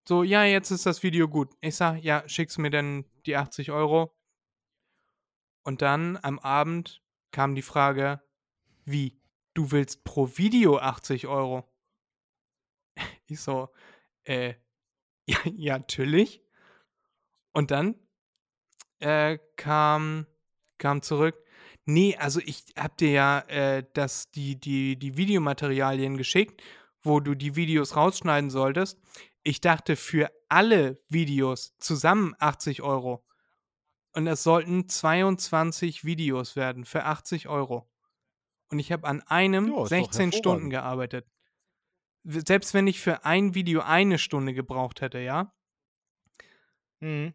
so, 0.07 0.23
ja, 0.23 0.43
jetzt 0.43 0.71
ist 0.71 0.85
das 0.85 1.01
Video 1.03 1.27
gut. 1.27 1.53
Ich 1.61 1.75
sag, 1.75 2.03
ja, 2.03 2.27
schickst 2.27 2.57
du 2.57 2.61
mir 2.61 2.69
denn 2.69 3.05
die 3.25 3.37
80 3.37 3.71
Euro? 3.71 4.15
Und 5.63 5.81
dann 5.81 6.19
am 6.21 6.39
Abend 6.39 7.01
kam 7.31 7.55
die 7.55 7.61
Frage, 7.61 8.21
wie? 8.85 9.19
Du 9.53 9.71
willst 9.71 10.03
pro 10.03 10.37
Video 10.37 10.77
80 10.77 11.27
Euro? 11.27 11.72
Ich 13.33 13.41
so, 13.41 13.69
äh, 14.23 14.53
ja, 15.27 15.37
ja, 15.55 15.77
natürlich. 15.77 16.41
Und 17.51 17.71
dann 17.71 17.95
äh, 18.99 19.37
kam, 19.57 20.25
kam 20.77 21.01
zurück, 21.01 21.35
nee, 21.85 22.15
also 22.17 22.39
ich 22.39 22.65
hab 22.77 22.97
dir 22.97 23.11
ja 23.11 23.39
äh, 23.47 23.83
das, 23.93 24.31
die, 24.31 24.59
die, 24.59 24.97
die 24.97 25.17
Videomaterialien 25.17 26.17
geschickt, 26.17 26.61
wo 27.01 27.19
du 27.19 27.35
die 27.35 27.55
Videos 27.55 27.95
rausschneiden 27.95 28.49
solltest. 28.49 28.99
Ich 29.43 29.61
dachte 29.61 29.95
für 29.95 30.31
alle 30.47 31.01
Videos 31.09 31.75
zusammen 31.79 32.33
80 32.39 32.81
Euro. 32.81 33.25
Und 34.13 34.27
es 34.27 34.43
sollten 34.43 34.87
22 34.87 36.05
Videos 36.05 36.55
werden 36.55 36.85
für 36.85 37.03
80 37.03 37.49
Euro. 37.49 37.89
Und 38.69 38.79
ich 38.79 38.91
habe 38.91 39.07
an 39.07 39.21
einem 39.21 39.67
Ja, 39.67 39.83
ist 39.83 39.91
doch 39.91 40.13
16 40.13 40.31
Stunden 40.31 40.69
gearbeitet. 40.69 41.27
Selbst 42.23 42.73
wenn 42.73 42.87
ich 42.87 43.01
für 43.01 43.25
ein 43.25 43.53
Video 43.53 43.81
eine 43.81 44.17
Stunde 44.17 44.53
gebraucht 44.53 45.01
hätte, 45.01 45.19
ja, 45.19 45.53
Mhm. 47.01 47.33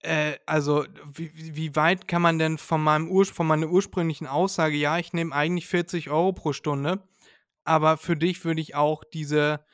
äh, 0.00 0.38
also, 0.46 0.86
wie, 1.12 1.30
wie 1.34 1.56
wie 1.56 1.76
weit 1.76 2.08
kann 2.08 2.22
man 2.22 2.38
denn 2.38 2.58
von, 2.58 2.82
meinem 2.82 3.08
Ur 3.10 3.26
von 3.26 3.46
meiner 3.46 3.68
ursprünglichen 3.68 4.26
Aussage, 4.26 4.76
ja, 4.76 4.98
ich 4.98 5.12
nehme 5.12 5.34
eigentlich 5.34 5.66
40 5.66 6.10
Euro 6.10 6.32
pro 6.32 6.52
Stunde, 6.52 7.02
aber 7.64 7.96
für 7.98 8.16
dich 8.16 8.44
würde 8.44 8.60
ich 8.60 8.74
auch 8.74 9.04
diese 9.04 9.64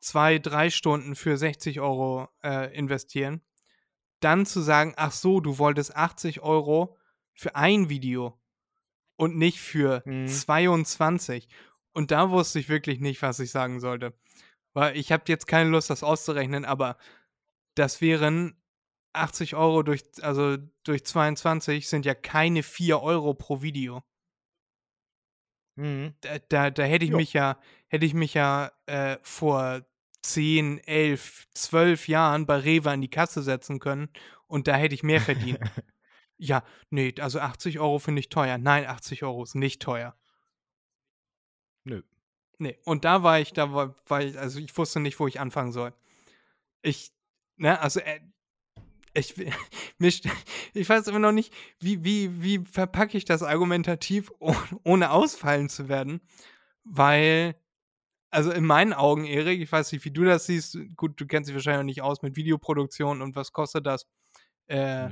zwei, 0.00 0.38
drei 0.38 0.70
Stunden 0.70 1.14
für 1.16 1.36
60 1.36 1.80
Euro 1.80 2.28
äh, 2.42 2.74
investieren. 2.76 3.42
Dann 4.20 4.46
zu 4.46 4.60
sagen, 4.62 4.94
ach 4.96 5.12
so, 5.12 5.40
du 5.40 5.58
wolltest 5.58 5.96
80 5.96 6.40
Euro 6.42 6.96
für 7.34 7.56
ein 7.56 7.88
Video 7.90 8.40
und 9.16 9.36
nicht 9.36 9.60
für 9.60 10.02
Mhm. 10.06 10.28
22. 10.28 11.48
Und 11.94 12.10
da 12.10 12.30
wusste 12.30 12.58
ich 12.58 12.68
wirklich 12.68 13.00
nicht, 13.00 13.22
was 13.22 13.38
ich 13.40 13.50
sagen 13.50 13.80
sollte. 13.80 14.12
Weil 14.74 14.96
ich 14.96 15.12
habe 15.12 15.24
jetzt 15.28 15.46
keine 15.46 15.70
Lust, 15.70 15.90
das 15.90 16.02
auszurechnen, 16.02 16.64
aber 16.64 16.98
das 17.76 18.00
wären 18.00 18.60
80 19.12 19.54
Euro 19.54 19.82
durch, 19.82 20.02
also 20.20 20.56
durch 20.82 21.04
22 21.04 21.88
sind 21.88 22.04
ja 22.04 22.14
keine 22.14 22.62
4 22.62 23.00
Euro 23.00 23.34
pro 23.34 23.62
Video. 23.62 24.02
Mhm. 25.76 26.14
Da, 26.20 26.38
da, 26.48 26.70
da 26.70 26.82
hätte 26.82 27.04
ich 27.04 27.12
Jo. 27.12 27.16
mich 27.16 27.32
ja, 27.32 27.58
hätte 27.88 28.06
ich 28.06 28.14
mich 28.14 28.34
ja 28.34 28.72
äh, 28.86 29.18
vor 29.22 29.82
10, 30.22 30.78
11, 30.78 31.46
12 31.54 32.08
Jahren 32.08 32.46
bei 32.46 32.56
Rewe 32.56 32.90
an 32.90 33.02
die 33.02 33.10
Kasse 33.10 33.42
setzen 33.42 33.78
können 33.78 34.08
und 34.46 34.66
da 34.66 34.74
hätte 34.76 34.94
ich 34.94 35.02
mehr 35.02 35.20
verdient. 35.20 35.58
ja, 36.38 36.64
nee, 36.90 37.14
also 37.20 37.40
80 37.40 37.78
Euro 37.78 37.98
finde 37.98 38.20
ich 38.20 38.28
teuer. 38.30 38.58
Nein, 38.58 38.86
80 38.86 39.22
Euro 39.22 39.42
ist 39.42 39.54
nicht 39.54 39.82
teuer. 39.82 40.16
Nö. 41.84 42.02
Nee, 42.58 42.78
und 42.84 43.04
da 43.04 43.22
war 43.22 43.40
ich, 43.40 43.52
da 43.52 43.72
war, 43.72 43.94
war 44.06 44.22
ich, 44.22 44.38
also 44.38 44.58
ich 44.60 44.76
wusste 44.76 45.00
nicht, 45.00 45.18
wo 45.20 45.26
ich 45.26 45.40
anfangen 45.40 45.72
soll. 45.72 45.92
Ich, 46.82 47.12
ne, 47.56 47.80
also, 47.80 48.00
äh, 48.00 48.20
ich, 49.14 49.34
st- 50.00 50.30
ich 50.74 50.88
weiß 50.88 51.06
immer 51.08 51.18
noch 51.18 51.32
nicht, 51.32 51.52
wie, 51.80 52.04
wie, 52.04 52.42
wie 52.42 52.64
verpacke 52.64 53.16
ich 53.18 53.24
das 53.24 53.42
argumentativ, 53.42 54.32
oh- 54.40 54.54
ohne 54.84 55.10
ausfallen 55.10 55.68
zu 55.68 55.88
werden, 55.88 56.20
weil, 56.84 57.56
also 58.30 58.50
in 58.52 58.64
meinen 58.64 58.92
Augen, 58.92 59.24
Erik, 59.24 59.60
ich 59.60 59.70
weiß 59.72 59.92
nicht, 59.92 60.04
wie 60.04 60.10
du 60.12 60.24
das 60.24 60.46
siehst, 60.46 60.78
gut, 60.96 61.20
du 61.20 61.26
kennst 61.26 61.48
dich 61.48 61.54
wahrscheinlich 61.54 61.80
auch 61.80 61.84
nicht 61.84 62.02
aus 62.02 62.22
mit 62.22 62.36
Videoproduktion 62.36 63.22
und 63.22 63.36
was 63.36 63.52
kostet 63.52 63.86
das, 63.86 64.06
äh, 64.66 65.10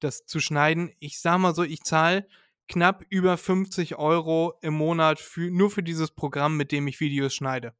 das 0.00 0.26
zu 0.26 0.40
schneiden. 0.40 0.92
Ich 1.00 1.20
sag 1.20 1.38
mal 1.38 1.54
so, 1.54 1.62
ich 1.64 1.82
zahle 1.82 2.26
knapp 2.68 3.04
über 3.10 3.36
50 3.36 3.96
Euro 3.96 4.54
im 4.62 4.74
Monat 4.74 5.18
für, 5.20 5.50
nur 5.50 5.70
für 5.70 5.82
dieses 5.82 6.10
Programm, 6.10 6.56
mit 6.56 6.72
dem 6.72 6.86
ich 6.86 7.00
Videos 7.00 7.34
schneide. 7.34 7.74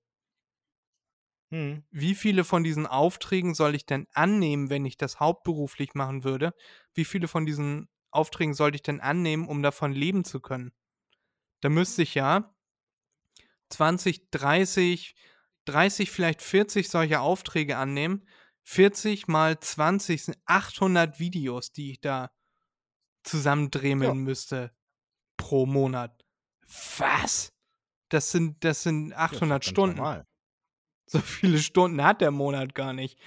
Mhm. 1.50 1.84
Wie 1.90 2.14
viele 2.14 2.44
von 2.44 2.64
diesen 2.64 2.86
Aufträgen 2.86 3.54
soll 3.54 3.74
ich 3.74 3.86
denn 3.86 4.06
annehmen, 4.12 4.70
wenn 4.70 4.84
ich 4.84 4.96
das 4.96 5.20
hauptberuflich 5.20 5.94
machen 5.94 6.24
würde? 6.24 6.54
Wie 6.94 7.04
viele 7.04 7.28
von 7.28 7.46
diesen 7.46 7.88
Aufträgen 8.10 8.54
sollte 8.54 8.76
ich 8.76 8.82
denn 8.82 9.00
annehmen, 9.00 9.46
um 9.48 9.62
davon 9.62 9.92
leben 9.92 10.24
zu 10.24 10.40
können? 10.40 10.72
Da 11.60 11.68
müsste 11.68 12.02
ich 12.02 12.14
ja 12.14 12.54
20, 13.70 14.30
30, 14.30 15.14
30, 15.64 16.10
vielleicht 16.10 16.42
40 16.42 16.88
solche 16.88 17.20
Aufträge 17.20 17.76
annehmen. 17.76 18.26
40 18.64 19.28
mal 19.28 19.58
20 19.58 20.24
sind 20.24 20.38
800 20.46 21.18
Videos, 21.18 21.72
die 21.72 21.92
ich 21.92 22.00
da 22.00 22.30
zusammendremeln 23.24 24.10
Ja. 24.10 24.14
müsste 24.14 24.72
pro 25.36 25.66
Monat. 25.66 26.24
Was? 26.98 27.52
Das 28.10 28.30
sind, 28.30 28.62
das 28.64 28.82
sind 28.82 29.10
Ja, 29.10 29.24
ist 29.24 29.32
doch 29.32 29.36
800 29.38 29.62
ganz 29.62 29.70
Stunden. 29.70 29.96
normal. 29.96 30.26
So 31.06 31.20
viele 31.20 31.58
Stunden 31.58 32.02
hat 32.02 32.20
der 32.20 32.30
Monat 32.30 32.74
gar 32.74 32.92
nicht. 32.92 33.18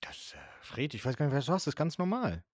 Das, 0.00 0.32
äh, 0.34 0.38
Fred, 0.62 0.94
ich 0.94 1.04
weiß 1.04 1.16
gar 1.16 1.26
nicht, 1.26 1.34
was 1.34 1.46
du 1.46 1.52
hast. 1.52 1.66
Das 1.66 1.72
ist 1.72 1.76
ganz 1.76 1.98
normal. 1.98 2.44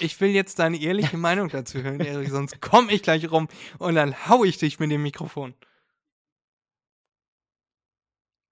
Ich 0.00 0.20
will 0.20 0.30
jetzt 0.30 0.58
deine 0.58 0.78
ehrliche 0.80 1.16
Meinung 1.16 1.48
dazu 1.48 1.82
hören, 1.82 2.00
Erik, 2.00 2.28
sonst 2.28 2.60
komme 2.60 2.92
ich 2.92 3.02
gleich 3.02 3.30
rum 3.30 3.48
und 3.78 3.94
dann 3.94 4.28
hau 4.28 4.44
ich 4.44 4.58
dich 4.58 4.78
mit 4.78 4.90
dem 4.90 5.02
Mikrofon. 5.02 5.54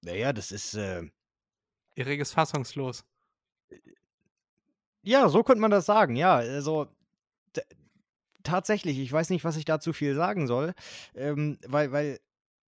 Naja, 0.02 0.32
das 0.32 0.52
ist, 0.52 0.74
äh, 0.74 1.02
Erik 1.96 2.20
ist 2.20 2.32
fassungslos. 2.32 3.04
Ja, 5.02 5.28
so 5.28 5.42
könnte 5.42 5.60
man 5.60 5.70
das 5.70 5.86
sagen. 5.86 6.16
Ja, 6.16 6.36
also 6.36 6.88
tatsächlich, 8.42 8.98
ich 8.98 9.12
weiß 9.12 9.30
nicht, 9.30 9.44
was 9.44 9.56
ich 9.56 9.64
dazu 9.64 9.92
viel 9.92 10.14
sagen 10.14 10.46
soll, 10.46 10.74
ähm, 11.14 11.58
weil, 11.66 11.92
weil, 11.92 12.20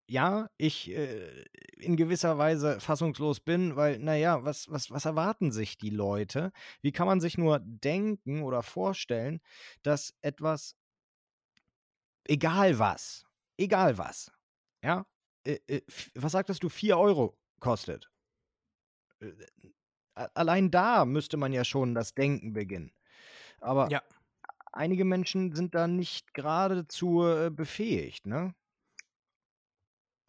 ja, 0.09 0.49
ich 0.57 0.91
äh, 0.91 1.45
in 1.79 1.97
gewisser 1.97 2.37
Weise 2.37 2.79
fassungslos 2.79 3.39
bin, 3.41 3.75
weil, 3.75 3.99
naja, 3.99 4.43
was, 4.45 4.69
was, 4.71 4.91
was 4.91 5.05
erwarten 5.05 5.51
sich 5.51 5.77
die 5.77 5.89
Leute? 5.89 6.51
Wie 6.81 6.91
kann 6.91 7.07
man 7.07 7.21
sich 7.21 7.37
nur 7.37 7.59
denken 7.59 8.43
oder 8.43 8.63
vorstellen, 8.63 9.41
dass 9.83 10.13
etwas, 10.21 10.75
egal 12.27 12.79
was, 12.79 13.25
egal 13.57 13.97
was, 13.97 14.31
ja, 14.83 15.05
äh, 15.45 15.59
äh, 15.67 15.81
was 16.15 16.31
sagtest 16.33 16.63
du, 16.63 16.69
4 16.69 16.97
Euro 16.97 17.37
kostet? 17.59 18.09
Allein 20.15 20.71
da 20.71 21.05
müsste 21.05 21.37
man 21.37 21.51
ja 21.53 21.63
schon 21.65 21.93
das 21.93 22.13
Denken 22.15 22.53
beginnen. 22.53 22.91
Aber 23.61 23.89
Ja. 23.91 24.01
einige 24.73 25.05
Menschen 25.05 25.55
sind 25.55 25.75
da 25.75 25.87
nicht 25.87 26.33
geradezu 26.33 27.23
äh, 27.25 27.51
befähigt, 27.51 28.25
ne? 28.27 28.55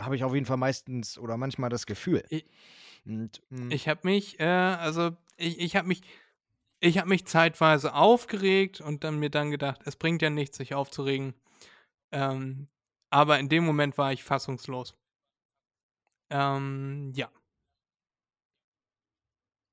Habe 0.00 0.14
ich 0.16 0.24
auf 0.24 0.34
jeden 0.34 0.44
Fall 0.46 0.58
meistens 0.58 1.16
oder 1.18 1.36
manchmal 1.36 1.70
das 1.70 1.86
Gefühl. 1.86 2.22
Ich- 2.28 2.44
Und, 3.06 3.40
mm, 3.50 3.70
Ich 3.70 3.88
habe 3.88 4.00
mich, 4.04 4.38
äh, 4.40 4.44
also 4.44 5.16
ich, 5.36 5.58
ich 5.60 5.76
habe 5.76 5.88
mich, 5.88 6.02
ich 6.80 6.98
habe 6.98 7.08
mich 7.08 7.26
zeitweise 7.26 7.94
aufgeregt 7.94 8.80
und 8.80 9.04
dann 9.04 9.18
mir 9.18 9.30
dann 9.30 9.50
gedacht, 9.50 9.82
es 9.86 9.96
bringt 9.96 10.22
ja 10.22 10.30
nichts, 10.30 10.58
sich 10.58 10.74
aufzuregen. 10.74 11.34
Ähm, 12.12 12.68
aber 13.10 13.38
in 13.38 13.48
dem 13.48 13.64
Moment 13.64 13.98
war 13.98 14.12
ich 14.12 14.24
fassungslos. 14.24 14.94
Ähm, 16.30 17.12
ja. 17.14 17.30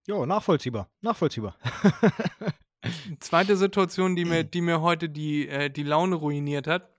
Jo, 0.07 0.25
nachvollziehbar, 0.25 0.89
nachvollziehbar. 1.01 1.57
Zweite 3.19 3.55
Situation, 3.55 4.15
die 4.15 4.25
mir, 4.25 4.43
die 4.43 4.61
mir 4.61 4.81
heute 4.81 5.09
die, 5.09 5.47
äh, 5.47 5.69
die 5.69 5.83
Laune 5.83 6.15
ruiniert 6.15 6.67
hat. 6.67 6.89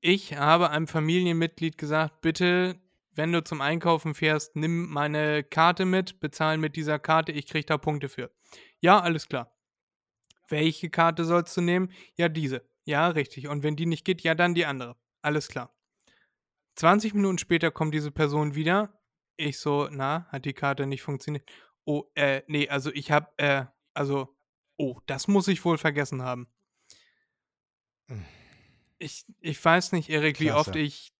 Ich 0.00 0.36
habe 0.36 0.70
einem 0.70 0.86
Familienmitglied 0.86 1.78
gesagt, 1.78 2.20
bitte, 2.20 2.78
wenn 3.14 3.32
du 3.32 3.42
zum 3.42 3.60
Einkaufen 3.60 4.14
fährst, 4.14 4.56
nimm 4.56 4.90
meine 4.90 5.44
Karte 5.44 5.84
mit, 5.84 6.20
bezahl 6.20 6.58
mit 6.58 6.76
dieser 6.76 6.98
Karte, 6.98 7.32
ich 7.32 7.46
krieg 7.46 7.66
da 7.66 7.78
Punkte 7.78 8.08
für. 8.08 8.30
Ja, 8.80 9.00
alles 9.00 9.28
klar. 9.28 9.56
Welche 10.48 10.90
Karte 10.90 11.24
sollst 11.24 11.56
du 11.56 11.60
nehmen? 11.60 11.90
Ja, 12.16 12.28
diese. 12.28 12.62
Ja, 12.84 13.08
richtig. 13.08 13.48
Und 13.48 13.62
wenn 13.62 13.76
die 13.76 13.86
nicht 13.86 14.04
geht, 14.04 14.22
ja, 14.22 14.34
dann 14.34 14.54
die 14.54 14.66
andere. 14.66 14.96
Alles 15.22 15.48
klar. 15.48 15.72
20 16.74 17.14
Minuten 17.14 17.38
später 17.38 17.70
kommt 17.70 17.94
diese 17.94 18.10
Person 18.10 18.54
wieder. 18.54 19.00
Ich 19.36 19.58
so, 19.58 19.88
na, 19.90 20.26
hat 20.28 20.44
die 20.44 20.52
Karte 20.52 20.86
nicht 20.86 21.02
funktioniert? 21.02 21.48
Oh, 21.84 22.04
äh, 22.14 22.42
nee, 22.46 22.68
also 22.68 22.90
ich 22.92 23.10
hab, 23.10 23.40
äh, 23.40 23.66
also, 23.92 24.34
oh, 24.76 24.98
das 25.06 25.28
muss 25.28 25.48
ich 25.48 25.64
wohl 25.64 25.78
vergessen 25.78 26.22
haben. 26.22 26.48
Ich, 28.98 29.24
ich 29.40 29.62
weiß 29.62 29.92
nicht, 29.92 30.08
Erik, 30.08 30.40
wie 30.40 30.52
oft 30.52 30.76
ich 30.76 31.12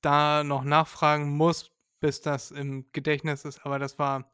da 0.00 0.44
noch 0.44 0.64
nachfragen 0.64 1.36
muss, 1.36 1.72
bis 2.00 2.20
das 2.20 2.50
im 2.50 2.90
Gedächtnis 2.92 3.44
ist, 3.44 3.64
aber 3.64 3.78
das 3.78 3.98
war. 3.98 4.32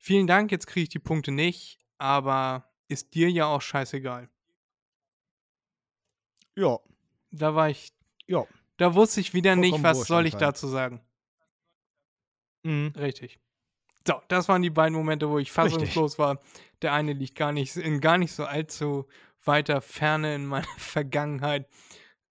Vielen 0.00 0.28
Dank, 0.28 0.52
jetzt 0.52 0.68
kriege 0.68 0.84
ich 0.84 0.88
die 0.88 1.00
Punkte 1.00 1.32
nicht, 1.32 1.80
aber 1.98 2.72
ist 2.86 3.14
dir 3.14 3.30
ja 3.30 3.46
auch 3.46 3.62
scheißegal. 3.62 4.28
Ja, 6.56 6.78
Da 7.30 7.54
war 7.54 7.68
ich, 7.68 7.92
ja. 8.26 8.46
da 8.78 8.94
wusste 8.94 9.20
ich 9.20 9.34
wieder 9.34 9.54
nicht, 9.54 9.70
Vollkommen 9.70 9.84
was 9.84 9.98
wurscht 9.98 10.08
soll 10.08 10.26
ich 10.26 10.34
dazu 10.34 10.66
sagen. 10.68 11.00
Mhm. 12.62 12.92
Richtig. 12.96 13.38
So, 14.08 14.22
das 14.28 14.48
waren 14.48 14.62
die 14.62 14.70
beiden 14.70 14.96
Momente, 14.96 15.28
wo 15.28 15.38
ich 15.38 15.52
fassungslos 15.52 16.18
war. 16.18 16.40
Der 16.80 16.94
eine 16.94 17.12
liegt 17.12 17.34
gar 17.34 17.52
nicht 17.52 17.76
in 17.76 18.00
gar 18.00 18.16
nicht 18.16 18.32
so 18.32 18.46
allzu 18.46 19.06
weiter 19.44 19.82
Ferne 19.82 20.34
in 20.34 20.46
meiner 20.46 20.66
Vergangenheit. 20.78 21.68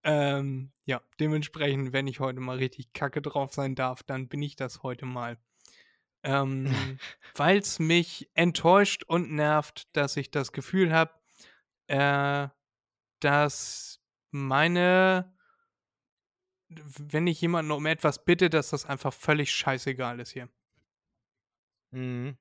Ähm, 0.03 0.71
ja, 0.85 1.03
dementsprechend, 1.19 1.93
wenn 1.93 2.07
ich 2.07 2.19
heute 2.19 2.39
mal 2.39 2.57
richtig 2.57 2.93
kacke 2.93 3.21
drauf 3.21 3.53
sein 3.53 3.75
darf, 3.75 4.01
dann 4.01 4.27
bin 4.27 4.41
ich 4.41 4.55
das 4.55 4.81
heute 4.81 5.05
mal. 5.05 5.37
Ähm, 6.23 6.65
Weil 7.35 7.59
es 7.59 7.77
mich 7.77 8.27
enttäuscht 8.33 9.03
und 9.03 9.31
nervt, 9.31 9.95
dass 9.95 10.17
ich 10.17 10.31
das 10.31 10.53
Gefühl 10.53 10.91
habe, 10.91 11.11
äh, 11.85 12.47
dass 13.19 14.01
meine, 14.31 15.31
wenn 16.69 17.27
ich 17.27 17.39
jemanden 17.39 17.69
um 17.69 17.85
etwas 17.85 18.25
bitte, 18.25 18.49
dass 18.49 18.71
das 18.71 18.87
einfach 18.87 19.13
völlig 19.13 19.51
scheißegal 19.51 20.19
ist 20.19 20.31
hier. 20.31 20.49
Mhm. 21.91 22.37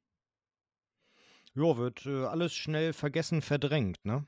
Ja, 1.55 1.77
wird 1.77 2.05
äh, 2.07 2.25
alles 2.27 2.55
schnell 2.55 2.93
vergessen, 2.93 3.41
verdrängt, 3.41 4.05
ne? 4.05 4.27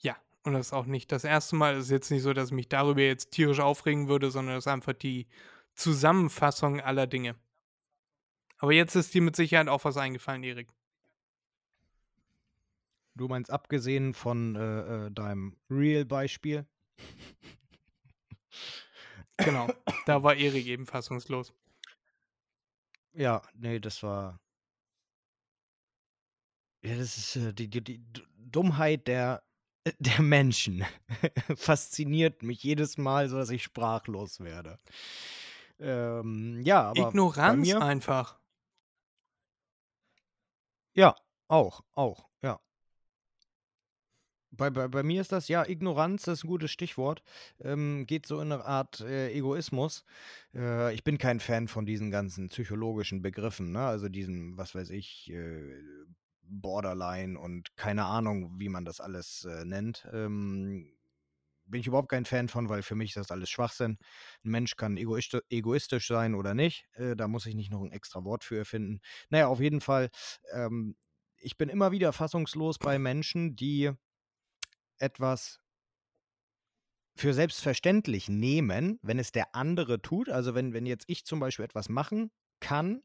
Ja, 0.00 0.16
und 0.42 0.54
das 0.54 0.68
ist 0.68 0.72
auch 0.72 0.86
nicht 0.86 1.12
das 1.12 1.24
erste 1.24 1.56
Mal. 1.56 1.76
Es 1.76 1.84
ist 1.84 1.90
jetzt 1.90 2.10
nicht 2.10 2.22
so, 2.22 2.32
dass 2.32 2.48
ich 2.48 2.54
mich 2.54 2.68
darüber 2.68 3.00
jetzt 3.00 3.30
tierisch 3.30 3.60
aufregen 3.60 4.08
würde, 4.08 4.30
sondern 4.30 4.56
das 4.56 4.64
ist 4.64 4.72
einfach 4.72 4.94
die 4.94 5.28
Zusammenfassung 5.74 6.80
aller 6.80 7.06
Dinge. 7.06 7.36
Aber 8.58 8.72
jetzt 8.72 8.96
ist 8.96 9.14
dir 9.14 9.22
mit 9.22 9.36
Sicherheit 9.36 9.68
auch 9.68 9.84
was 9.84 9.96
eingefallen, 9.96 10.42
Erik. 10.42 10.68
Du 13.14 13.28
meinst 13.28 13.50
abgesehen 13.50 14.14
von 14.14 14.56
äh, 14.56 15.06
äh, 15.06 15.10
deinem 15.10 15.56
Real-Beispiel? 15.70 16.66
Genau, 19.36 19.68
da 20.06 20.22
war 20.22 20.34
Erik 20.34 20.66
eben 20.66 20.86
fassungslos. 20.86 21.52
Ja, 23.12 23.42
nee, 23.54 23.80
das 23.80 24.02
war. 24.02 24.40
Ja, 26.82 26.96
das 26.96 27.16
ist 27.18 27.36
äh, 27.36 27.52
die, 27.52 27.68
die, 27.68 27.82
die 27.82 28.00
Dummheit 28.36 29.06
der, 29.08 29.42
äh, 29.84 29.92
der 29.98 30.22
Menschen. 30.22 30.84
Fasziniert 31.56 32.42
mich 32.42 32.62
jedes 32.62 32.98
Mal, 32.98 33.28
so 33.28 33.36
dass 33.38 33.50
ich 33.50 33.62
sprachlos 33.62 34.40
werde. 34.40 34.78
Ähm, 35.80 36.60
ja, 36.62 36.82
aber 36.90 37.08
Ignoranz 37.08 37.72
einfach. 37.74 38.38
ja, 40.94 41.14
auch, 41.48 41.82
auch, 41.94 42.28
ja. 42.42 42.58
Bei, 44.58 44.68
bei, 44.70 44.88
bei 44.88 45.02
mir 45.02 45.22
ist 45.22 45.32
das, 45.32 45.48
ja, 45.48 45.66
Ignoranz 45.66 46.26
ist 46.26 46.44
ein 46.44 46.48
gutes 46.48 46.70
Stichwort. 46.70 47.22
Ähm, 47.60 48.04
geht 48.06 48.26
so 48.26 48.40
in 48.40 48.52
eine 48.52 48.64
Art 48.64 49.00
äh, 49.00 49.30
Egoismus. 49.32 50.04
Äh, 50.54 50.92
ich 50.94 51.04
bin 51.04 51.16
kein 51.16 51.40
Fan 51.40 51.68
von 51.68 51.86
diesen 51.86 52.10
ganzen 52.10 52.48
psychologischen 52.48 53.22
Begriffen, 53.22 53.72
ne? 53.72 53.80
Also 53.86 54.08
diesem, 54.10 54.58
was 54.58 54.74
weiß 54.74 54.90
ich, 54.90 55.30
äh, 55.32 55.74
Borderline 56.42 57.38
und 57.38 57.76
keine 57.76 58.04
Ahnung, 58.04 58.58
wie 58.58 58.68
man 58.68 58.84
das 58.84 59.00
alles 59.00 59.44
äh, 59.44 59.64
nennt. 59.64 60.06
Ähm, 60.12 60.92
bin 61.66 61.80
ich 61.80 61.86
überhaupt 61.86 62.08
kein 62.08 62.24
Fan 62.24 62.48
von, 62.48 62.68
weil 62.68 62.82
für 62.82 62.94
mich 62.94 63.10
ist 63.10 63.18
das 63.18 63.30
alles 63.30 63.50
Schwachsinn. 63.50 63.98
Ein 64.44 64.50
Mensch 64.50 64.76
kann 64.76 64.96
egoistisch, 64.96 66.08
sein 66.08 66.34
oder 66.34 66.54
nicht. 66.54 66.86
Äh, 66.94 67.14
da 67.14 67.28
muss 67.28 67.46
ich 67.46 67.54
nicht 67.54 67.70
noch 67.70 67.82
ein 67.82 67.92
extra 67.92 68.24
Wort 68.24 68.44
für 68.44 68.58
erfinden. 68.58 69.00
Naja, 69.28 69.48
auf 69.48 69.60
jeden 69.60 69.80
Fall, 69.80 70.10
ähm, 70.52 70.96
ich 71.36 71.56
bin 71.56 71.68
immer 71.68 71.92
wieder 71.92 72.12
fassungslos 72.12 72.78
bei 72.78 72.98
Menschen, 72.98 73.54
die 73.54 73.92
etwas 74.98 75.60
für 77.16 77.34
selbstverständlich 77.34 78.28
nehmen, 78.28 78.98
wenn 79.02 79.18
es 79.18 79.32
der 79.32 79.54
andere 79.54 80.00
tut. 80.00 80.28
Also 80.28 80.54
wenn, 80.54 80.72
wenn 80.72 80.86
jetzt 80.86 81.04
ich 81.08 81.24
zum 81.24 81.40
Beispiel 81.40 81.64
etwas 81.64 81.88
machen 81.88 82.30
kann 82.60 83.02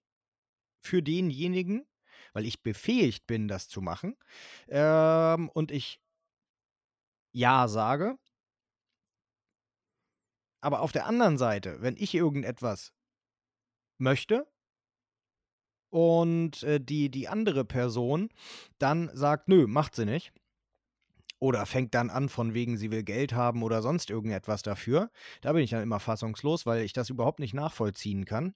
für 0.82 1.02
denjenigen, 1.02 1.88
weil 2.34 2.46
ich 2.46 2.62
befähigt 2.64 3.28
bin, 3.28 3.48
das 3.48 3.68
zu 3.70 3.82
machen, 3.82 4.16
ähm, 4.68 5.50
und 5.50 5.72
ich 5.72 6.00
Ja 7.36 7.68
sage. 7.68 8.18
Aber 10.62 10.82
auf 10.82 10.92
der 10.92 11.06
anderen 11.06 11.38
Seite, 11.38 11.82
wenn 11.82 11.96
ich 11.98 12.16
irgendetwas 12.16 12.94
möchte 14.00 14.48
und 15.90 16.64
äh, 16.64 16.80
die, 16.80 17.10
die 17.10 17.28
andere 17.28 17.66
Person 17.66 18.30
dann 18.80 19.10
sagt, 19.14 19.48
nö, 19.48 19.68
macht 19.68 19.96
sie 19.96 20.06
nicht, 20.06 20.34
oder 21.44 21.66
fängt 21.66 21.94
dann 21.94 22.10
an, 22.10 22.30
von 22.30 22.54
wegen, 22.54 22.78
sie 22.78 22.90
will 22.90 23.04
Geld 23.04 23.34
haben 23.34 23.64
oder 23.64 23.82
sonst 23.82 24.10
irgendetwas 24.10 24.62
dafür. 24.62 25.12
Da 25.42 25.52
bin 25.52 25.62
ich 25.62 25.72
dann 25.72 25.84
immer 25.84 26.00
fassungslos, 26.00 26.66
weil 26.66 26.84
ich 26.84 26.94
das 26.94 27.10
überhaupt 27.10 27.40
nicht 27.40 27.54
nachvollziehen 27.54 28.24
kann, 28.24 28.56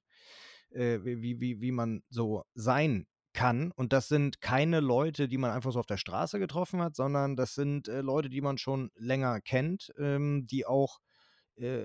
äh, 0.70 1.00
wie, 1.04 1.42
wie, 1.42 1.60
wie 1.60 1.74
man 1.74 2.02
so 2.08 2.46
sein 2.54 3.06
kann. 3.34 3.74
Und 3.74 3.92
das 3.92 4.08
sind 4.08 4.40
keine 4.40 4.80
Leute, 4.80 5.28
die 5.28 5.38
man 5.38 5.52
einfach 5.52 5.74
so 5.74 5.82
auf 5.82 5.86
der 5.86 5.98
Straße 5.98 6.40
getroffen 6.40 6.82
hat, 6.82 6.96
sondern 6.96 7.36
das 7.36 7.56
sind 7.56 7.90
äh, 7.90 8.00
Leute, 8.00 8.30
die 8.30 8.40
man 8.40 8.58
schon 8.58 8.90
länger 8.96 9.42
kennt, 9.42 9.94
ähm, 9.98 10.48
die 10.48 10.66
auch 10.66 11.00
äh, 11.58 11.84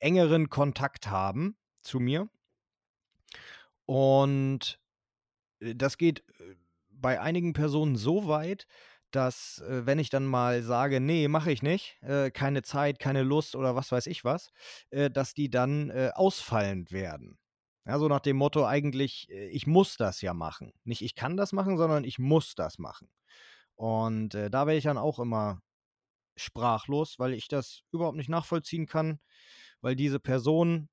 engeren 0.00 0.50
Kontakt 0.50 1.06
haben 1.06 1.56
zu 1.80 2.00
mir. 2.00 2.28
Und 3.86 4.80
äh, 5.60 5.76
das 5.76 5.96
geht 5.96 6.24
äh, 6.40 6.56
bei 6.90 7.20
einigen 7.20 7.52
Personen 7.52 7.94
so 7.94 8.26
weit, 8.26 8.66
dass 9.14 9.60
äh, 9.60 9.86
wenn 9.86 9.98
ich 9.98 10.10
dann 10.10 10.26
mal 10.26 10.62
sage, 10.62 11.00
nee, 11.00 11.28
mache 11.28 11.52
ich 11.52 11.62
nicht, 11.62 11.96
äh, 12.02 12.30
keine 12.30 12.62
Zeit, 12.62 12.98
keine 12.98 13.22
Lust 13.22 13.54
oder 13.56 13.76
was 13.76 13.92
weiß 13.92 14.06
ich 14.06 14.24
was, 14.24 14.50
äh, 14.90 15.10
dass 15.10 15.34
die 15.34 15.50
dann 15.50 15.90
äh, 15.90 16.10
ausfallend 16.14 16.92
werden. 16.92 17.38
Ja, 17.86 17.98
so 17.98 18.08
nach 18.08 18.20
dem 18.20 18.36
Motto 18.36 18.66
eigentlich, 18.66 19.28
äh, 19.30 19.48
ich 19.48 19.66
muss 19.66 19.96
das 19.96 20.20
ja 20.22 20.34
machen. 20.34 20.72
Nicht 20.84 21.02
ich 21.02 21.14
kann 21.14 21.36
das 21.36 21.52
machen, 21.52 21.76
sondern 21.76 22.04
ich 22.04 22.18
muss 22.18 22.54
das 22.54 22.78
machen. 22.78 23.08
Und 23.76 24.34
äh, 24.34 24.50
da 24.50 24.66
wäre 24.66 24.76
ich 24.76 24.84
dann 24.84 24.98
auch 24.98 25.18
immer 25.18 25.60
sprachlos, 26.36 27.18
weil 27.18 27.34
ich 27.34 27.48
das 27.48 27.82
überhaupt 27.92 28.16
nicht 28.16 28.28
nachvollziehen 28.30 28.86
kann, 28.86 29.20
weil 29.80 29.96
diese 29.96 30.20
Personen 30.20 30.88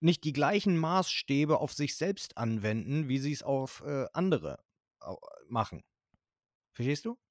nicht 0.00 0.24
die 0.24 0.32
gleichen 0.32 0.76
Maßstäbe 0.76 1.58
auf 1.58 1.72
sich 1.72 1.96
selbst 1.96 2.36
anwenden, 2.36 3.08
wie 3.08 3.18
sie 3.18 3.32
es 3.32 3.42
auf 3.44 3.82
andere 4.12 4.58
machen. 5.48 5.84
Verstehst 6.74 7.04
du? 7.04 7.21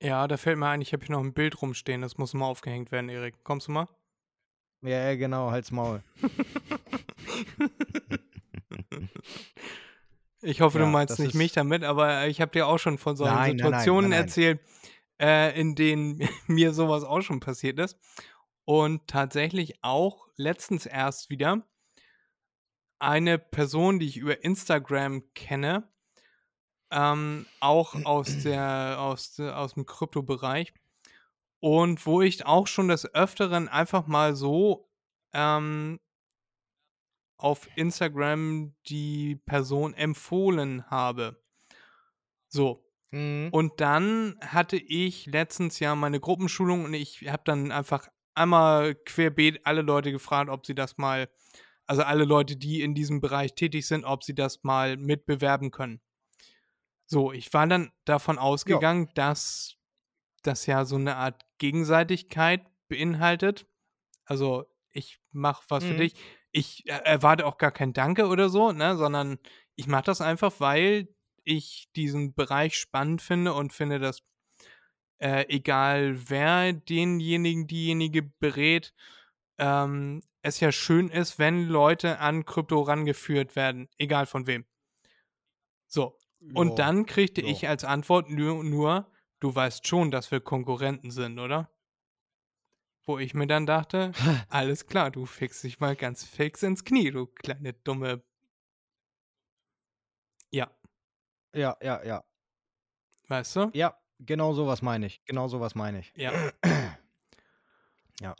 Ja, 0.00 0.28
da 0.28 0.36
fällt 0.36 0.58
mir 0.58 0.68
ein, 0.68 0.80
ich 0.80 0.92
habe 0.92 1.04
hier 1.04 1.16
noch 1.16 1.24
ein 1.24 1.32
Bild 1.32 1.60
rumstehen, 1.60 2.02
das 2.02 2.18
muss 2.18 2.34
mal 2.34 2.46
aufgehängt 2.46 2.92
werden, 2.92 3.08
Erik. 3.08 3.42
Kommst 3.42 3.66
du 3.66 3.72
mal? 3.72 3.88
Ja, 4.82 5.10
ja 5.10 5.16
genau, 5.16 5.50
halt's 5.50 5.72
Maul. 5.72 6.04
ich 10.40 10.60
hoffe, 10.60 10.78
ja, 10.78 10.84
du 10.84 10.90
meinst 10.90 11.18
nicht 11.18 11.34
mich 11.34 11.50
damit, 11.52 11.82
aber 11.82 12.28
ich 12.28 12.40
habe 12.40 12.52
dir 12.52 12.68
auch 12.68 12.78
schon 12.78 12.98
von 12.98 13.16
solchen 13.16 13.34
nein, 13.34 13.58
Situationen 13.58 14.10
nein, 14.10 14.20
nein, 14.20 14.26
erzählt, 14.26 14.60
äh, 15.20 15.60
in 15.60 15.74
denen 15.74 16.28
mir 16.46 16.72
sowas 16.72 17.02
auch 17.02 17.22
schon 17.22 17.40
passiert 17.40 17.80
ist. 17.80 17.98
Und 18.64 19.08
tatsächlich 19.08 19.82
auch 19.82 20.28
letztens 20.36 20.86
erst 20.86 21.30
wieder 21.30 21.66
eine 23.00 23.38
Person, 23.38 23.98
die 23.98 24.06
ich 24.06 24.18
über 24.18 24.44
Instagram 24.44 25.22
kenne, 25.34 25.88
ähm, 26.90 27.46
auch 27.60 27.94
aus, 28.04 28.42
der, 28.42 28.96
aus, 28.98 29.38
aus 29.40 29.74
dem 29.74 29.86
Kryptobereich. 29.86 30.72
Und 31.60 32.06
wo 32.06 32.22
ich 32.22 32.46
auch 32.46 32.66
schon 32.66 32.88
des 32.88 33.12
Öfteren 33.14 33.68
einfach 33.68 34.06
mal 34.06 34.36
so 34.36 34.88
ähm, 35.32 35.98
auf 37.36 37.68
Instagram 37.76 38.74
die 38.88 39.36
Person 39.46 39.94
empfohlen 39.94 40.88
habe. 40.90 41.40
So. 42.48 42.84
Mhm. 43.10 43.48
Und 43.52 43.80
dann 43.80 44.36
hatte 44.40 44.76
ich 44.76 45.26
letztens 45.26 45.78
ja 45.78 45.94
meine 45.94 46.20
Gruppenschulung 46.20 46.84
und 46.84 46.94
ich 46.94 47.26
habe 47.28 47.42
dann 47.44 47.72
einfach 47.72 48.08
einmal 48.34 48.94
querbeet 48.94 49.60
alle 49.64 49.82
Leute 49.82 50.12
gefragt, 50.12 50.50
ob 50.50 50.66
sie 50.66 50.74
das 50.74 50.98
mal, 50.98 51.28
also 51.86 52.02
alle 52.02 52.24
Leute, 52.24 52.56
die 52.56 52.82
in 52.82 52.94
diesem 52.94 53.20
Bereich 53.20 53.54
tätig 53.54 53.86
sind, 53.86 54.04
ob 54.04 54.24
sie 54.24 54.34
das 54.34 54.62
mal 54.62 54.96
mitbewerben 54.96 55.70
können. 55.70 56.00
So, 57.10 57.32
ich 57.32 57.52
war 57.54 57.66
dann 57.66 57.90
davon 58.04 58.38
ausgegangen, 58.38 59.06
ja. 59.06 59.12
dass 59.14 59.76
das 60.42 60.66
ja 60.66 60.84
so 60.84 60.96
eine 60.96 61.16
Art 61.16 61.42
Gegenseitigkeit 61.56 62.66
beinhaltet. 62.88 63.66
Also, 64.26 64.66
ich 64.92 65.18
mache 65.30 65.64
was 65.68 65.84
mhm. 65.84 65.88
für 65.88 65.96
dich. 65.96 66.14
Ich 66.52 66.86
erwarte 66.86 67.46
auch 67.46 67.56
gar 67.56 67.72
kein 67.72 67.94
Danke 67.94 68.26
oder 68.26 68.50
so, 68.50 68.72
ne, 68.72 68.96
sondern 68.96 69.38
ich 69.74 69.86
mache 69.86 70.04
das 70.04 70.20
einfach, 70.20 70.52
weil 70.58 71.08
ich 71.44 71.88
diesen 71.96 72.34
Bereich 72.34 72.76
spannend 72.76 73.22
finde 73.22 73.54
und 73.54 73.72
finde, 73.72 73.98
dass 73.98 74.22
äh, 75.18 75.46
egal 75.48 76.28
wer 76.28 76.74
denjenigen, 76.74 77.66
diejenige 77.66 78.22
berät, 78.22 78.92
ähm, 79.58 80.22
es 80.42 80.60
ja 80.60 80.72
schön 80.72 81.08
ist, 81.08 81.38
wenn 81.38 81.68
Leute 81.68 82.18
an 82.18 82.44
Krypto 82.44 82.82
rangeführt 82.82 83.56
werden, 83.56 83.88
egal 83.96 84.26
von 84.26 84.46
wem. 84.46 84.66
So, 85.86 86.17
und 86.54 86.78
dann 86.78 87.06
kriegte 87.06 87.42
ja. 87.42 87.48
ich 87.48 87.68
als 87.68 87.84
Antwort 87.84 88.30
nur, 88.30 88.64
nur, 88.64 89.10
du 89.40 89.54
weißt 89.54 89.86
schon, 89.86 90.10
dass 90.10 90.30
wir 90.30 90.40
Konkurrenten 90.40 91.10
sind, 91.10 91.38
oder? 91.38 91.70
Wo 93.04 93.18
ich 93.18 93.34
mir 93.34 93.46
dann 93.46 93.66
dachte, 93.66 94.12
alles 94.48 94.86
klar, 94.86 95.10
du 95.10 95.26
fixst 95.26 95.64
dich 95.64 95.80
mal 95.80 95.96
ganz 95.96 96.24
fix 96.24 96.62
ins 96.62 96.84
Knie, 96.84 97.10
du 97.10 97.26
kleine 97.26 97.72
dumme. 97.72 98.22
Ja. 100.50 100.70
Ja, 101.54 101.76
ja, 101.82 102.04
ja. 102.04 102.24
Weißt 103.28 103.56
du? 103.56 103.70
Ja, 103.74 103.98
genau 104.20 104.52
sowas 104.52 104.82
meine 104.82 105.06
ich. 105.06 105.24
Genau 105.24 105.48
sowas 105.48 105.74
meine 105.74 106.00
ich. 106.00 106.12
Ja. 106.16 106.32
ja. 108.20 108.34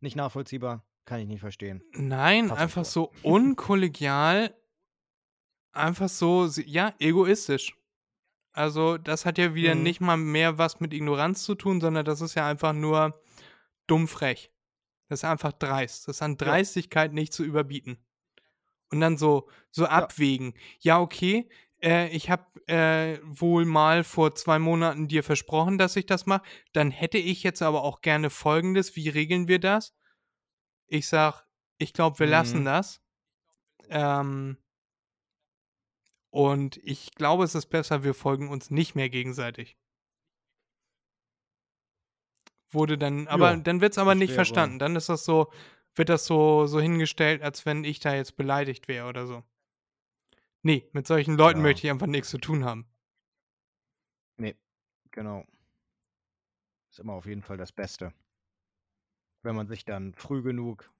Nicht 0.00 0.16
nachvollziehbar, 0.16 0.84
kann 1.04 1.20
ich 1.20 1.28
nicht 1.28 1.40
verstehen. 1.40 1.82
Nein, 1.92 2.48
Pass 2.48 2.58
einfach 2.58 2.84
so 2.84 3.12
unkollegial 3.22 4.54
einfach 5.72 6.08
so, 6.08 6.46
ja, 6.64 6.94
egoistisch. 6.98 7.74
Also, 8.52 8.98
das 8.98 9.24
hat 9.24 9.38
ja 9.38 9.54
wieder 9.54 9.74
mhm. 9.74 9.82
nicht 9.82 10.00
mal 10.00 10.16
mehr 10.16 10.58
was 10.58 10.80
mit 10.80 10.92
Ignoranz 10.92 11.44
zu 11.44 11.54
tun, 11.54 11.80
sondern 11.80 12.04
das 12.04 12.20
ist 12.20 12.34
ja 12.34 12.46
einfach 12.46 12.72
nur 12.72 13.20
dumm 13.86 14.08
frech. 14.08 14.52
Das 15.08 15.20
ist 15.20 15.24
einfach 15.24 15.52
dreist. 15.52 16.08
Das 16.08 16.16
ist 16.16 16.22
an 16.22 16.36
Dreistigkeit 16.36 17.10
ja. 17.10 17.14
nicht 17.14 17.32
zu 17.32 17.44
überbieten. 17.44 17.98
Und 18.90 19.00
dann 19.00 19.16
so, 19.16 19.48
so 19.70 19.86
abwägen. 19.86 20.54
Ja, 20.80 21.00
okay, 21.00 21.48
äh, 21.82 22.08
ich 22.08 22.30
habe 22.30 22.44
äh, 22.66 23.18
wohl 23.22 23.64
mal 23.64 24.04
vor 24.04 24.34
zwei 24.34 24.58
Monaten 24.58 25.08
dir 25.08 25.22
versprochen, 25.22 25.78
dass 25.78 25.96
ich 25.96 26.06
das 26.06 26.26
mache. 26.26 26.42
Dann 26.72 26.90
hätte 26.90 27.18
ich 27.18 27.42
jetzt 27.42 27.62
aber 27.62 27.82
auch 27.82 28.00
gerne 28.02 28.30
Folgendes. 28.30 28.96
Wie 28.96 29.08
regeln 29.08 29.48
wir 29.48 29.58
das? 29.58 29.94
Ich 30.86 31.08
sag, 31.08 31.46
ich 31.78 31.92
glaube, 31.92 32.18
wir 32.18 32.26
mhm. 32.26 32.32
lassen 32.32 32.64
das. 32.64 33.02
Ähm, 33.88 34.58
und 36.32 36.78
ich 36.78 37.14
glaube, 37.14 37.44
es 37.44 37.54
ist 37.54 37.66
besser, 37.66 38.04
wir 38.04 38.14
folgen 38.14 38.48
uns 38.48 38.70
nicht 38.70 38.94
mehr 38.94 39.10
gegenseitig. 39.10 39.76
Wurde 42.70 42.96
dann, 42.96 43.28
aber 43.28 43.50
ja, 43.50 43.56
dann 43.58 43.82
wird 43.82 43.92
es 43.92 43.98
aber 43.98 44.14
nicht 44.14 44.32
verstanden. 44.32 44.78
Dann 44.78 44.96
ist 44.96 45.10
das 45.10 45.26
so, 45.26 45.52
wird 45.94 46.08
das 46.08 46.24
so, 46.24 46.64
so 46.64 46.80
hingestellt, 46.80 47.42
als 47.42 47.66
wenn 47.66 47.84
ich 47.84 48.00
da 48.00 48.14
jetzt 48.14 48.36
beleidigt 48.36 48.88
wäre 48.88 49.08
oder 49.08 49.26
so. 49.26 49.42
Nee, 50.62 50.88
mit 50.92 51.06
solchen 51.06 51.36
Leuten 51.36 51.58
ja. 51.58 51.64
möchte 51.64 51.86
ich 51.86 51.90
einfach 51.90 52.06
nichts 52.06 52.30
zu 52.30 52.38
tun 52.38 52.64
haben. 52.64 52.86
Nee, 54.38 54.56
genau. 55.10 55.44
Ist 56.88 57.00
immer 57.00 57.12
auf 57.12 57.26
jeden 57.26 57.42
Fall 57.42 57.58
das 57.58 57.72
Beste. 57.72 58.14
Wenn 59.42 59.54
man 59.54 59.68
sich 59.68 59.84
dann 59.84 60.14
früh 60.14 60.40
genug 60.40 60.90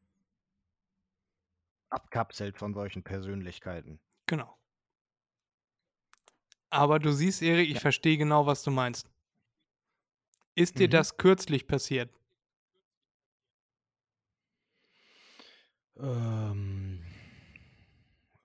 abkapselt 1.89 2.59
von 2.59 2.75
solchen 2.75 3.03
Persönlichkeiten. 3.03 3.99
Genau. 4.27 4.59
Aber 6.73 6.99
du 6.99 7.13
siehst, 7.13 7.43
Erik, 7.43 7.69
ich 7.69 7.75
ja. 7.75 7.81
verstehe 7.81 8.17
genau, 8.17 8.47
was 8.47 8.63
du 8.63 8.71
meinst. 8.71 9.07
Ist 10.55 10.79
dir 10.79 10.89
Mhm. 10.89 10.93
das 10.93 11.19
kürzlich 11.19 11.67
passiert? 11.67 12.11
Ähm, 15.97 17.03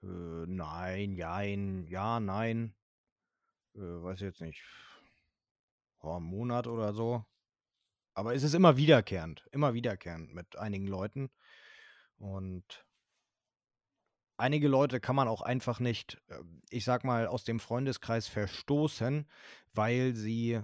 äh, 0.03 0.07
nein, 0.45 1.15
jein, 1.15 1.87
ja, 1.87 2.19
nein. 2.19 2.75
Äh, 3.75 3.79
weiß 3.79 4.19
jetzt 4.19 4.41
nicht. 4.41 4.61
Oh, 6.01 6.19
Monat 6.19 6.67
oder 6.67 6.91
so. 6.93 7.23
Aber 8.13 8.35
es 8.35 8.43
ist 8.43 8.53
immer 8.55 8.75
wiederkehrend, 8.75 9.47
immer 9.51 9.73
wiederkehrend 9.73 10.33
mit 10.33 10.57
einigen 10.57 10.87
Leuten. 10.87 11.29
Und 12.17 12.85
einige 14.37 14.67
Leute 14.67 14.99
kann 14.99 15.15
man 15.15 15.27
auch 15.27 15.41
einfach 15.41 15.79
nicht, 15.79 16.21
ähm, 16.29 16.61
ich 16.69 16.85
sage 16.85 17.05
mal, 17.05 17.27
aus 17.27 17.43
dem 17.43 17.59
Freundeskreis 17.59 18.27
verstoßen, 18.27 19.27
weil 19.73 20.15
sie 20.15 20.61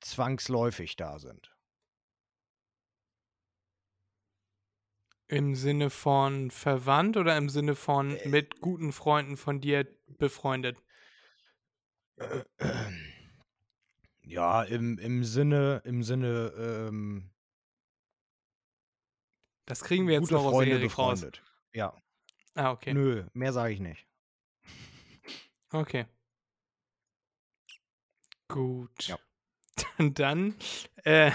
zwangsläufig 0.00 0.96
da 0.96 1.18
sind. 1.18 1.54
Im 5.28 5.54
Sinne 5.54 5.90
von 5.90 6.50
verwandt 6.50 7.16
oder 7.16 7.36
im 7.36 7.48
Sinne 7.48 7.76
von 7.76 8.16
Äh. 8.16 8.28
mit 8.28 8.60
guten 8.60 8.92
Freunden 8.92 9.36
von 9.36 9.60
dir 9.60 9.86
befreundet? 10.08 10.76
Ja, 14.22 14.62
im 14.62 14.98
im 14.98 15.24
Sinne 15.24 15.82
im 15.84 16.02
Sinne, 16.04 16.52
ähm 16.56 17.30
Das 19.66 19.82
kriegen 19.82 20.06
wir 20.06 20.14
jetzt 20.14 20.30
gute 20.30 20.34
noch 20.34 20.44
aus 20.44 20.52
Freunde 20.52 20.76
Erik 20.76 20.96
raus. 20.98 21.26
Ja. 21.72 21.94
Ah, 22.54 22.72
okay. 22.72 22.92
Nö, 22.92 23.24
mehr 23.32 23.52
sage 23.52 23.72
ich 23.74 23.80
nicht. 23.80 24.06
Okay. 25.72 26.06
Gut. 28.48 29.06
Ja. 29.06 29.18
Dann, 29.98 30.56
äh, 31.04 31.30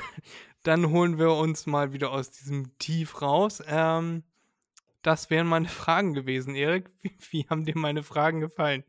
dann 0.63 0.89
holen 0.89 1.17
wir 1.17 1.31
uns 1.31 1.65
mal 1.65 1.93
wieder 1.93 2.11
aus 2.11 2.31
diesem 2.31 2.77
Tief 2.79 3.21
raus. 3.21 3.63
Ähm, 3.65 4.23
das 5.01 5.29
wären 5.29 5.47
meine 5.47 5.67
Fragen 5.67 6.13
gewesen, 6.13 6.55
Erik. 6.55 6.89
Wie, 7.01 7.15
wie 7.29 7.47
haben 7.47 7.65
dir 7.65 7.77
meine 7.77 8.03
Fragen 8.03 8.41
gefallen? 8.41 8.83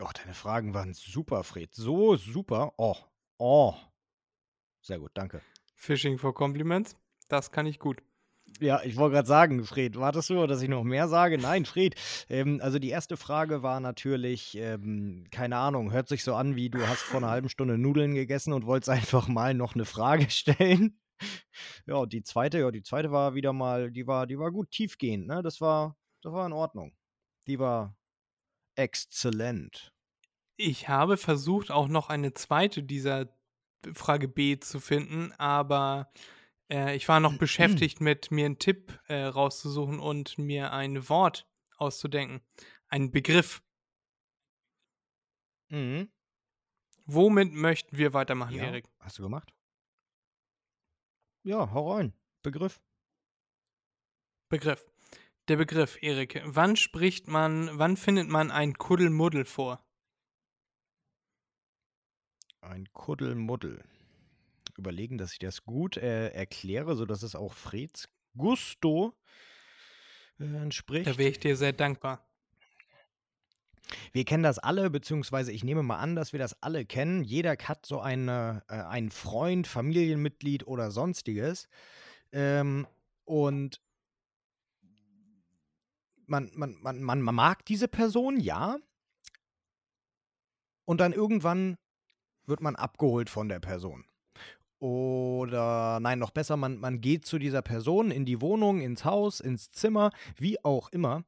Oh, 0.00 0.08
deine 0.14 0.34
Fragen 0.34 0.74
waren 0.74 0.94
super, 0.94 1.42
Fred. 1.42 1.74
So 1.74 2.16
super. 2.16 2.74
Oh, 2.76 2.96
oh. 3.38 3.74
Sehr 4.80 4.98
gut, 4.98 5.10
danke. 5.14 5.42
Fishing 5.74 6.18
for 6.18 6.32
Compliments. 6.32 6.96
Das 7.28 7.50
kann 7.50 7.66
ich 7.66 7.78
gut. 7.78 8.02
Ja, 8.60 8.80
ich 8.82 8.96
wollte 8.96 9.14
gerade 9.14 9.28
sagen, 9.28 9.64
Fred, 9.64 9.96
wartest 9.96 10.30
du, 10.30 10.46
dass 10.46 10.62
ich 10.62 10.68
noch 10.68 10.82
mehr 10.82 11.08
sage? 11.08 11.36
Nein, 11.36 11.66
Fred. 11.66 11.94
Ähm, 12.28 12.60
also 12.62 12.78
die 12.78 12.88
erste 12.88 13.16
Frage 13.16 13.62
war 13.62 13.80
natürlich, 13.80 14.56
ähm, 14.56 15.26
keine 15.30 15.56
Ahnung, 15.58 15.92
hört 15.92 16.08
sich 16.08 16.24
so 16.24 16.34
an, 16.34 16.56
wie 16.56 16.70
du 16.70 16.86
hast 16.88 17.02
vor 17.02 17.18
einer 17.18 17.30
halben 17.30 17.48
Stunde 17.50 17.76
Nudeln 17.76 18.14
gegessen 18.14 18.52
und 18.54 18.64
wolltest 18.64 18.88
einfach 18.88 19.28
mal 19.28 19.52
noch 19.52 19.74
eine 19.74 19.84
Frage 19.84 20.30
stellen. 20.30 20.98
Ja, 21.86 21.96
und 21.96 22.12
die 22.12 22.22
zweite, 22.22 22.58
ja, 22.60 22.70
die 22.70 22.82
zweite 22.82 23.10
war 23.10 23.34
wieder 23.34 23.52
mal, 23.52 23.90
die 23.90 24.06
war, 24.06 24.26
die 24.26 24.38
war 24.38 24.50
gut 24.52 24.70
tiefgehend, 24.70 25.26
ne? 25.26 25.42
Das 25.42 25.60
war, 25.60 25.96
das 26.22 26.32
war 26.32 26.46
in 26.46 26.52
Ordnung. 26.52 26.94
Die 27.46 27.58
war 27.58 27.96
exzellent. 28.76 29.92
Ich 30.56 30.88
habe 30.88 31.16
versucht, 31.16 31.70
auch 31.70 31.88
noch 31.88 32.08
eine 32.08 32.34
zweite 32.34 32.82
dieser 32.82 33.28
Frage 33.94 34.28
B 34.28 34.58
zu 34.58 34.80
finden, 34.80 35.32
aber 35.38 36.10
äh, 36.70 36.96
ich 36.96 37.08
war 37.08 37.20
noch 37.20 37.38
beschäftigt 37.38 38.00
mit 38.00 38.30
mir 38.30 38.46
einen 38.46 38.58
Tipp 38.58 38.98
äh, 39.08 39.22
rauszusuchen 39.24 40.00
und 40.00 40.38
mir 40.38 40.72
ein 40.72 41.08
Wort 41.08 41.48
auszudenken. 41.76 42.40
Einen 42.88 43.10
Begriff. 43.10 43.62
Mhm. 45.68 46.10
Womit 47.04 47.52
möchten 47.52 47.96
wir 47.96 48.12
weitermachen, 48.12 48.54
Ja, 48.54 48.64
Erik? 48.64 48.86
hast 49.00 49.18
du 49.18 49.22
gemacht? 49.22 49.52
Ja, 51.44 51.70
hau 51.72 51.92
rein. 51.94 52.12
Begriff. 52.42 52.80
Begriff. 54.48 54.84
Der 55.48 55.56
Begriff, 55.56 55.96
Erik. 56.02 56.42
Wann 56.44 56.74
spricht 56.74 57.28
man, 57.28 57.78
wann 57.78 57.96
findet 57.96 58.28
man 58.28 58.50
ein 58.50 58.74
Kuddelmuddel 58.74 59.44
vor? 59.44 59.84
Ein 62.60 62.88
Kuddelmuddel. 62.92 63.84
Überlegen, 64.78 65.18
dass 65.18 65.32
ich 65.32 65.38
das 65.38 65.64
gut 65.64 65.96
äh, 65.96 66.28
erkläre, 66.28 66.96
sodass 66.96 67.22
es 67.22 67.34
auch 67.34 67.52
Freds 67.52 68.08
Gusto 68.36 69.14
äh, 70.38 70.44
entspricht. 70.44 71.06
Da 71.06 71.18
wäre 71.18 71.30
ich 71.30 71.40
dir 71.40 71.56
sehr 71.56 71.72
dankbar. 71.72 72.26
Wir 74.12 74.24
kennen 74.24 74.42
das 74.42 74.58
alle, 74.58 74.90
beziehungsweise 74.90 75.52
ich 75.52 75.62
nehme 75.62 75.82
mal 75.82 75.98
an, 75.98 76.16
dass 76.16 76.32
wir 76.32 76.40
das 76.40 76.60
alle 76.62 76.84
kennen. 76.84 77.22
Jeder 77.22 77.56
hat 77.62 77.86
so 77.86 78.00
eine, 78.00 78.64
äh, 78.68 78.74
einen 78.74 79.10
Freund, 79.10 79.66
Familienmitglied 79.66 80.66
oder 80.66 80.90
sonstiges. 80.90 81.68
Ähm, 82.32 82.86
und 83.24 83.80
man, 86.26 86.50
man, 86.54 86.76
man, 86.80 87.00
man 87.02 87.34
mag 87.34 87.64
diese 87.64 87.88
Person, 87.88 88.40
ja. 88.40 88.78
Und 90.84 91.00
dann 91.00 91.12
irgendwann 91.12 91.78
wird 92.46 92.60
man 92.60 92.76
abgeholt 92.76 93.30
von 93.30 93.48
der 93.48 93.60
Person. 93.60 94.04
Oder 94.78 96.00
nein, 96.00 96.18
noch 96.18 96.30
besser, 96.30 96.56
man, 96.56 96.78
man 96.78 97.00
geht 97.00 97.24
zu 97.24 97.38
dieser 97.38 97.62
Person 97.62 98.10
in 98.10 98.24
die 98.24 98.40
Wohnung, 98.40 98.80
ins 98.80 99.04
Haus, 99.04 99.40
ins 99.40 99.70
Zimmer, 99.70 100.10
wie 100.36 100.62
auch 100.64 100.90
immer. 100.90 101.24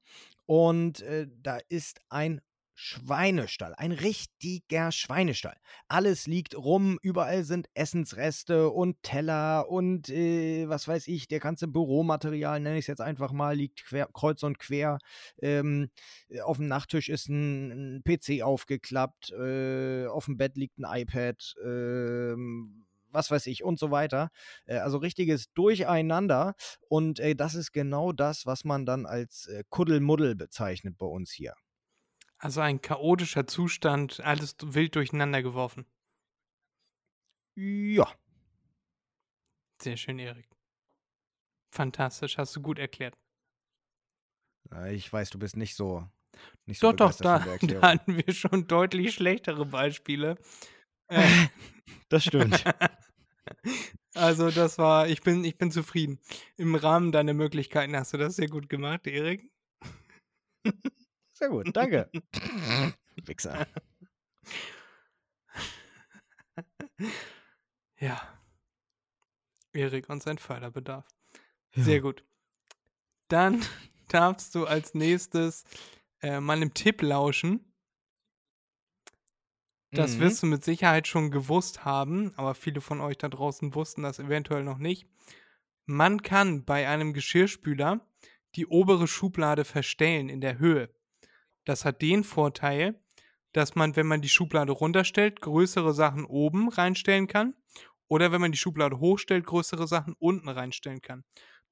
Und 0.47 1.01
äh, 1.03 1.27
da 1.43 1.59
ist 1.69 2.01
ein 2.09 2.41
Schweinestall, 2.81 3.75
ein 3.77 3.91
richtiger 3.91 4.93
Schweinestall. 4.93 5.57
Alles 5.89 6.29
liegt 6.29 6.57
rum, 6.57 6.97
überall 7.03 7.43
sind 7.43 7.69
Essensreste 7.75 8.71
und 8.71 9.03
Teller 9.03 9.69
und 9.69 10.09
äh, 10.11 10.69
was 10.69 10.87
weiß 10.87 11.09
ich, 11.09 11.27
der 11.27 11.41
ganze 11.41 11.67
Büromaterial, 11.67 12.61
nenne 12.61 12.79
ich 12.79 12.85
es 12.85 12.87
jetzt 12.87 13.01
einfach 13.01 13.33
mal, 13.33 13.57
liegt 13.57 13.85
quer, 13.85 14.09
kreuz 14.13 14.45
und 14.45 14.61
quer. 14.61 14.99
Ähm, 15.43 15.91
auf 16.45 16.59
dem 16.59 16.69
Nachttisch 16.69 17.09
ist 17.09 17.29
ein, 17.29 17.97
ein 17.97 18.03
PC 18.05 18.43
aufgeklappt, 18.43 19.33
äh, 19.33 20.07
auf 20.07 20.27
dem 20.27 20.37
Bett 20.37 20.57
liegt 20.57 20.79
ein 20.79 20.87
iPad, 20.89 21.57
ähm, 21.65 22.87
was 23.11 23.31
weiß 23.31 23.47
ich 23.47 23.65
und 23.65 23.79
so 23.79 23.91
weiter. 23.91 24.31
Äh, 24.67 24.79
also 24.79 24.99
richtiges 24.99 25.53
Durcheinander 25.53 26.55
und 26.89 27.21
äh, 27.21 27.35
das 27.35 27.55
ist 27.55 27.73
genau 27.73 28.13
das, 28.13 28.47
was 28.47 28.65
man 28.65 28.87
dann 28.87 29.07
als 29.07 29.47
äh, 29.47 29.65
Kuddelmuddel 29.69 30.35
bezeichnet 30.35 30.99
bei 30.99 31.07
uns 31.07 31.31
hier. 31.31 31.55
Also 32.39 32.61
ein 32.61 32.81
chaotischer 32.81 33.47
Zustand, 33.47 34.21
alles 34.21 34.57
wild 34.63 34.95
durcheinander 34.95 35.43
geworfen. 35.43 35.87
Ja. 37.57 38.09
Sehr 39.83 39.97
schön, 39.97 40.19
Erik. 40.19 40.49
Fantastisch, 41.73 42.39
hast 42.39 42.55
du 42.55 42.63
gut 42.63 42.79
erklärt. 42.79 43.17
Ich 44.91 45.13
weiß, 45.13 45.31
du 45.31 45.39
bist 45.39 45.57
nicht 45.57 45.75
so. 45.75 46.07
Nicht 46.67 46.81
so 46.81 46.93
Doch, 46.93 47.13
doch, 47.13 47.17
da, 47.17 47.39
da 47.63 47.83
hatten 47.83 48.17
wir 48.17 48.33
schon 48.33 48.67
deutlich 48.67 49.15
schlechtere 49.15 49.67
Beispiele. 49.67 50.37
Das 52.11 52.25
stimmt. 52.25 52.65
also 54.15 54.51
das 54.51 54.79
war, 54.79 55.09
ich 55.09 55.21
bin, 55.21 55.45
ich 55.45 55.59
bin 55.59 55.71
zufrieden. 55.71 56.19
Im 56.57 56.75
Rahmen 56.75 57.13
deiner 57.13 57.35
Möglichkeiten 57.35 57.95
hast 57.95 58.15
du 58.15 58.17
das 58.17 58.37
sehr 58.37 58.49
gut 58.49 58.71
gemacht, 58.71 59.07
Erik. 59.07 59.51
Sehr 61.35 61.51
gut, 61.51 61.69
danke. 61.77 62.11
Wichser. 63.27 63.67
Ja. 68.01 68.21
Erik 69.73 70.09
und 70.09 70.23
sein 70.23 70.39
Förderbedarf. 70.39 71.05
Sehr 71.75 72.01
gut. 72.01 72.25
Dann 73.29 73.65
darfst 74.09 74.55
du 74.55 74.67
als 74.67 74.95
nächstes 74.95 75.65
äh, 76.21 76.41
mal 76.41 76.57
einem 76.57 76.75
Tipp 76.75 77.03
lauschen. 77.03 77.68
Das 79.95 80.19
Mhm. 80.19 80.21
wirst 80.21 80.43
du 80.43 80.47
mit 80.47 80.65
Sicherheit 80.65 81.09
schon 81.09 81.31
gewusst 81.31 81.85
haben, 81.85 82.33
aber 82.37 82.55
viele 82.55 82.81
von 82.81 83.01
euch 83.01 83.19
da 83.19 83.29
draußen 83.29 83.75
wussten 83.75 84.03
das 84.03 84.19
eventuell 84.19 84.63
noch 84.65 84.79
nicht. 84.79 85.07
Man 85.87 86.23
kann 86.23 86.65
bei 86.65 86.89
einem 86.89 87.13
Geschirrspüler 87.13 88.07
die 88.57 88.67
obere 88.67 89.09
Schublade 89.09 89.65
verstellen 89.65 90.29
in 90.29 90.41
der 90.41 90.59
Höhe. 90.59 90.91
Das 91.65 91.85
hat 91.85 92.03
den 92.03 92.25
Vorteil, 92.25 93.01
dass 93.53 93.75
man, 93.75 93.97
wenn 93.97 94.07
man 94.07 94.23
die 94.23 94.29
Schublade 94.29 94.73
runterstellt, 94.73 95.41
größere 95.41 95.95
Sachen 95.95 96.25
oben 96.25 96.69
reinstellen 96.69 97.27
kann 97.27 97.55
oder 98.09 98.33
wenn 98.33 98.41
man 98.41 98.53
die 98.53 98.59
Schublade 98.59 99.01
hochstellt, 99.01 99.47
größere 99.47 99.87
Sachen 99.89 100.15
unten 100.19 100.49
reinstellen 100.49 101.03
kann. 101.03 101.25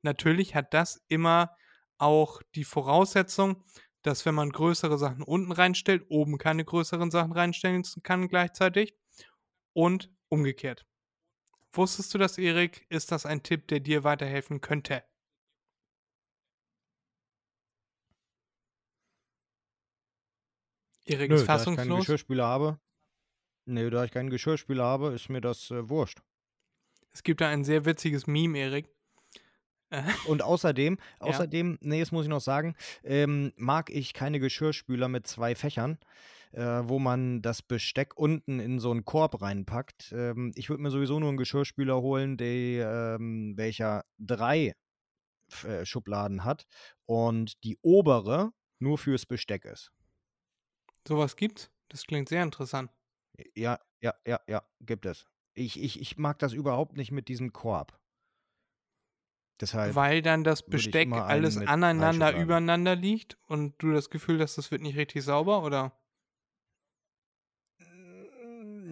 Natürlich 0.03 0.55
hat 0.55 0.75
das 0.75 1.03
immer 1.09 1.51
auch 1.99 2.43
die 2.55 2.65
Voraussetzung, 2.65 3.65
dass 4.07 4.25
wenn 4.25 4.37
man 4.37 4.51
größere 4.51 4.99
Sachen 4.99 5.25
unten 5.25 5.51
reinstellt, 5.51 6.07
oben 6.09 6.39
keine 6.39 6.65
größeren 6.65 7.11
Sachen 7.11 7.33
reinstellen 7.33 7.83
kann 8.05 8.29
gleichzeitig 8.29 8.95
und 9.73 10.13
umgekehrt. 10.29 10.87
Wusstest 11.73 12.15
du 12.15 12.19
das, 12.19 12.39
Erik? 12.39 12.87
Ist 12.89 13.11
das 13.11 13.27
ein 13.27 13.43
Tipp, 13.43 13.67
der 13.67 13.81
dir 13.81 14.05
weiterhelfen 14.05 14.61
könnte? 14.61 15.03
Erik 21.05 21.33
ist 21.33 21.41
da 21.41 21.43
ich 21.43 21.47
keinen 21.47 21.59
fassungslos. 21.59 21.99
Geschirrspüler 22.01 22.47
habe. 22.47 22.81
Nee, 23.65 23.91
da 23.91 24.05
ich 24.05 24.13
keinen 24.13 24.31
Geschirrspüler 24.31 24.85
habe, 24.85 25.09
ist 25.15 25.29
mir 25.29 25.41
das 25.41 25.71
äh, 25.73 25.89
wurscht. 25.89 26.21
Es 27.11 27.25
gibt 27.25 27.41
da 27.41 27.49
ein 27.49 27.65
sehr 27.65 27.85
witziges 27.85 28.29
Meme, 28.29 28.59
Erik. 28.59 28.96
Äh, 29.91 30.03
Und 30.27 30.43
außerdem, 30.43 30.99
Ja. 31.23 31.29
außerdem, 31.29 31.79
nee, 31.81 32.01
das 32.01 32.13
muss 32.13 32.25
ich 32.25 32.29
noch 32.31 32.41
sagen, 32.41 32.75
ähm, 33.05 33.53
mag 33.57 33.91
ich 33.91 34.13
keine 34.15 34.41
Geschirrspüler 34.41 35.09
mit 35.09 35.27
zwei 35.27 35.55
Fächern, 35.55 35.99
äh, 36.53 36.63
wo 36.63 36.99
man 36.99 37.43
das 37.43 37.63
Besteck 37.63 38.17
unten 38.17 38.61
in 38.61 38.79
so 38.81 38.91
einen 38.91 39.05
Korb 39.05 39.41
reinpackt. 39.43 40.13
Ähm, 40.13 40.53
ich 40.57 40.69
würde 40.71 40.83
mir 40.83 40.91
sowieso 40.91 41.21
nur 41.21 41.29
einen 41.31 41.39
Geschirrspüler 41.39 42.01
holen, 42.01 42.37
der, 42.37 43.17
ähm, 43.21 43.55
welcher 43.57 44.05
drei 44.19 44.75
äh, 45.65 45.85
Schubladen 45.85 46.45
hat 46.45 46.67
und 47.07 47.63
die 47.65 47.79
obere 47.83 48.53
nur 48.81 48.99
fürs 48.99 49.27
Besteck 49.27 49.65
ist. 49.65 49.93
sowas 51.09 51.37
gibt's? 51.37 51.71
Das 51.89 52.05
klingt 52.05 52.29
sehr 52.29 52.43
interessant. 52.43 52.91
Ja, 53.55 53.79
ja, 54.01 54.15
ja, 54.27 54.41
ja, 54.49 54.63
gibt 54.81 55.07
es. 55.07 55.25
Ich, 55.55 55.81
ich, 55.83 56.01
ich 56.01 56.19
mag 56.19 56.39
das 56.39 56.53
überhaupt 56.53 56.97
nicht 56.97 57.13
mit 57.13 57.29
diesem 57.29 57.53
Korb. 57.53 57.99
Deshalb. 59.61 59.95
Weil 59.95 60.21
dann 60.21 60.45
das 60.45 60.63
Besteck 60.63 61.13
alles 61.13 61.57
aneinander 61.57 62.37
übereinander 62.37 62.95
liegt 62.95 63.39
und 63.47 63.75
du 63.79 63.93
das 63.93 64.11
Gefühl 64.11 64.41
hast, 64.41 64.59
das 64.59 64.71
wird 64.71 64.83
nicht 64.83 64.97
richtig 64.97 65.25
sauber, 65.25 65.63
oder? 65.63 65.93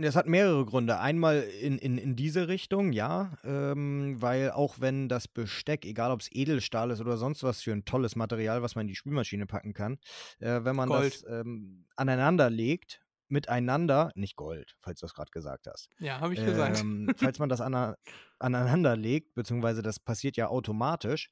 Das 0.01 0.17
hat 0.17 0.27
mehrere 0.27 0.65
Gründe. 0.65 0.99
Einmal 0.99 1.43
in, 1.43 1.79
in, 1.79 1.99
in 1.99 2.17
diese 2.17 2.49
Richtung, 2.49 2.93
ja, 2.93 3.39
ähm, 3.45 4.17
weil 4.21 4.51
auch 4.51 4.81
wenn 4.81 5.09
das 5.09 5.29
Besteck, 5.29 5.85
egal 5.85 6.11
ob 6.11 6.21
es 6.21 6.29
Edelstahl 6.33 6.91
ist 6.91 7.01
oder 7.01 7.17
sonst 7.17 7.43
was 7.43 7.63
für 7.63 7.73
ein 7.73 7.85
tolles 7.85 8.17
Material, 8.17 8.63
was 8.63 8.75
man 8.75 8.83
in 8.83 8.89
die 8.89 8.97
Spülmaschine 8.97 9.47
packen 9.47 9.73
kann, 9.73 9.99
äh, 10.41 10.65
wenn 10.65 10.75
man 10.75 10.89
Gold. 10.89 11.15
das 11.15 11.25
ähm, 11.29 11.85
aneinander 11.95 12.51
legt, 12.51 13.04
miteinander, 13.29 14.13
nicht 14.15 14.37
Gold, 14.37 14.77
falls 14.81 15.01
du 15.01 15.07
das 15.07 15.15
gerade 15.15 15.31
gesagt 15.31 15.67
hast, 15.67 15.89
Ja, 15.99 16.21
habe 16.21 16.35
ich 16.35 16.45
gesagt. 16.45 16.87
ähm, 16.87 17.15
falls 17.17 17.39
man 17.39 17.49
das 17.49 17.61
ana 17.61 17.97
aneinander 18.39 18.97
legt, 18.97 19.35
beziehungsweise 19.35 19.83
das 19.83 20.01
passiert 20.01 20.37
ja 20.37 20.49
automatisch, 20.49 21.31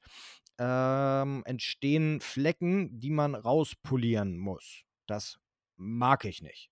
ähm, 0.59 1.43
entstehen 1.45 2.21
Flecken, 2.21 2.99
die 2.99 3.09
man 3.11 3.35
rauspolieren 3.35 4.37
muss. 4.37 4.83
Das 5.07 5.37
mag 5.75 6.25
ich 6.25 6.41
nicht. 6.41 6.69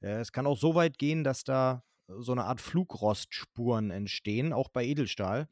Äh, 0.00 0.20
es 0.20 0.32
kann 0.32 0.46
auch 0.46 0.58
so 0.58 0.74
weit 0.74 0.98
gehen, 0.98 1.24
dass 1.24 1.44
da 1.44 1.84
so 2.08 2.32
eine 2.32 2.44
Art 2.44 2.60
Flugrostspuren 2.60 3.90
entstehen, 3.90 4.52
auch 4.52 4.68
bei 4.70 4.84
Edelstahl. 4.84 5.48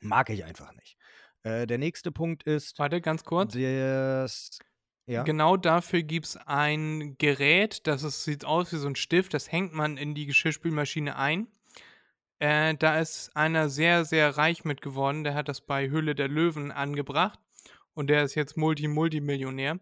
Mag 0.00 0.30
ich 0.30 0.44
einfach 0.44 0.72
nicht. 0.74 0.96
Äh, 1.42 1.66
der 1.66 1.78
nächste 1.78 2.12
Punkt 2.12 2.44
ist, 2.44 2.76
Warte, 2.76 3.00
ganz 3.00 3.24
kurz. 3.24 3.54
das, 3.54 4.58
ja, 5.06 5.22
Genau 5.22 5.56
dafür 5.56 6.02
gibt 6.02 6.26
es 6.26 6.36
ein 6.36 7.16
Gerät, 7.18 7.86
das 7.86 8.02
ist, 8.02 8.24
sieht 8.24 8.44
aus 8.44 8.72
wie 8.72 8.76
so 8.76 8.88
ein 8.88 8.96
Stift, 8.96 9.34
das 9.34 9.52
hängt 9.52 9.74
man 9.74 9.96
in 9.96 10.14
die 10.14 10.26
Geschirrspülmaschine 10.26 11.16
ein. 11.16 11.48
Äh, 12.38 12.74
da 12.74 12.98
ist 12.98 13.36
einer 13.36 13.68
sehr, 13.68 14.04
sehr 14.04 14.36
reich 14.36 14.64
mit 14.64 14.80
geworden, 14.80 15.24
der 15.24 15.34
hat 15.34 15.48
das 15.48 15.60
bei 15.60 15.88
Höhle 15.88 16.14
der 16.14 16.28
Löwen 16.28 16.72
angebracht 16.72 17.38
und 17.92 18.08
der 18.08 18.24
ist 18.24 18.34
jetzt 18.34 18.56
Multi-Multimillionär. 18.56 19.78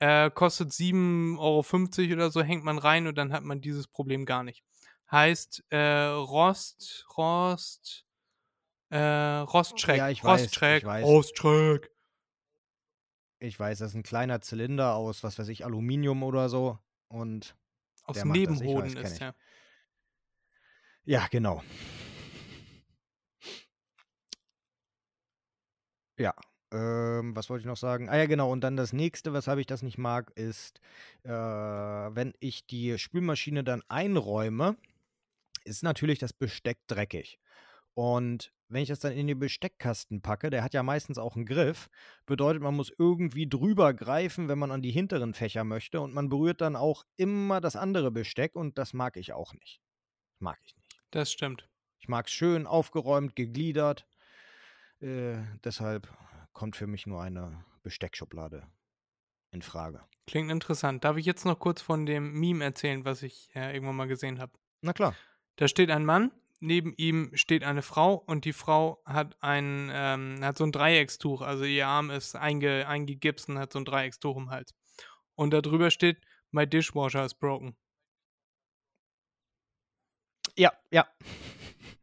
Äh, 0.00 0.30
kostet 0.30 0.70
7,50 0.70 1.38
Euro 1.38 2.12
oder 2.14 2.30
so, 2.30 2.42
hängt 2.42 2.64
man 2.64 2.78
rein 2.78 3.06
und 3.06 3.16
dann 3.16 3.32
hat 3.32 3.44
man 3.44 3.60
dieses 3.60 3.86
Problem 3.88 4.26
gar 4.26 4.42
nicht. 4.42 4.62
Heißt 5.10 5.64
äh, 5.70 6.06
Rost, 6.06 7.06
Rost, 7.16 8.04
äh, 8.90 8.98
Rostschreck, 8.98 9.98
Ja, 9.98 10.08
ich 10.10 10.22
weiß, 10.22 10.42
Rostschreck, 10.42 10.82
ich 10.82 10.86
weiß. 10.86 11.04
Rostschreck. 11.04 11.90
Ich 13.42 13.58
weiß, 13.58 13.78
das 13.78 13.90
ist 13.90 13.94
ein 13.96 14.02
kleiner 14.02 14.40
Zylinder 14.40 14.94
aus, 14.94 15.24
was 15.24 15.38
weiß 15.38 15.48
ich, 15.48 15.64
Aluminium 15.64 16.22
oder 16.22 16.48
so. 16.48 16.78
Und 17.08 17.56
Aus 18.04 18.16
das, 18.16 18.24
ich 18.24 18.30
Nebenhoden 18.30 18.96
weiß, 18.96 19.10
ist 19.10 19.20
der. 19.20 19.34
ja, 21.04 21.26
genau. 21.28 21.62
Ja, 26.16 26.34
ähm, 26.70 27.34
was 27.34 27.50
wollte 27.50 27.62
ich 27.62 27.66
noch 27.66 27.76
sagen? 27.76 28.08
Ah 28.08 28.16
ja, 28.16 28.26
genau. 28.26 28.52
Und 28.52 28.60
dann 28.60 28.76
das 28.76 28.92
nächste, 28.92 29.32
weshalb 29.32 29.58
ich 29.58 29.66
das 29.66 29.82
nicht 29.82 29.98
mag, 29.98 30.30
ist, 30.36 30.80
äh, 31.24 31.30
wenn 31.30 32.34
ich 32.38 32.66
die 32.66 32.96
Spülmaschine 32.96 33.64
dann 33.64 33.82
einräume, 33.88 34.76
ist 35.64 35.82
natürlich 35.82 36.20
das 36.20 36.32
Besteck 36.32 36.78
dreckig. 36.86 37.40
Und 37.94 38.52
wenn 38.72 38.82
ich 38.82 38.88
das 38.88 39.00
dann 39.00 39.12
in 39.12 39.26
den 39.26 39.38
Besteckkasten 39.38 40.22
packe, 40.22 40.48
der 40.48 40.64
hat 40.64 40.72
ja 40.74 40.82
meistens 40.82 41.18
auch 41.18 41.36
einen 41.36 41.44
Griff, 41.44 41.90
bedeutet, 42.26 42.62
man 42.62 42.74
muss 42.74 42.92
irgendwie 42.98 43.48
drüber 43.48 43.92
greifen, 43.92 44.48
wenn 44.48 44.58
man 44.58 44.70
an 44.70 44.82
die 44.82 44.90
hinteren 44.90 45.34
Fächer 45.34 45.64
möchte. 45.64 46.00
Und 46.00 46.14
man 46.14 46.28
berührt 46.28 46.60
dann 46.60 46.76
auch 46.76 47.04
immer 47.16 47.60
das 47.60 47.76
andere 47.76 48.10
Besteck 48.10 48.54
und 48.54 48.78
das 48.78 48.94
mag 48.94 49.16
ich 49.16 49.32
auch 49.32 49.52
nicht. 49.54 49.80
Mag 50.38 50.58
ich 50.64 50.74
nicht. 50.76 50.96
Das 51.10 51.30
stimmt. 51.30 51.68
Ich 51.98 52.08
mag 52.08 52.26
es 52.26 52.32
schön 52.32 52.66
aufgeräumt, 52.66 53.36
gegliedert. 53.36 54.06
Äh, 55.00 55.36
deshalb 55.64 56.08
kommt 56.52 56.74
für 56.74 56.86
mich 56.86 57.06
nur 57.06 57.22
eine 57.22 57.64
Besteckschublade 57.82 58.66
in 59.50 59.62
Frage. 59.62 60.00
Klingt 60.26 60.50
interessant. 60.50 61.04
Darf 61.04 61.16
ich 61.16 61.26
jetzt 61.26 61.44
noch 61.44 61.58
kurz 61.58 61.82
von 61.82 62.06
dem 62.06 62.32
Meme 62.32 62.64
erzählen, 62.64 63.04
was 63.04 63.22
ich 63.22 63.50
äh, 63.54 63.74
irgendwann 63.74 63.96
mal 63.96 64.08
gesehen 64.08 64.40
habe? 64.40 64.52
Na 64.80 64.92
klar. 64.92 65.14
Da 65.56 65.68
steht 65.68 65.90
ein 65.90 66.04
Mann, 66.04 66.32
neben 66.62 66.94
ihm 66.96 67.30
steht 67.34 67.64
eine 67.64 67.82
Frau 67.82 68.14
und 68.14 68.44
die 68.44 68.52
Frau 68.52 69.02
hat 69.04 69.36
ein, 69.42 69.90
ähm, 69.92 70.38
hat 70.42 70.56
so 70.56 70.64
ein 70.64 70.72
Dreieckstuch, 70.72 71.42
also 71.42 71.64
ihr 71.64 71.86
Arm 71.86 72.10
ist 72.10 72.36
einge, 72.36 72.86
eingegipst 72.86 73.48
und 73.48 73.58
hat 73.58 73.72
so 73.72 73.80
ein 73.80 73.84
Dreieckstuch 73.84 74.36
im 74.36 74.50
Hals. 74.50 74.74
Und 75.34 75.50
da 75.50 75.60
drüber 75.60 75.90
steht, 75.90 76.20
my 76.50 76.66
dishwasher 76.66 77.24
is 77.24 77.34
broken. 77.34 77.76
Ja, 80.56 80.72
ja. 80.90 81.06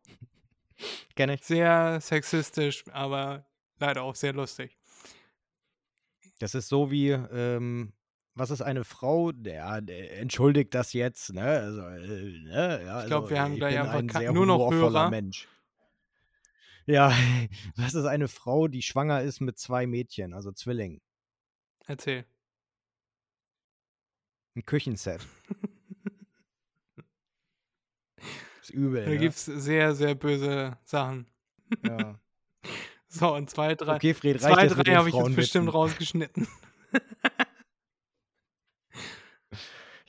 Kenne 1.16 1.36
ich. 1.36 1.44
Sehr 1.44 2.02
sexistisch, 2.02 2.84
aber 2.92 3.46
leider 3.80 4.04
auch 4.04 4.16
sehr 4.16 4.34
lustig. 4.34 4.78
Das 6.40 6.56
ist 6.56 6.70
so 6.70 6.92
wie, 6.92 7.10
ähm, 7.10 7.94
was 8.40 8.52
ist 8.52 8.62
eine 8.62 8.86
Frau? 8.86 9.32
Der, 9.34 9.82
entschuldigt 10.20 10.74
das 10.74 10.94
jetzt, 10.94 11.34
ne? 11.34 11.44
Also, 11.44 11.82
äh, 11.82 12.32
ne? 12.44 12.82
Ja, 12.86 13.06
Ich 13.06 13.14
also, 13.14 13.30
wir 13.30 13.42
haben 13.42 13.54
ich 13.54 13.60
gleich 13.60 13.80
einfach 13.80 13.94
ein 13.96 14.10
sehr 14.10 14.32
nur 14.32 14.46
noch 14.46 14.72
Hörer. 14.72 15.10
Mensch. 15.10 15.48
Ja, 16.86 17.12
was 17.76 17.94
ist 17.94 18.06
eine 18.06 18.28
Frau, 18.28 18.68
die 18.68 18.82
schwanger 18.82 19.22
ist 19.22 19.42
mit 19.42 19.60
zwei 19.60 19.86
Mädchen, 19.86 20.34
also 20.34 20.52
Zwillingen? 20.52 21.02
Erzähl. 21.86 22.26
Ein 24.56 24.66
Küchenset. 24.66 25.22
ist 28.62 28.72
übel, 28.72 29.06
Da 29.06 29.12
ne? 29.12 29.18
gibt 29.18 29.36
es 29.36 29.46
sehr, 29.46 29.94
sehr 29.94 30.16
böse 30.16 30.78
Sachen. 30.84 31.28
ja. 31.84 32.20
So, 33.12 33.34
und 33.34 33.50
zwei, 33.50 33.74
drei, 33.74 33.96
Okay, 33.96 34.14
Fred, 34.14 34.40
zwei, 34.40 34.68
drei 34.68 34.94
habe 34.94 35.10
ich 35.10 35.16
jetzt 35.16 35.36
bestimmt 35.36 35.74
rausgeschnitten. 35.74 36.48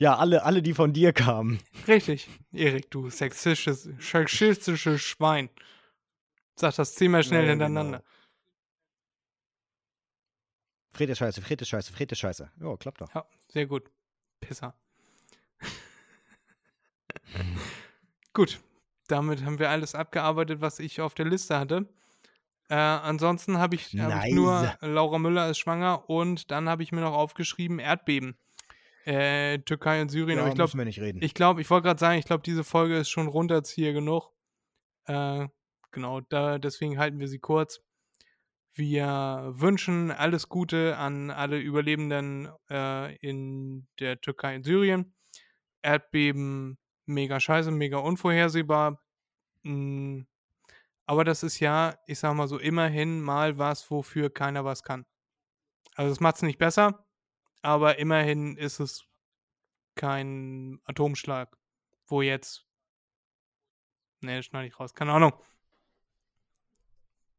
Ja, 0.01 0.15
alle, 0.15 0.43
alle, 0.43 0.63
die 0.63 0.73
von 0.73 0.93
dir 0.93 1.13
kamen. 1.13 1.59
Richtig, 1.87 2.27
Erik, 2.51 2.89
du 2.89 3.11
sexistisches, 3.11 3.87
sexistisches 3.99 4.99
Schwein. 4.99 5.47
Sag 6.55 6.73
das 6.73 6.95
zehnmal 6.95 7.23
schnell 7.23 7.43
ja, 7.43 7.51
hintereinander. 7.51 7.99
genau. 7.99 8.11
Fred 10.89 11.11
ist 11.11 11.19
scheiße, 11.19 11.43
Fred 11.43 11.61
ist 11.61 11.69
scheiße, 11.69 11.93
Fred 11.93 12.11
ist 12.11 12.17
scheiße. 12.17 12.51
Ja, 12.59 12.77
klappt 12.77 13.01
doch. 13.01 13.13
Ja, 13.13 13.27
sehr 13.49 13.67
gut. 13.67 13.91
Pisser. 14.39 14.73
gut, 18.33 18.59
damit 19.07 19.45
haben 19.45 19.59
wir 19.59 19.69
alles 19.69 19.93
abgearbeitet, 19.93 20.61
was 20.61 20.79
ich 20.79 20.99
auf 20.99 21.13
der 21.13 21.25
Liste 21.25 21.59
hatte. 21.59 21.87
Äh, 22.69 22.73
ansonsten 22.73 23.59
habe 23.59 23.75
ich, 23.75 23.95
hab 23.99 24.25
ich 24.25 24.33
nur. 24.33 24.75
Laura 24.81 25.19
Müller 25.19 25.51
ist 25.51 25.59
schwanger 25.59 26.09
und 26.09 26.49
dann 26.49 26.69
habe 26.69 26.81
ich 26.81 26.91
mir 26.91 27.01
noch 27.01 27.13
aufgeschrieben 27.13 27.77
Erdbeben. 27.77 28.35
Äh, 29.05 29.59
Türkei 29.59 30.01
und 30.01 30.09
Syrien. 30.09 30.37
Ja, 30.37 30.43
Aber 30.43 30.49
ich 30.49 30.55
glaube, 30.55 30.73
wir 30.73 30.85
nicht 30.85 30.99
reden. 30.99 31.21
Ich 31.23 31.33
glaube, 31.33 31.61
ich 31.61 31.69
wollte 31.69 31.85
gerade 31.85 31.99
sagen, 31.99 32.19
ich 32.19 32.25
glaube, 32.25 32.43
diese 32.43 32.63
Folge 32.63 32.97
ist 32.97 33.09
schon 33.09 33.27
Runterzieher 33.27 33.93
genug. 33.93 34.31
Äh, 35.05 35.47
genau, 35.91 36.21
da, 36.21 36.59
deswegen 36.59 36.99
halten 36.99 37.19
wir 37.19 37.27
sie 37.27 37.39
kurz. 37.39 37.81
Wir 38.73 39.51
wünschen 39.53 40.11
alles 40.11 40.47
Gute 40.47 40.97
an 40.97 41.29
alle 41.29 41.59
Überlebenden 41.59 42.49
äh, 42.69 43.15
in 43.17 43.87
der 43.99 44.21
Türkei 44.21 44.55
und 44.55 44.63
Syrien. 44.63 45.13
Erdbeben, 45.81 46.77
mega 47.05 47.39
scheiße, 47.39 47.71
mega 47.71 47.97
unvorhersehbar. 47.97 49.01
Mm, 49.63 50.21
aber 51.05 51.25
das 51.25 51.43
ist 51.43 51.59
ja, 51.59 51.97
ich 52.05 52.19
sag 52.19 52.33
mal 52.35 52.47
so, 52.47 52.57
immerhin 52.59 53.21
mal 53.21 53.57
was, 53.57 53.89
wofür 53.91 54.29
keiner 54.29 54.63
was 54.63 54.83
kann. 54.83 55.05
Also 55.95 56.11
es 56.11 56.21
macht 56.21 56.37
es 56.37 56.41
nicht 56.43 56.57
besser, 56.57 57.05
aber 57.61 57.99
immerhin 57.99 58.57
ist 58.57 58.79
es 58.79 59.05
kein 59.95 60.79
Atomschlag, 60.85 61.55
wo 62.07 62.21
jetzt. 62.21 62.65
Ne, 64.21 64.41
schneide 64.43 64.67
ich 64.67 64.79
raus. 64.79 64.93
Keine 64.93 65.13
Ahnung. 65.13 65.33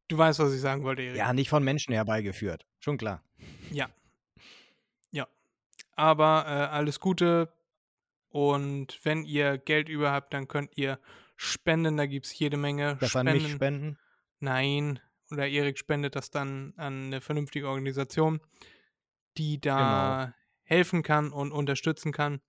Du 0.09 0.17
weißt, 0.17 0.39
was 0.39 0.53
ich 0.53 0.61
sagen 0.61 0.83
wollte, 0.83 1.01
Erik. 1.01 1.17
Ja, 1.17 1.33
nicht 1.33 1.49
von 1.49 1.63
Menschen 1.63 1.93
herbeigeführt. 1.93 2.65
Schon 2.79 2.97
klar. 2.97 3.23
Ja. 3.71 3.89
Ja. 5.11 5.27
Aber 5.95 6.45
äh, 6.47 6.49
alles 6.75 6.99
Gute 6.99 7.53
Und 8.29 8.99
wenn 9.03 9.25
ihr 9.25 9.59
Geld 9.59 9.89
über 9.89 10.11
habt, 10.11 10.33
dann 10.33 10.47
könnt 10.47 10.75
ihr 10.75 10.99
spenden. 11.37 11.97
Da 11.97 12.07
gibt 12.07 12.25
es 12.25 12.37
jede 12.39 12.57
Menge 12.57 12.97
Das 12.99 13.15
an 13.15 13.27
Spenden. 13.27 13.43
mich 13.43 13.51
spenden. 13.53 13.99
Nein, 14.39 14.99
oder 15.29 15.47
Erik 15.47 15.77
spendet 15.77 16.15
das 16.15 16.31
dann 16.31 16.73
an 16.77 17.05
eine 17.05 17.21
vernünftige 17.21 17.69
Organisation, 17.69 18.41
die 19.37 19.59
da 19.61 20.25
Genau. 20.25 20.33
helfen 20.63 21.03
kann 21.03 21.31
und 21.31 21.51
unterstützen 21.51 22.11
kann. 22.11 22.41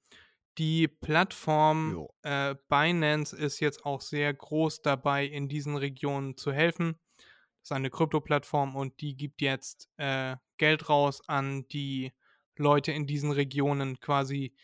Die 0.59 0.87
Plattform 0.89 2.07
äh, 2.22 2.55
Binance 2.68 3.37
ist 3.37 3.59
jetzt 3.61 3.85
auch 3.85 4.01
sehr 4.01 4.32
groß 4.32 4.82
dabei, 4.82 5.24
in 5.26 5.49
diesen 5.49 5.76
Regionen 5.76 6.37
zu 6.37 6.53
helfen. 6.53 7.01
Das 7.16 7.70
ist 7.70 7.72
eine 7.72 7.91
Krypto-Plattform 7.91 8.76
und 8.76 9.01
die 9.01 9.16
gibt 9.16 9.41
jetzt 9.43 9.89
äh, 9.97 10.37
Geld 10.59 10.89
raus 10.89 11.22
an 11.28 11.66
die 11.68 12.12
Leute 12.57 12.93
in 12.93 13.07
diesen 13.07 13.32
Regionen, 13.32 13.99
quasi 13.99 14.55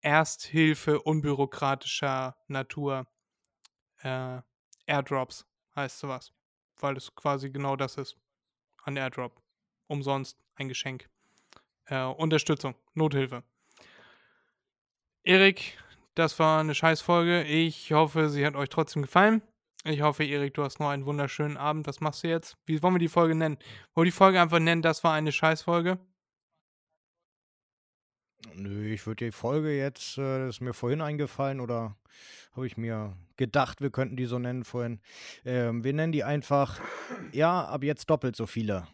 Ersthilfe 0.00 1.00
unbürokratischer 1.02 2.36
Natur. 2.48 3.06
Äh, 4.02 4.40
Airdrops 4.86 5.46
heißt 5.76 5.98
sowas, 5.98 6.32
weil 6.78 6.96
es 6.96 7.14
quasi 7.14 7.50
genau 7.50 7.76
das 7.76 7.96
ist. 7.98 8.16
Ein 8.84 8.96
Airdrop. 8.96 9.42
Umsonst 9.86 10.42
ein 10.54 10.68
Geschenk. 10.68 11.08
Äh, 11.86 12.04
Unterstützung, 12.04 12.74
Nothilfe. 12.94 13.42
Erik, 15.22 15.78
das 16.14 16.38
war 16.38 16.60
eine 16.60 16.74
Scheißfolge. 16.74 17.42
Ich 17.44 17.92
hoffe, 17.92 18.28
sie 18.28 18.46
hat 18.46 18.54
euch 18.54 18.68
trotzdem 18.68 19.02
gefallen. 19.02 19.42
Ich 19.84 20.02
hoffe, 20.02 20.24
Erik, 20.24 20.54
du 20.54 20.64
hast 20.64 20.80
noch 20.80 20.88
einen 20.88 21.06
wunderschönen 21.06 21.56
Abend. 21.56 21.86
Was 21.86 22.00
machst 22.00 22.24
du 22.24 22.28
jetzt? 22.28 22.56
Wie 22.66 22.82
wollen 22.82 22.94
wir 22.94 22.98
die 22.98 23.08
Folge 23.08 23.34
nennen? 23.34 23.56
Wollen 23.94 24.06
wir 24.06 24.10
die 24.10 24.16
Folge 24.16 24.40
einfach 24.40 24.58
nennen, 24.58 24.82
das 24.82 25.04
war 25.04 25.12
eine 25.12 25.30
Scheißfolge? 25.30 25.98
Nö, 28.54 28.92
ich 28.92 29.06
würde 29.06 29.26
die 29.26 29.32
Folge 29.32 29.76
jetzt, 29.76 30.18
äh, 30.18 30.46
das 30.46 30.56
ist 30.56 30.60
mir 30.60 30.72
vorhin 30.72 31.00
eingefallen 31.00 31.60
oder 31.60 31.96
habe 32.52 32.66
ich 32.66 32.76
mir 32.76 33.16
gedacht, 33.36 33.80
wir 33.80 33.90
könnten 33.90 34.16
die 34.16 34.24
so 34.24 34.38
nennen 34.38 34.64
vorhin. 34.64 35.00
Ähm, 35.44 35.84
wir 35.84 35.92
nennen 35.92 36.12
die 36.12 36.24
einfach, 36.24 36.80
ja, 37.32 37.64
ab 37.64 37.84
jetzt 37.84 38.08
doppelt 38.08 38.36
so 38.36 38.46
viele. 38.46 38.86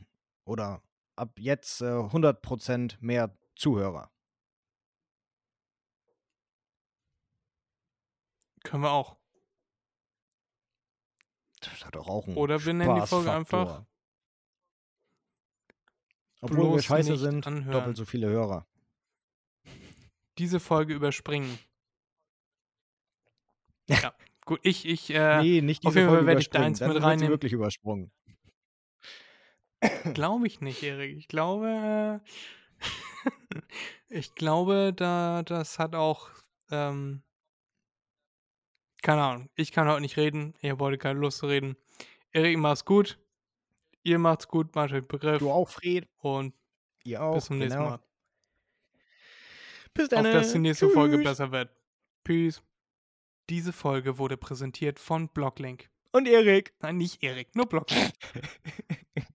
Oder 0.44 0.82
ab 1.16 1.38
jetzt 1.38 1.80
äh, 1.80 1.84
100% 1.86 2.96
mehr 3.00 3.36
Zuhörer. 3.56 4.10
Können 8.64 8.82
wir 8.84 8.90
auch. 8.92 9.16
Das 11.60 11.84
hat 11.84 11.94
doch 11.94 12.08
auch 12.08 12.26
einen 12.26 12.36
Oder 12.36 12.64
wir 12.64 12.72
nennen 12.74 13.00
die 13.00 13.06
Folge 13.06 13.32
einfach 13.32 13.84
Obwohl 16.40 16.72
wir 16.74 16.82
scheiße 16.82 17.16
sind, 17.16 17.46
anhören. 17.46 17.72
doppelt 17.72 17.96
so 17.96 18.04
viele 18.04 18.28
Hörer. 18.28 18.66
diese 20.38 20.60
Folge 20.60 20.94
überspringen. 20.94 21.58
Ja, 23.88 24.14
gut, 24.46 24.60
ich, 24.62 24.86
ich, 24.86 25.10
äh, 25.10 25.42
nee, 25.42 25.60
nicht 25.60 25.84
auf 25.84 25.90
diese 25.92 25.98
jeden 26.00 26.08
Fall 26.08 26.18
Folge 26.18 26.26
werde 26.28 26.40
ich 26.40 26.50
deins 26.50 26.78
Dann 26.78 26.92
mit 26.92 27.02
reinnehmen. 27.02 27.30
wirklich 27.32 27.52
übersprungen. 27.52 28.12
Glaube 30.14 30.46
ich 30.46 30.60
nicht, 30.60 30.82
Erik. 30.82 31.16
Ich 31.16 31.28
glaube, 31.28 32.20
äh, 32.80 33.58
ich 34.08 34.34
glaube, 34.34 34.92
da, 34.94 35.42
das 35.42 35.78
hat 35.78 35.94
auch, 35.94 36.30
ähm, 36.70 37.22
keine 39.02 39.22
Ahnung. 39.22 39.50
Ich 39.56 39.72
kann 39.72 39.88
heute 39.88 40.00
nicht 40.00 40.16
reden. 40.16 40.54
Ich 40.60 40.70
habe 40.70 40.84
heute 40.84 40.98
keine 40.98 41.18
Lust 41.18 41.38
zu 41.38 41.46
reden. 41.46 41.76
Erik, 42.30 42.56
mach's 42.58 42.84
gut. 42.84 43.18
Ihr 44.04 44.18
macht's 44.18 44.48
gut, 44.48 44.74
macht 44.74 44.92
euch 44.92 45.06
Begriff. 45.06 45.38
Du 45.38 45.50
auch, 45.50 45.68
Fred? 45.68 46.08
Und 46.18 46.54
Ihr 47.04 47.22
auch. 47.22 47.34
bis 47.34 47.46
zum 47.46 47.58
nächsten 47.58 47.78
genau. 47.78 47.90
Mal. 47.90 48.00
Bis 49.94 50.04
Auf 50.04 50.22
dann. 50.22 50.24
dass 50.24 50.52
die 50.52 50.58
nächste 50.58 50.88
Folge 50.88 51.16
Tschüss. 51.16 51.24
besser 51.24 51.52
wird. 51.52 51.70
Peace. 52.24 52.62
Diese 53.50 53.72
Folge 53.72 54.18
wurde 54.18 54.36
präsentiert 54.36 54.98
von 54.98 55.28
Blocklink. 55.28 55.90
Und 56.12 56.26
Erik. 56.26 56.72
Nein, 56.80 56.98
nicht 56.98 57.22
Erik, 57.22 57.54
nur 57.54 57.66
Blocklink. 57.66 58.12